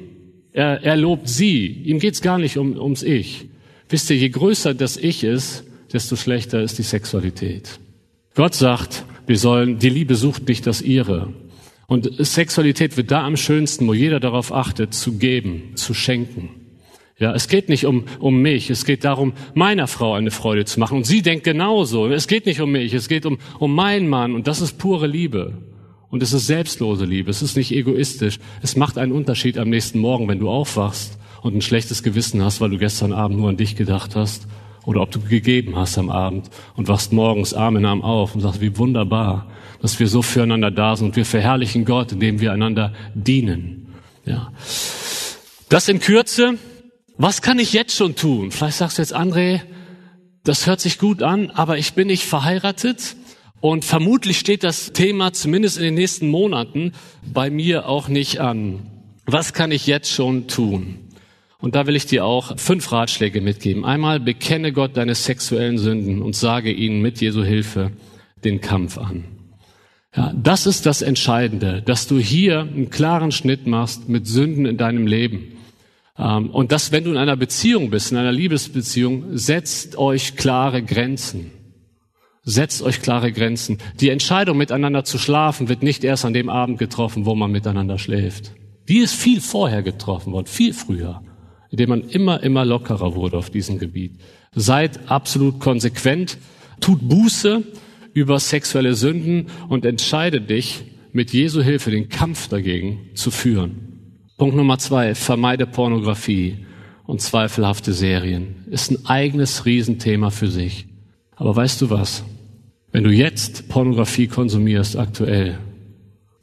Er, 0.54 0.82
er 0.84 0.96
lobt 0.96 1.28
sie. 1.28 1.68
Ihm 1.68 2.00
geht's 2.00 2.22
gar 2.22 2.38
nicht 2.38 2.58
um, 2.58 2.80
ums 2.80 3.04
Ich. 3.04 3.50
Wisst 3.90 4.10
ihr, 4.10 4.16
je 4.16 4.30
größer 4.30 4.74
das 4.74 4.96
Ich 4.96 5.26
ist, 5.26 5.66
desto 5.92 6.16
schlechter 6.16 6.62
ist 6.62 6.78
die 6.78 6.84
Sexualität. 6.84 7.80
Gott 8.36 8.56
sagt, 8.56 9.04
wir 9.28 9.38
sollen, 9.38 9.80
die 9.80 9.90
Liebe 9.90 10.16
sucht 10.16 10.48
nicht 10.48 10.66
das 10.66 10.82
ihre. 10.82 11.34
Und 11.90 12.08
Sexualität 12.26 12.98
wird 12.98 13.10
da 13.10 13.26
am 13.26 13.36
schönsten, 13.36 13.88
wo 13.88 13.96
jeder 13.96 14.20
darauf 14.20 14.54
achtet, 14.54 14.94
zu 14.94 15.18
geben, 15.18 15.72
zu 15.76 15.96
schenken. 15.96 16.52
Ja, 17.18 17.34
es 17.34 17.50
geht 17.50 17.68
nicht 17.68 17.86
um, 17.86 18.06
um 18.20 18.42
mich, 18.42 18.70
es 18.70 18.86
geht 18.86 19.04
darum, 19.04 19.34
meiner 19.56 19.88
Frau 19.88 20.14
eine 20.14 20.32
Freude 20.32 20.66
zu 20.66 20.80
machen. 20.80 20.98
Und 20.98 21.06
sie 21.06 21.24
denkt 21.24 21.44
genauso. 21.44 22.08
Es 22.08 22.28
geht 22.28 22.46
nicht 22.46 22.62
um 22.62 22.72
mich, 22.72 22.94
es 22.94 23.10
geht 23.10 23.26
um, 23.26 23.40
um 23.58 23.74
meinen 23.74 24.08
Mann. 24.08 24.36
Und 24.36 24.48
das 24.48 24.62
ist 24.62 24.78
pure 24.78 25.08
Liebe. 25.08 25.58
Und 26.12 26.22
es 26.22 26.32
ist 26.32 26.46
selbstlose 26.46 27.06
Liebe, 27.06 27.32
es 27.32 27.42
ist 27.42 27.58
nicht 27.58 27.72
egoistisch. 27.72 28.38
Es 28.62 28.76
macht 28.76 29.00
einen 29.00 29.12
Unterschied 29.12 29.58
am 29.58 29.70
nächsten 29.70 30.00
Morgen, 30.00 30.28
wenn 30.28 30.40
du 30.40 30.50
aufwachst 30.50 31.18
und 31.42 31.56
ein 31.56 31.62
schlechtes 31.62 32.04
Gewissen 32.04 32.44
hast, 32.44 32.62
weil 32.62 32.70
du 32.70 32.78
gestern 32.78 33.14
Abend 33.14 33.40
nur 33.40 33.50
an 33.50 33.58
dich 33.58 33.76
gedacht 33.76 34.16
hast. 34.16 34.48
Oder 34.86 35.02
ob 35.02 35.12
du 35.12 35.20
gegeben 35.20 35.76
hast 35.76 35.98
am 35.98 36.10
Abend 36.10 36.50
und 36.76 36.88
wachst 36.88 37.14
morgens 37.14 37.54
Arm 37.54 37.78
in 37.78 37.86
Arm 37.86 38.02
auf 38.04 38.34
und 38.34 38.42
sagst, 38.42 38.62
wie 38.62 38.78
wunderbar, 38.78 39.48
dass 39.82 40.00
wir 40.00 40.08
so 40.08 40.22
füreinander 40.22 40.72
da 40.72 40.96
sind 40.96 41.08
und 41.08 41.16
wir 41.16 41.26
verherrlichen 41.26 41.86
Gott, 41.86 42.12
indem 42.12 42.40
wir 42.40 42.52
einander 42.52 42.94
dienen. 43.14 43.96
Ja. 44.26 44.52
Das 45.70 45.88
in 45.88 46.00
Kürze. 46.00 46.58
Was 47.18 47.42
kann 47.42 47.60
ich 47.60 47.74
jetzt 47.74 47.96
schon 47.96 48.16
tun? 48.16 48.50
Vielleicht 48.52 48.78
sagst 48.78 48.98
du 48.98 49.02
jetzt, 49.02 49.16
André, 49.16 49.62
das 50.46 50.68
hört 50.68 50.80
sich 50.80 51.00
gut 51.00 51.22
an, 51.22 51.52
aber 51.52 51.78
ich 51.78 51.94
bin 51.94 52.08
nicht 52.08 52.24
verheiratet 52.24 53.18
und 53.60 53.84
vermutlich 53.84 54.40
steht 54.40 54.64
das 54.64 54.94
Thema 54.94 55.34
zumindest 55.34 55.78
in 55.78 55.84
den 55.84 55.96
nächsten 55.96 56.30
Monaten 56.30 56.94
bei 57.34 57.50
mir 57.50 57.88
auch 57.88 58.08
nicht 58.08 58.40
an. 58.40 58.80
Was 59.26 59.54
kann 59.54 59.72
ich 59.72 59.86
jetzt 59.86 60.10
schon 60.10 60.48
tun? 60.48 61.10
Und 61.60 61.76
da 61.76 61.88
will 61.88 61.98
ich 61.98 62.06
dir 62.06 62.24
auch 62.24 62.58
fünf 62.58 62.90
Ratschläge 62.92 63.42
mitgeben. 63.42 63.84
Einmal 63.84 64.22
bekenne 64.22 64.72
Gott 64.72 64.96
deine 64.96 65.14
sexuellen 65.14 65.78
Sünden 65.78 66.22
und 66.22 66.38
sage 66.38 66.72
ihnen 66.72 67.02
mit 67.02 67.20
Jesu 67.20 67.44
Hilfe 67.44 67.92
den 68.46 68.62
Kampf 68.62 68.98
an. 68.98 69.26
Ja, 70.16 70.34
das 70.36 70.66
ist 70.66 70.86
das 70.86 71.02
Entscheidende, 71.02 71.82
dass 71.84 72.08
du 72.08 72.18
hier 72.18 72.62
einen 72.62 72.90
klaren 72.90 73.32
Schnitt 73.32 73.68
machst 73.68 74.10
mit 74.10 74.26
Sünden 74.28 74.66
in 74.66 74.78
deinem 74.78 75.06
Leben. 75.06 75.58
Ähm, 76.18 76.50
und 76.50 76.72
dass, 76.72 76.92
wenn 76.92 77.04
du 77.04 77.12
in 77.12 77.18
einer 77.18 77.38
Beziehung 77.38 77.92
bist, 77.92 78.12
in 78.12 78.18
einer 78.18 78.32
Liebesbeziehung, 78.32 79.38
setzt 79.38 79.98
euch 79.98 80.36
klare 80.36 80.82
Grenzen. 80.82 81.52
Setzt 82.44 82.82
euch 82.82 83.02
klare 83.02 83.32
Grenzen. 83.32 83.78
Die 84.00 84.10
Entscheidung, 84.10 84.58
miteinander 84.58 85.04
zu 85.04 85.20
schlafen, 85.20 85.70
wird 85.70 85.84
nicht 85.84 86.04
erst 86.04 86.26
an 86.26 86.34
dem 86.34 86.50
Abend 86.50 86.80
getroffen, 86.80 87.26
wo 87.26 87.36
man 87.36 87.52
miteinander 87.52 88.00
schläft. 88.00 88.54
Die 88.88 88.98
ist 88.98 89.14
viel 89.14 89.40
vorher 89.40 89.84
getroffen 89.84 90.34
worden, 90.34 90.48
viel 90.48 90.74
früher, 90.74 91.22
indem 91.70 91.90
man 91.90 92.02
immer, 92.02 92.42
immer 92.42 92.66
lockerer 92.66 93.14
wurde 93.14 93.38
auf 93.38 93.52
diesem 93.52 93.78
Gebiet. 93.78 94.20
Seid 94.56 95.12
absolut 95.12 95.60
konsequent, 95.60 96.40
tut 96.80 97.08
Buße 97.08 97.64
über 98.20 98.40
sexuelle 98.40 98.94
Sünden 98.94 99.48
und 99.70 99.86
entscheide 99.86 100.42
dich, 100.42 100.84
mit 101.12 101.34
Jesu 101.34 101.62
Hilfe 101.62 101.90
den 101.90 102.10
Kampf 102.10 102.50
dagegen 102.50 103.10
zu 103.16 103.32
führen. 103.32 104.22
Punkt 104.38 104.56
Nummer 104.56 104.78
zwei, 104.78 105.16
vermeide 105.16 105.66
Pornografie 105.66 106.66
und 107.06 107.22
zweifelhafte 107.22 107.94
Serien. 107.94 108.66
Ist 108.70 108.92
ein 108.92 109.06
eigenes 109.08 109.66
Riesenthema 109.66 110.30
für 110.30 110.50
sich. 110.50 110.86
Aber 111.36 111.56
weißt 111.56 111.82
du 111.82 111.90
was? 111.90 112.24
Wenn 112.92 113.04
du 113.04 113.12
jetzt 113.12 113.70
Pornografie 113.70 114.28
konsumierst 114.28 114.98
aktuell, 114.98 115.58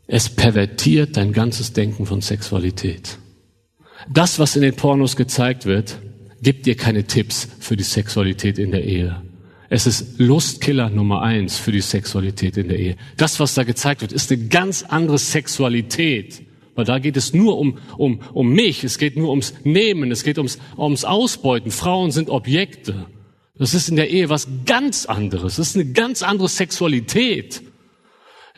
es 0.09 0.29
pervertiert 0.29 1.17
dein 1.17 1.33
ganzes 1.33 1.73
Denken 1.73 2.07
von 2.07 2.21
Sexualität. 2.21 3.19
Das, 4.13 4.39
was 4.39 4.57
in 4.57 4.63
den 4.63 4.77
Pornos 4.77 5.17
gezeigt 5.17 5.67
wird, 5.67 5.99
gibt 6.43 6.67
dir 6.67 6.77
keine 6.77 7.05
Tipps 7.05 7.49
für 7.59 7.77
die 7.77 7.83
Sexualität 7.83 8.59
in 8.59 8.71
der 8.71 8.85
Ehe. 8.85 9.23
Es 9.69 9.87
ist 9.87 10.19
Lustkiller 10.19 10.91
Nummer 10.91 11.23
eins 11.23 11.59
für 11.59 11.73
die 11.73 11.81
Sexualität 11.81 12.57
in 12.57 12.69
der 12.69 12.79
Ehe. 12.79 12.97
Das, 13.17 13.41
was 13.41 13.55
da 13.55 13.65
gezeigt 13.65 14.01
wird, 14.01 14.13
ist 14.13 14.31
eine 14.31 14.47
ganz 14.47 14.83
andere 14.83 15.19
Sexualität. 15.19 16.43
Weil 16.77 16.85
da 16.85 16.99
geht 16.99 17.17
es 17.17 17.33
nur 17.33 17.59
um, 17.59 17.79
um, 17.97 18.21
um 18.35 18.53
mich, 18.53 18.85
es 18.85 18.99
geht 18.99 19.17
nur 19.17 19.31
ums 19.31 19.55
Nehmen, 19.65 20.13
es 20.13 20.23
geht 20.23 20.37
ums, 20.37 20.59
ums 20.77 21.05
Ausbeuten. 21.05 21.71
Frauen 21.71 22.11
sind 22.11 22.29
Objekte. 22.29 23.07
Das 23.59 23.73
ist 23.73 23.89
in 23.89 23.97
der 23.97 24.11
Ehe 24.11 24.29
was 24.29 24.47
ganz 24.67 25.07
anderes. 25.07 25.57
Das 25.57 25.69
ist 25.69 25.77
eine 25.77 25.91
ganz 25.93 26.23
andere 26.23 26.49
Sexualität. 26.49 27.63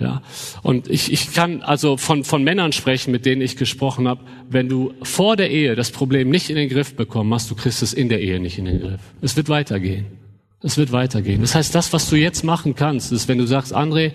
Ja, 0.00 0.22
und 0.62 0.88
ich, 0.88 1.12
ich 1.12 1.32
kann 1.32 1.62
also 1.62 1.96
von, 1.96 2.22
von 2.22 2.44
Männern 2.44 2.72
sprechen, 2.72 3.10
mit 3.10 3.24
denen 3.26 3.42
ich 3.42 3.56
gesprochen 3.56 4.06
habe. 4.06 4.20
Wenn 4.48 4.68
du 4.68 4.94
vor 5.02 5.36
der 5.36 5.50
Ehe 5.50 5.74
das 5.74 5.90
Problem 5.90 6.30
nicht 6.30 6.50
in 6.50 6.56
den 6.56 6.68
Griff 6.68 6.94
bekommen 6.94 7.32
hast, 7.34 7.50
du 7.50 7.54
kriegst 7.54 7.82
es 7.82 7.94
in 7.94 8.08
der 8.08 8.20
Ehe 8.20 8.38
nicht 8.38 8.58
in 8.58 8.66
den 8.66 8.80
Griff. 8.80 9.00
Es 9.22 9.36
wird 9.36 9.48
weitergehen. 9.48 10.17
Es 10.62 10.76
wird 10.76 10.92
weitergehen. 10.92 11.40
Das 11.40 11.54
heißt, 11.54 11.74
das, 11.74 11.92
was 11.92 12.10
du 12.10 12.16
jetzt 12.16 12.44
machen 12.44 12.74
kannst, 12.74 13.12
ist, 13.12 13.28
wenn 13.28 13.38
du 13.38 13.46
sagst, 13.46 13.74
André, 13.74 14.12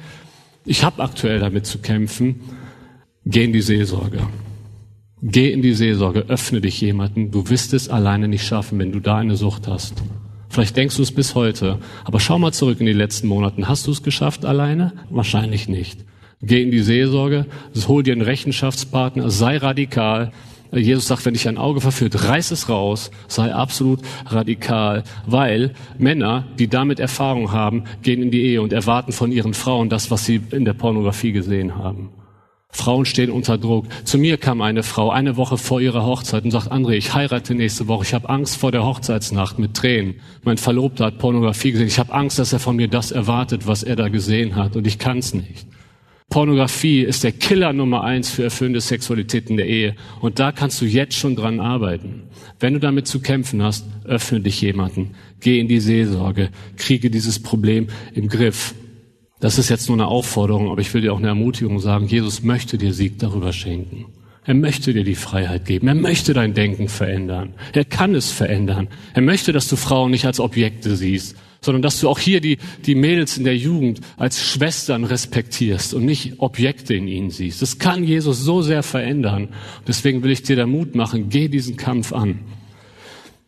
ich 0.66 0.84
habe 0.84 1.02
aktuell 1.02 1.40
damit 1.40 1.66
zu 1.66 1.80
kämpfen, 1.80 2.42
geh 3.26 3.46
in 3.46 3.54
die 3.54 3.62
Seelsorge. 3.62 4.20
Geh 5.22 5.52
in 5.52 5.62
die 5.62 5.74
Seelsorge, 5.74 6.26
öffne 6.28 6.60
dich 6.60 6.82
jemanden. 6.82 7.32
Du 7.32 7.50
wirst 7.50 7.74
es 7.74 7.88
alleine 7.88 8.28
nicht 8.28 8.46
schaffen, 8.46 8.78
wenn 8.80 8.92
du 8.92 9.00
da 9.00 9.18
eine 9.18 9.38
Sucht 9.38 9.68
hast. 9.70 10.04
Vielleicht 10.50 10.76
denkst 10.76 10.98
du 10.98 11.02
es 11.02 11.14
bis 11.14 11.34
heute. 11.34 11.80
Aber 12.04 12.20
schau 12.20 12.38
mal 12.38 12.52
zurück 12.52 12.80
in 12.82 12.86
die 12.86 12.94
letzten 12.94 13.28
Monaten. 13.28 13.70
Hast 13.70 13.88
du 13.88 13.92
es 13.92 14.04
geschafft 14.04 14.46
alleine? 14.46 14.92
Wahrscheinlich 15.10 15.70
nicht. 15.70 16.02
Geh 16.42 16.62
in 16.62 16.72
die 16.72 16.82
Seelsorge, 16.82 17.46
hol 17.88 18.04
dir 18.04 18.12
einen 18.12 18.22
Rechenschaftspartner, 18.22 19.30
sei 19.30 19.58
radikal. 19.58 20.34
Jesus 20.80 21.08
sagt, 21.08 21.26
wenn 21.26 21.34
dich 21.34 21.48
ein 21.48 21.58
Auge 21.58 21.82
verführt, 21.82 22.28
reiß 22.28 22.52
es 22.52 22.70
raus, 22.70 23.12
sei 23.28 23.54
absolut 23.54 24.00
radikal, 24.26 25.04
weil 25.26 25.74
Männer, 25.98 26.46
die 26.58 26.68
damit 26.68 27.00
Erfahrung 27.00 27.52
haben, 27.52 27.84
gehen 28.02 28.22
in 28.22 28.32
die 28.32 28.42
Ehe 28.42 28.62
und 28.62 28.74
erwarten 28.74 29.12
von 29.12 29.32
ihren 29.32 29.54
Frauen 29.54 29.90
das, 29.90 30.10
was 30.12 30.26
sie 30.26 30.42
in 30.52 30.66
der 30.66 30.74
Pornografie 30.74 31.32
gesehen 31.32 31.76
haben. 31.76 32.10
Frauen 32.74 33.06
stehen 33.06 33.30
unter 33.30 33.60
Druck. 33.60 33.86
Zu 34.04 34.18
mir 34.18 34.38
kam 34.38 34.62
eine 34.62 34.82
Frau 34.82 35.12
eine 35.12 35.38
Woche 35.38 35.58
vor 35.58 35.80
ihrer 35.80 36.06
Hochzeit 36.06 36.44
und 36.44 36.52
sagt, 36.52 36.72
André, 36.72 36.94
ich 36.94 37.14
heirate 37.14 37.54
nächste 37.54 37.88
Woche. 37.88 38.04
Ich 38.04 38.14
habe 38.16 38.28
Angst 38.30 38.58
vor 38.58 38.72
der 38.72 38.84
Hochzeitsnacht 38.84 39.60
mit 39.60 39.76
Tränen. 39.76 40.16
Mein 40.44 40.58
Verlobter 40.58 41.06
hat 41.06 41.20
Pornografie 41.20 41.72
gesehen. 41.72 41.88
Ich 41.88 42.00
habe 42.00 42.12
Angst, 42.12 42.40
dass 42.40 42.52
er 42.52 42.60
von 42.60 42.76
mir 42.76 42.88
das 42.88 43.12
erwartet, 43.12 43.68
was 43.68 43.84
er 43.84 43.96
da 43.96 44.10
gesehen 44.10 44.56
hat. 44.56 44.76
Und 44.76 44.88
ich 44.88 44.98
kann 44.98 45.20
es 45.20 45.36
nicht. 45.36 45.68
Pornografie 46.30 47.02
ist 47.02 47.24
der 47.24 47.32
Killer 47.32 47.74
Nummer 47.74 48.04
eins 48.04 48.30
für 48.30 48.44
erfüllende 48.44 48.82
Sexualität 48.82 49.50
in 49.50 49.58
der 49.58 49.68
Ehe. 49.68 49.96
Und 50.22 50.40
da 50.40 50.52
kannst 50.52 50.82
du 50.82 50.86
jetzt 50.86 51.16
schon 51.16 51.36
dran 51.36 51.60
arbeiten. 51.60 52.24
Wenn 52.60 52.74
du 52.74 52.80
damit 52.80 53.08
zu 53.08 53.20
kämpfen 53.20 53.62
hast, 53.62 53.86
öffne 54.06 54.40
dich 54.40 54.62
jemanden. 54.62 55.12
Geh 55.40 55.60
in 55.60 55.68
die 55.68 55.80
Seelsorge. 55.80 56.50
Kriege 56.78 57.10
dieses 57.10 57.40
Problem 57.42 57.88
im 58.14 58.30
Griff. 58.30 58.74
Das 59.40 59.60
ist 59.60 59.70
jetzt 59.70 59.90
nur 59.90 59.98
eine 59.98 60.08
Aufforderung, 60.08 60.72
aber 60.72 60.80
ich 60.82 60.94
will 60.94 61.02
dir 61.02 61.14
auch 61.14 61.20
eine 61.20 61.28
Ermutigung 61.28 61.80
sagen. 61.80 62.08
Jesus 62.08 62.44
möchte 62.44 62.78
dir 62.78 62.94
Sieg 62.94 63.20
darüber 63.20 63.52
schenken. 63.52 64.06
Er 64.46 64.54
möchte 64.54 64.94
dir 64.94 65.04
die 65.04 65.16
Freiheit 65.16 65.66
geben. 65.66 65.88
Er 65.88 65.96
möchte 65.96 66.34
dein 66.34 66.54
Denken 66.54 66.90
verändern. 66.90 67.54
Er 67.74 67.86
kann 67.86 68.16
es 68.16 68.32
verändern. 68.32 68.88
Er 69.14 69.22
möchte, 69.22 69.54
dass 69.54 69.68
du 69.68 69.76
Frauen 69.76 70.12
nicht 70.12 70.26
als 70.26 70.40
Objekte 70.40 70.96
siehst, 70.96 71.38
sondern 71.64 71.82
dass 71.82 72.00
du 72.00 72.10
auch 72.10 72.20
hier 72.20 72.42
die, 72.42 72.58
die 72.86 72.96
Mädels 72.96 73.38
in 73.38 73.44
der 73.44 73.58
Jugend 73.58 74.02
als 74.18 74.44
Schwestern 74.44 75.04
respektierst 75.04 75.94
und 75.94 76.06
nicht 76.06 76.40
Objekte 76.40 76.94
in 76.94 77.08
ihnen 77.08 77.30
siehst. 77.30 77.62
Das 77.62 77.80
kann 77.80 78.04
Jesus 78.04 78.40
so 78.40 78.62
sehr 78.62 78.84
verändern. 78.84 79.50
Deswegen 79.88 80.24
will 80.24 80.32
ich 80.32 80.44
dir 80.44 80.56
da 80.56 80.66
Mut 80.66 80.96
machen. 80.96 81.30
Geh 81.30 81.48
diesen 81.48 81.78
Kampf 81.78 82.14
an. 82.14 82.40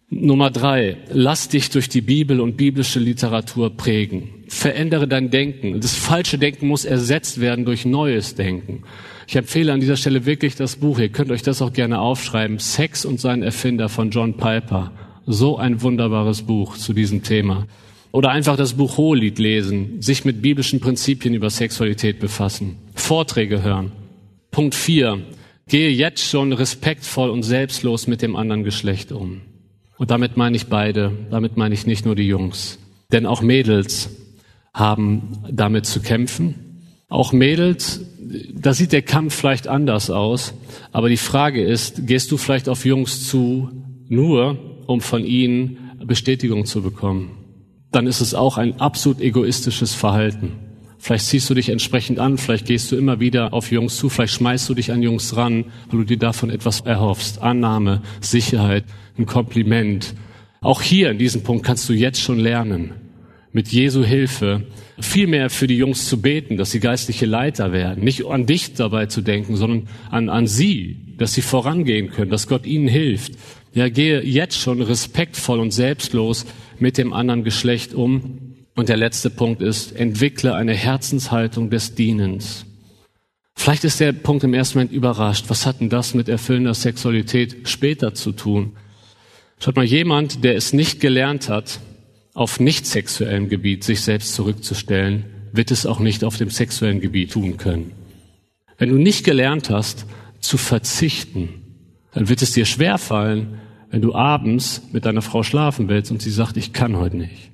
Nummer 0.10 0.52
drei, 0.52 0.98
lass 1.10 1.50
dich 1.50 1.72
durch 1.72 1.90
die 1.90 2.02
Bibel 2.02 2.40
und 2.40 2.58
biblische 2.58 3.00
Literatur 3.00 3.76
prägen. 3.76 4.30
Verändere 4.48 5.08
dein 5.08 5.32
Denken. 5.32 5.82
Das 5.82 5.96
falsche 5.96 6.38
Denken 6.38 6.68
muss 6.68 6.86
ersetzt 6.86 7.42
werden 7.42 7.66
durch 7.66 7.86
neues 7.86 8.36
Denken. 8.36 8.84
Ich 9.28 9.36
empfehle 9.36 9.74
an 9.74 9.80
dieser 9.80 9.98
Stelle 9.98 10.26
wirklich 10.26 10.56
das 10.56 10.76
Buch, 10.76 11.00
ihr 11.00 11.10
könnt 11.10 11.32
euch 11.32 11.42
das 11.42 11.62
auch 11.62 11.74
gerne 11.74 12.00
aufschreiben, 12.00 12.60
Sex 12.60 13.04
und 13.06 13.20
sein 13.20 13.42
Erfinder 13.42 13.90
von 13.90 14.12
John 14.12 14.38
Piper. 14.38 14.92
So 15.26 15.58
ein 15.58 15.82
wunderbares 15.82 16.44
Buch 16.44 16.78
zu 16.78 16.94
diesem 16.94 17.24
Thema. 17.24 17.66
Oder 18.16 18.30
einfach 18.30 18.56
das 18.56 18.76
Buch 18.76 18.96
Hohelied 18.96 19.40
lesen, 19.40 20.02
sich 20.02 20.24
mit 20.24 20.42
biblischen 20.42 20.80
Prinzipien 20.80 21.34
über 21.34 21.50
Sexualität 21.50 22.22
befassen, 22.22 22.78
Vorträge 22.94 23.62
hören. 23.62 23.92
Punkt 24.52 24.74
vier, 24.74 25.20
gehe 25.68 25.90
jetzt 25.90 26.24
schon 26.24 26.54
respektvoll 26.54 27.30
und 27.30 27.44
selbstlos 27.44 28.08
mit 28.08 28.22
dem 28.22 28.38
anderen 28.38 28.64
Geschlecht 28.64 29.12
um. 29.12 29.42
Und 29.98 30.12
damit 30.12 30.38
meine 30.38 30.56
ich 30.56 30.68
beide, 30.68 31.12
damit 31.30 31.58
meine 31.58 31.74
ich 31.74 31.88
nicht 31.88 32.06
nur 32.06 32.16
die 32.16 32.26
Jungs. 32.26 32.80
Denn 33.12 33.26
auch 33.26 33.42
Mädels 33.42 34.10
haben 34.74 35.40
damit 35.52 35.86
zu 35.86 36.00
kämpfen. 36.00 36.84
Auch 37.10 37.34
Mädels, 37.34 38.00
da 38.54 38.74
sieht 38.74 38.94
der 38.94 39.02
Kampf 39.02 39.36
vielleicht 39.36 39.68
anders 39.68 40.10
aus. 40.10 40.54
Aber 40.94 41.10
die 41.10 41.18
Frage 41.18 41.62
ist, 41.62 42.08
gehst 42.08 42.32
du 42.32 42.38
vielleicht 42.38 42.70
auf 42.70 42.86
Jungs 42.86 43.28
zu, 43.28 43.72
nur 44.08 44.58
um 44.86 45.02
von 45.02 45.26
ihnen 45.26 45.98
Bestätigung 46.06 46.66
zu 46.66 46.82
bekommen? 46.82 47.45
Dann 47.96 48.08
ist 48.08 48.20
es 48.20 48.34
auch 48.34 48.58
ein 48.58 48.82
absolut 48.82 49.22
egoistisches 49.22 49.94
Verhalten. 49.94 50.52
Vielleicht 50.98 51.28
ziehst 51.28 51.50
du 51.50 51.54
dich 51.54 51.70
entsprechend 51.70 52.20
an, 52.20 52.38
vielleicht 52.38 52.66
gehst 52.66 52.92
du 52.92 52.98
immer 52.98 53.22
wieder 53.22 53.54
auf 53.54 53.72
Jungs 53.72 53.96
zu, 53.96 54.10
vielleicht 54.10 54.34
schmeißt 54.34 54.68
du 54.68 54.74
dich 54.74 54.92
an 54.92 55.02
Jungs 55.02 55.38
ran, 55.38 55.64
weil 55.90 56.00
du 56.00 56.04
dir 56.04 56.18
davon 56.18 56.50
etwas 56.50 56.82
erhoffst. 56.82 57.42
Annahme, 57.42 58.02
Sicherheit, 58.20 58.84
ein 59.18 59.26
Kompliment. 59.26 60.14
Auch 60.60 60.82
hier 60.82 61.12
in 61.12 61.18
diesem 61.18 61.44
Punkt 61.44 61.66
kannst 61.66 61.88
du 61.88 61.94
jetzt 61.94 62.20
schon 62.20 62.38
lernen, 62.38 62.96
mit 63.54 63.70
Jesu 63.70 64.04
Hilfe 64.04 64.64
viel 65.00 65.28
mehr 65.28 65.50
für 65.50 65.68
die 65.68 65.78
Jungs 65.78 66.10
zu 66.10 66.22
beten, 66.22 66.58
dass 66.58 66.72
sie 66.72 66.82
geistliche 66.82 67.26
Leiter 67.26 67.72
werden. 67.72 68.04
Nicht 68.04 68.26
an 68.26 68.46
dich 68.46 68.74
dabei 68.74 69.06
zu 69.06 69.22
denken, 69.22 69.56
sondern 69.56 69.88
an, 70.12 70.28
an 70.28 70.48
sie, 70.48 70.98
dass 71.18 71.34
sie 71.34 71.42
vorangehen 71.42 72.10
können, 72.10 72.30
dass 72.30 72.48
Gott 72.48 72.66
ihnen 72.66 72.90
hilft. 72.90 73.38
Ja, 73.74 73.88
gehe 73.88 74.22
jetzt 74.22 74.58
schon 74.60 74.82
respektvoll 74.82 75.60
und 75.60 75.72
selbstlos 75.72 76.46
mit 76.80 76.98
dem 76.98 77.14
anderen 77.14 77.44
Geschlecht 77.44 77.94
um 77.94 78.56
und 78.76 78.90
der 78.90 78.98
letzte 78.98 79.30
Punkt 79.30 79.62
ist, 79.62 79.96
entwickle 79.96 80.54
eine 80.54 80.74
Herzenshaltung 80.74 81.70
des 81.70 81.96
Dienens. 81.96 82.66
Vielleicht 83.56 83.86
ist 83.86 84.00
der 84.00 84.12
Punkt 84.12 84.44
im 84.44 84.54
ersten 84.54 84.78
Moment 84.78 84.92
überrascht. 84.92 85.46
Was 85.48 85.66
hat 85.66 85.80
denn 85.80 85.90
das 85.90 86.14
mit 86.14 86.28
erfüllender 86.28 86.74
Sexualität 86.74 87.70
später 87.70 88.14
zu 88.14 88.34
tun? 88.34 88.74
Schaut 89.60 89.78
mal, 89.78 89.86
jemand, 89.86 90.44
der 90.44 90.56
es 90.56 90.74
nicht 90.74 91.00
gelernt 91.00 91.48
hat, 91.48 91.80
auf 92.34 92.60
nicht 92.60 92.86
sexuellem 92.86 93.48
Gebiet 93.48 93.86
sich 93.86 94.02
selbst 94.02 94.36
zurückzustellen, 94.36 95.26
wird 95.54 95.72
es 95.72 95.86
auch 95.86 96.00
nicht 96.00 96.26
auf 96.26 96.36
dem 96.38 96.50
sexuellen 96.50 97.00
Gebiet 97.00 97.32
tun 97.32 97.56
können. 97.58 97.92
Wenn 98.78 98.90
du 98.90 98.98
nicht 98.98 99.24
gelernt 99.24 99.70
hast, 99.70 100.06
zu 100.42 100.58
verzichten, 100.58 101.50
dann 102.14 102.28
wird 102.28 102.42
es 102.42 102.52
dir 102.52 102.66
schwerfallen, 102.66 103.60
wenn 103.96 104.02
du 104.02 104.14
abends 104.14 104.84
mit 104.92 105.06
deiner 105.06 105.22
Frau 105.22 105.42
schlafen 105.42 105.88
willst 105.88 106.12
und 106.12 106.22
sie 106.22 106.30
sagt, 106.30 106.58
ich 106.58 106.74
kann 106.74 106.98
heute 106.98 107.16
nicht 107.16 107.50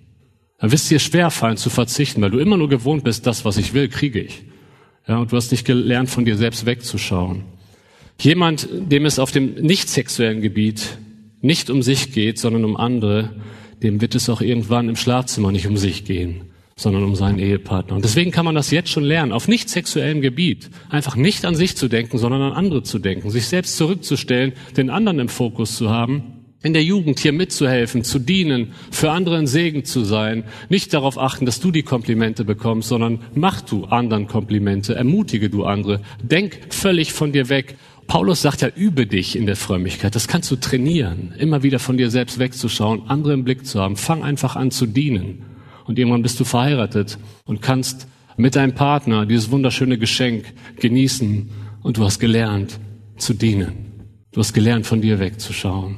dann 0.62 0.72
wirst 0.72 0.84
es 0.84 0.90
dir 0.90 1.00
schwerfallen 1.00 1.58
zu 1.58 1.72
verzichten, 1.72 2.22
weil 2.22 2.30
du 2.30 2.38
immer 2.38 2.56
nur 2.56 2.70
gewohnt 2.70 3.04
bist, 3.04 3.26
das, 3.26 3.46
was 3.46 3.58
ich 3.58 3.74
will, 3.74 3.90
kriege 3.90 4.22
ich. 4.22 4.44
Ja, 5.08 5.18
und 5.18 5.32
du 5.32 5.36
hast 5.36 5.50
nicht 5.50 5.66
gelernt, 5.66 6.08
von 6.08 6.24
dir 6.24 6.38
selbst 6.38 6.68
wegzuschauen. 6.68 7.46
Jemand, 8.20 8.68
dem 8.72 9.06
es 9.06 9.18
auf 9.18 9.32
dem 9.32 9.56
nicht 9.56 9.90
sexuellen 9.90 10.42
Gebiet 10.42 11.00
nicht 11.42 11.72
um 11.72 11.82
sich 11.82 12.12
geht, 12.12 12.38
sondern 12.38 12.64
um 12.64 12.78
andere, 12.78 13.32
dem 13.82 14.02
wird 14.02 14.14
es 14.14 14.30
auch 14.30 14.40
irgendwann 14.42 14.88
im 14.88 14.96
Schlafzimmer 14.96 15.52
nicht 15.52 15.66
um 15.66 15.78
sich 15.78 16.06
gehen, 16.06 16.51
sondern 16.82 17.04
um 17.04 17.16
seinen 17.16 17.40
Ehepartner. 17.40 17.96
Und 17.96 18.04
deswegen 18.04 18.32
kann 18.32 18.46
man 18.46 18.56
das 18.56 18.72
jetzt 18.72 18.90
schon 18.90 19.04
lernen, 19.04 19.32
auf 19.32 19.48
nicht 19.48 19.70
sexuellem 19.70 20.22
Gebiet, 20.22 20.70
einfach 20.90 21.16
nicht 21.16 21.46
an 21.46 21.56
sich 21.56 21.78
zu 21.78 21.88
denken, 21.88 22.18
sondern 22.18 22.42
an 22.42 22.54
andere 22.54 22.84
zu 22.84 23.00
denken, 23.00 23.30
sich 23.30 23.48
selbst 23.48 23.78
zurückzustellen, 23.78 24.54
den 24.76 24.90
anderen 24.90 25.20
im 25.20 25.30
Fokus 25.30 25.76
zu 25.76 25.90
haben, 25.90 26.42
in 26.64 26.74
der 26.74 26.84
Jugend 26.84 27.20
hier 27.20 27.34
mitzuhelfen, 27.34 28.04
zu 28.04 28.20
dienen, 28.20 28.74
für 28.92 29.12
andere 29.12 29.38
ein 29.38 29.48
Segen 29.48 29.84
zu 29.84 30.04
sein, 30.04 30.44
nicht 30.70 30.94
darauf 30.94 31.18
achten, 31.18 31.46
dass 31.46 31.60
du 31.60 31.72
die 31.72 31.84
Komplimente 31.84 32.46
bekommst, 32.46 32.90
sondern 32.90 33.20
mach 33.34 33.62
du 33.62 33.86
anderen 33.86 34.28
Komplimente, 34.28 34.96
ermutige 34.96 35.50
du 35.50 35.64
andere, 35.64 36.02
denk 36.22 36.60
völlig 36.70 37.14
von 37.14 37.32
dir 37.32 37.50
weg. 37.50 37.76
Paulus 38.08 38.42
sagt 38.42 38.62
ja, 38.62 38.70
übe 38.76 39.08
dich 39.08 39.36
in 39.36 39.46
der 39.46 39.56
Frömmigkeit. 39.56 40.16
Das 40.16 40.28
kannst 40.28 40.52
du 40.52 40.56
trainieren, 40.56 41.34
immer 41.40 41.64
wieder 41.64 41.80
von 41.80 41.98
dir 41.98 42.12
selbst 42.12 42.40
wegzuschauen, 42.40 43.04
andere 43.08 43.34
im 43.34 43.44
Blick 43.44 43.66
zu 43.66 43.80
haben. 43.80 43.96
Fang 43.96 44.24
einfach 44.24 44.56
an 44.56 44.70
zu 44.70 44.86
dienen. 44.86 45.46
Und 45.86 46.00
irgendwann 46.00 46.22
bist 46.22 46.40
du 46.40 46.44
verheiratet 46.44 47.18
und 47.46 47.62
kannst 47.62 48.08
mit 48.38 48.56
deinem 48.56 48.74
Partner 48.74 49.26
dieses 49.26 49.52
wunderschöne 49.52 49.98
Geschenk 49.98 50.46
genießen 50.80 51.50
und 51.84 51.98
du 51.98 52.04
hast 52.04 52.20
gelernt 52.20 52.80
zu 53.18 53.34
dienen. 53.34 53.92
Du 54.32 54.40
hast 54.40 54.54
gelernt, 54.54 54.86
von 54.86 55.02
dir 55.02 55.20
wegzuschauen. 55.20 55.98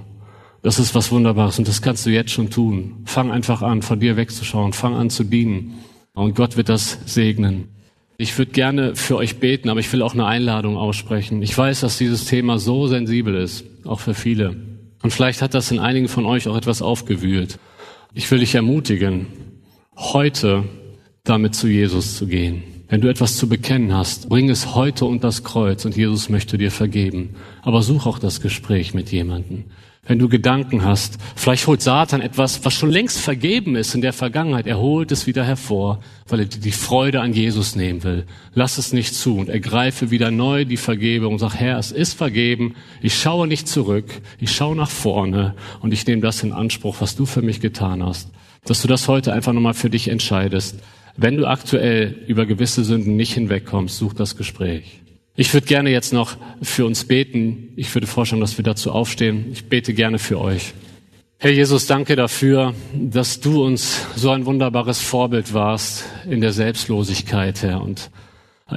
Das 0.62 0.80
ist 0.80 0.96
was 0.96 1.12
Wunderbares 1.12 1.60
und 1.60 1.68
das 1.68 1.82
kannst 1.82 2.06
du 2.06 2.10
jetzt 2.10 2.32
schon 2.32 2.50
tun. 2.50 3.04
Fang 3.06 3.32
einfach 3.32 3.62
an, 3.62 3.82
von 3.82 4.00
dir 4.00 4.18
wegzuschauen. 4.18 4.74
Fang 4.74 4.96
an 4.96 5.10
zu 5.10 5.24
dienen. 5.24 5.74
Und 6.14 6.36
Gott 6.36 6.58
wird 6.58 6.70
das 6.70 7.00
segnen. 7.06 7.70
Ich 8.18 8.38
würde 8.38 8.52
gerne 8.52 8.96
für 8.96 9.18
euch 9.18 9.40
beten, 9.40 9.70
aber 9.70 9.80
ich 9.80 9.92
will 9.92 10.02
auch 10.02 10.14
eine 10.14 10.26
Einladung 10.26 10.78
aussprechen. 10.78 11.42
Ich 11.42 11.58
weiß, 11.58 11.82
dass 11.82 11.98
dieses 11.98 12.26
Thema 12.26 12.60
so 12.60 12.88
sensibel 12.88 13.36
ist, 13.36 13.66
auch 13.86 14.00
für 14.00 14.14
viele. 14.14 14.56
Und 15.02 15.12
vielleicht 15.12 15.42
hat 15.42 15.54
das 15.54 15.72
in 15.72 15.80
einigen 15.80 16.08
von 16.08 16.26
euch 16.26 16.48
auch 16.48 16.56
etwas 16.56 16.82
aufgewühlt. 16.82 17.60
Ich 18.14 18.30
will 18.32 18.40
dich 18.40 18.56
ermutigen, 18.56 19.28
heute 19.96 20.64
damit 21.24 21.56
zu 21.56 21.68
Jesus 21.68 22.18
zu 22.18 22.28
gehen. 22.28 22.64
Wenn 22.90 23.02
du 23.02 23.08
etwas 23.08 23.38
zu 23.38 23.48
bekennen 23.48 23.94
hast, 23.94 24.30
bring 24.30 24.50
es 24.50 24.76
heute 24.76 25.06
unter 25.06 25.30
das 25.30 25.44
Kreuz 25.44 25.86
und 25.86 25.96
Jesus 25.96 26.30
möchte 26.30 26.58
dir 26.58 26.70
vergeben. 26.70 27.36
Aber 27.62 27.82
such 27.82 28.06
auch 28.06 28.20
das 28.20 28.42
Gespräch 28.42 28.94
mit 28.94 29.12
jemandem. 29.12 29.64
Wenn 30.06 30.20
du 30.20 30.28
Gedanken 30.28 30.84
hast, 30.84 31.18
vielleicht 31.34 31.66
holt 31.66 31.82
Satan 31.82 32.20
etwas, 32.20 32.66
was 32.66 32.74
schon 32.74 32.92
längst 32.92 33.22
vergeben 33.22 33.78
ist 33.78 33.96
in 33.96 34.02
der 34.02 34.12
Vergangenheit, 34.12 34.68
er 34.68 34.78
holt 34.78 35.14
es 35.14 35.28
wieder 35.28 35.46
hervor, 35.46 36.02
weil 36.28 36.42
er 36.42 36.46
dir 36.46 36.60
die 36.60 36.74
Freude 36.74 37.22
an 37.22 37.32
Jesus 37.32 37.78
nehmen 37.78 38.04
will. 38.04 38.26
Lass 38.54 38.78
es 38.78 38.92
nicht 38.92 39.16
zu 39.16 39.38
und 39.38 39.48
ergreife 39.48 40.12
wieder 40.12 40.30
neu 40.30 40.66
die 40.66 40.76
Vergebung 40.76 41.34
und 41.34 41.40
sag, 41.40 41.56
Herr, 41.56 41.80
es 41.80 41.94
ist 41.94 42.16
vergeben, 42.16 42.76
ich 43.02 43.18
schaue 43.18 43.48
nicht 43.48 43.70
zurück, 43.70 44.22
ich 44.40 44.52
schaue 44.52 44.76
nach 44.76 44.92
vorne 44.92 45.56
und 45.80 45.94
ich 45.94 46.06
nehme 46.06 46.22
das 46.22 46.44
in 46.44 46.52
Anspruch, 46.52 46.98
was 47.00 47.16
du 47.16 47.26
für 47.26 47.42
mich 47.42 47.62
getan 47.62 48.04
hast 48.04 48.30
dass 48.66 48.82
du 48.82 48.88
das 48.88 49.08
heute 49.08 49.34
einfach 49.34 49.54
nochmal 49.54 49.74
für 49.74 49.90
dich 49.90 50.08
entscheidest. 50.08 50.80
Wenn 51.16 51.38
du 51.38 51.46
aktuell 51.46 52.16
über 52.28 52.46
gewisse 52.46 52.84
Sünden 52.84 53.16
nicht 53.16 53.34
hinwegkommst, 53.34 53.98
such 53.98 54.14
das 54.14 54.36
Gespräch. 54.36 55.02
Ich 55.36 55.54
würde 55.54 55.68
gerne 55.68 55.90
jetzt 55.90 56.14
noch 56.14 56.38
für 56.62 56.86
uns 56.86 57.06
beten. 57.06 57.70
Ich 57.76 57.94
würde 57.94 58.08
vorschlagen, 58.08 58.42
dass 58.42 58.58
wir 58.58 58.64
dazu 58.64 58.92
aufstehen. 58.92 59.46
Ich 59.52 59.66
bete 59.66 59.94
gerne 59.94 60.20
für 60.20 60.40
euch. 60.40 60.74
Herr 61.40 61.52
Jesus, 61.52 61.88
danke 61.88 62.16
dafür, 62.16 62.74
dass 62.94 63.40
du 63.40 63.64
uns 63.66 64.06
so 64.16 64.32
ein 64.32 64.46
wunderbares 64.46 65.02
Vorbild 65.02 65.54
warst 65.54 66.06
in 66.30 66.40
der 66.40 66.54
Selbstlosigkeit, 66.54 67.62
Herr. 67.64 67.82
Und 67.82 68.12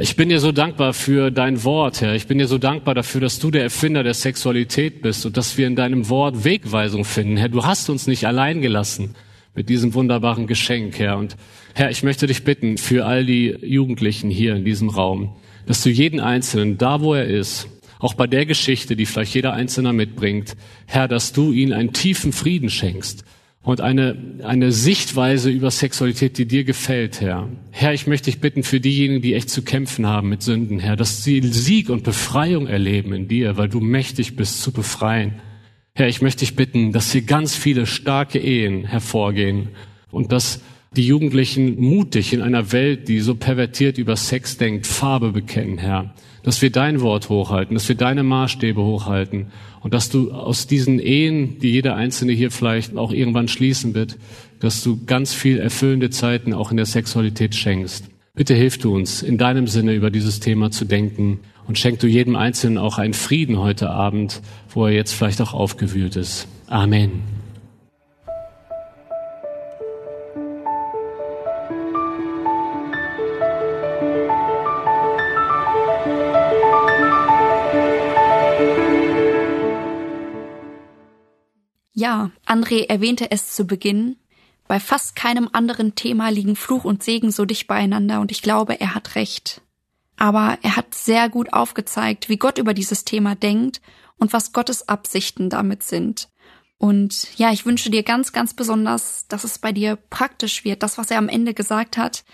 ich 0.01 0.16
bin 0.16 0.30
dir 0.30 0.41
so 0.41 0.51
dankbar 0.51 0.93
für 0.93 1.30
dein 1.30 1.62
Wort, 1.62 2.01
Herr. 2.01 2.14
Ich 2.14 2.26
bin 2.26 2.39
dir 2.39 2.49
so 2.49 2.59
dankbar 2.59 2.95
dafür, 2.95 3.20
dass 3.20 3.39
du 3.39 3.51
der 3.51 3.62
Erfinder 3.62 4.03
der 4.03 4.14
Sexualität 4.14 5.01
bist 5.01 5.24
und 5.26 5.37
dass 5.37 5.57
wir 5.57 5.66
in 5.66 5.76
deinem 5.76 6.09
Wort 6.09 6.45
Wegweisung 6.45 7.05
finden. 7.05 7.37
Herr, 7.37 7.49
du 7.49 7.64
hast 7.64 7.89
uns 7.89 8.07
nicht 8.07 8.26
allein 8.26 8.62
gelassen 8.62 9.14
mit 9.57 9.68
diesem 9.68 9.94
wunderbaren 9.94 10.46
Geschenk, 10.46 10.98
Herr. 10.98 11.16
Und 11.16 11.36
Herr, 11.74 11.90
ich 11.90 12.02
möchte 12.02 12.26
dich 12.26 12.44
bitten 12.44 12.78
für 12.78 13.07
all 13.07 13.24
die 13.24 13.57
Jugendlichen 13.62 14.30
hier 14.30 14.54
in 14.54 14.64
diesem 14.64 14.90
Raum, 14.90 15.34
dass 15.66 15.82
du 15.82 15.88
jeden 15.88 16.20
Einzelnen, 16.20 16.78
da 16.78 17.00
wo 17.00 17.14
er 17.14 17.26
ist, 17.26 17.68
auch 17.98 18.14
bei 18.14 18.26
der 18.26 18.46
Geschichte, 18.46 18.94
die 18.94 19.07
vielleicht 19.07 19.34
jeder 19.34 19.54
Einzelne 19.54 19.92
mitbringt, 19.92 20.54
Herr, 20.84 21.09
dass 21.09 21.32
du 21.32 21.50
ihnen 21.52 21.72
einen 21.72 21.94
tiefen 21.94 22.32
Frieden 22.32 22.68
schenkst 22.68 23.24
und 23.62 23.80
eine, 23.80 24.16
eine 24.44 24.70
Sichtweise 24.70 25.50
über 25.50 25.70
Sexualität, 25.70 26.38
die 26.38 26.46
dir 26.46 26.64
gefällt, 26.64 27.20
Herr. 27.20 27.48
Herr, 27.70 27.94
ich 27.94 28.07
möchte 28.07 28.30
dich 28.30 28.40
bitten 28.40 28.62
für 28.62 28.78
diejenigen, 28.78 29.22
die 29.22 29.34
echt 29.34 29.50
zu 29.50 29.62
kämpfen 29.62 30.07
haben 30.07 30.28
mit 30.28 30.42
Sünden, 30.42 30.78
Herr, 30.78 30.94
dass 30.94 31.24
sie 31.24 31.40
Sieg 31.40 31.88
und 31.88 32.04
Befreiung 32.04 32.66
erleben 32.66 33.12
in 33.12 33.26
dir, 33.26 33.57
weil 33.57 33.68
du 33.68 33.80
mächtig 33.80 34.36
bist 34.36 34.62
zu 34.62 34.70
befreien. 34.70 35.40
Herr, 35.99 36.09
ich 36.09 36.20
möchte 36.20 36.40
dich 36.40 36.57
bitten, 36.57 36.92
dass 36.92 37.12
hier 37.12 37.22
ganz 37.22 37.57
viele 37.57 37.86
starke 37.86 38.38
Ehen 38.38 38.84
hervorgehen 38.84 39.68
und 40.11 40.30
dass 40.30 40.61
die 40.94 41.07
Jugendlichen 41.07 41.80
mutig 41.80 42.34
in 42.34 42.42
einer 42.42 42.70
Welt, 42.72 43.09
die 43.09 43.20
so 43.20 43.34
pervertiert 43.34 43.97
über 43.97 44.14
Sex 44.14 44.59
denkt, 44.59 44.86
Farbe 44.86 45.32
bekennen, 45.32 45.78
Herr. 45.78 46.14
Dass 46.42 46.61
wir 46.61 46.70
dein 46.70 47.01
Wort 47.01 47.30
hochhalten, 47.30 47.72
dass 47.72 47.88
wir 47.88 47.97
deine 47.97 48.24
Maßstäbe 48.24 48.82
hochhalten 48.82 49.47
und 49.80 49.94
dass 49.94 50.11
du 50.11 50.32
aus 50.32 50.66
diesen 50.66 50.99
Ehen, 50.99 51.61
die 51.61 51.70
jeder 51.70 51.97
Einzelne 51.97 52.32
hier 52.32 52.51
vielleicht 52.51 52.94
auch 52.99 53.11
irgendwann 53.11 53.49
schließen 53.49 53.94
wird, 53.94 54.18
dass 54.61 54.84
du 54.84 55.03
ganz 55.07 55.32
viel 55.32 55.57
erfüllende 55.57 56.11
Zeiten 56.11 56.53
auch 56.53 56.70
in 56.70 56.76
der 56.76 56.84
Sexualität 56.84 57.55
schenkst. 57.55 58.11
Bitte 58.34 58.53
hilf 58.53 58.76
du 58.76 58.94
uns, 58.94 59.22
in 59.22 59.38
deinem 59.38 59.66
Sinne 59.66 59.94
über 59.94 60.11
dieses 60.11 60.40
Thema 60.40 60.70
zu 60.70 60.84
denken 60.84 61.40
und 61.66 61.78
schenk 61.78 61.98
du 62.00 62.06
jedem 62.06 62.36
Einzelnen 62.36 62.78
auch 62.78 62.98
einen 62.98 63.14
Frieden 63.14 63.58
heute 63.58 63.90
Abend, 63.90 64.40
wo 64.70 64.86
er 64.86 64.92
jetzt 64.92 65.12
vielleicht 65.12 65.40
auch 65.40 65.52
aufgewühlt 65.52 66.16
ist. 66.16 66.46
Amen. 66.68 67.22
Ja, 81.98 82.30
André 82.44 82.88
erwähnte 82.88 83.30
es 83.30 83.54
zu 83.54 83.66
Beginn. 83.66 84.16
Bei 84.68 84.80
fast 84.80 85.16
keinem 85.16 85.48
anderen 85.52 85.94
Thema 85.94 86.28
liegen 86.28 86.54
Fluch 86.54 86.84
und 86.84 87.02
Segen 87.02 87.30
so 87.30 87.46
dicht 87.46 87.66
beieinander 87.66 88.20
und 88.20 88.30
ich 88.30 88.42
glaube, 88.42 88.80
er 88.80 88.94
hat 88.94 89.14
recht 89.14 89.62
aber 90.16 90.58
er 90.62 90.76
hat 90.76 90.94
sehr 90.94 91.28
gut 91.28 91.52
aufgezeigt, 91.52 92.28
wie 92.28 92.36
Gott 92.36 92.58
über 92.58 92.74
dieses 92.74 93.04
Thema 93.04 93.34
denkt 93.34 93.80
und 94.18 94.32
was 94.32 94.52
Gottes 94.52 94.88
Absichten 94.88 95.50
damit 95.50 95.82
sind. 95.82 96.28
Und 96.78 97.36
ja, 97.38 97.52
ich 97.52 97.64
wünsche 97.64 97.90
dir 97.90 98.02
ganz, 98.02 98.32
ganz 98.32 98.54
besonders, 98.54 99.26
dass 99.28 99.44
es 99.44 99.58
bei 99.58 99.72
dir 99.72 99.96
praktisch 99.96 100.64
wird, 100.64 100.82
das, 100.82 100.98
was 100.98 101.10
er 101.10 101.18
am 101.18 101.28
Ende 101.28 101.54
gesagt 101.54 101.96
hat. 101.96 102.24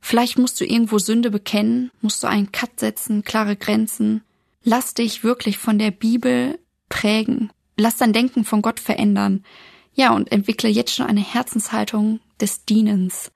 Vielleicht 0.00 0.38
musst 0.38 0.60
du 0.60 0.64
irgendwo 0.64 0.98
Sünde 0.98 1.30
bekennen, 1.30 1.90
musst 2.00 2.22
du 2.22 2.26
einen 2.26 2.52
Cut 2.52 2.80
setzen, 2.80 3.24
klare 3.24 3.56
Grenzen. 3.56 4.22
Lass 4.62 4.94
dich 4.94 5.24
wirklich 5.24 5.58
von 5.58 5.78
der 5.78 5.90
Bibel 5.90 6.58
prägen. 6.88 7.50
Lass 7.76 7.96
dein 7.96 8.12
Denken 8.12 8.44
von 8.44 8.62
Gott 8.62 8.80
verändern. 8.80 9.44
Ja, 9.94 10.14
und 10.14 10.32
entwickle 10.32 10.68
jetzt 10.68 10.94
schon 10.94 11.06
eine 11.06 11.20
Herzenshaltung 11.20 12.20
des 12.40 12.64
Dienens. 12.64 13.30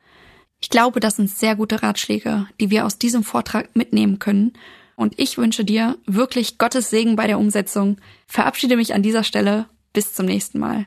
Ich 0.61 0.71
glaube, 0.71 1.01
das 1.01 1.17
sind 1.17 1.31
sehr 1.31 1.57
gute 1.57 1.83
Ratschläge, 1.83 2.47
die 2.61 2.71
wir 2.71 2.85
aus 2.85 2.99
diesem 2.99 3.23
Vortrag 3.23 3.75
mitnehmen 3.77 4.19
können. 4.19 4.55
Und 4.97 5.19
ich 5.19 5.39
wünsche 5.39 5.65
dir 5.65 5.97
wirklich 6.07 6.59
Gottes 6.59 6.91
Segen 6.91 7.15
bei 7.15 7.27
der 7.27 7.39
Umsetzung. 7.39 7.99
Verabschiede 8.27 8.77
mich 8.77 8.95
an 8.95 9.03
dieser 9.03 9.23
Stelle. 9.23 9.67
Bis 9.93 10.13
zum 10.13 10.27
nächsten 10.27 10.59
Mal. 10.59 10.87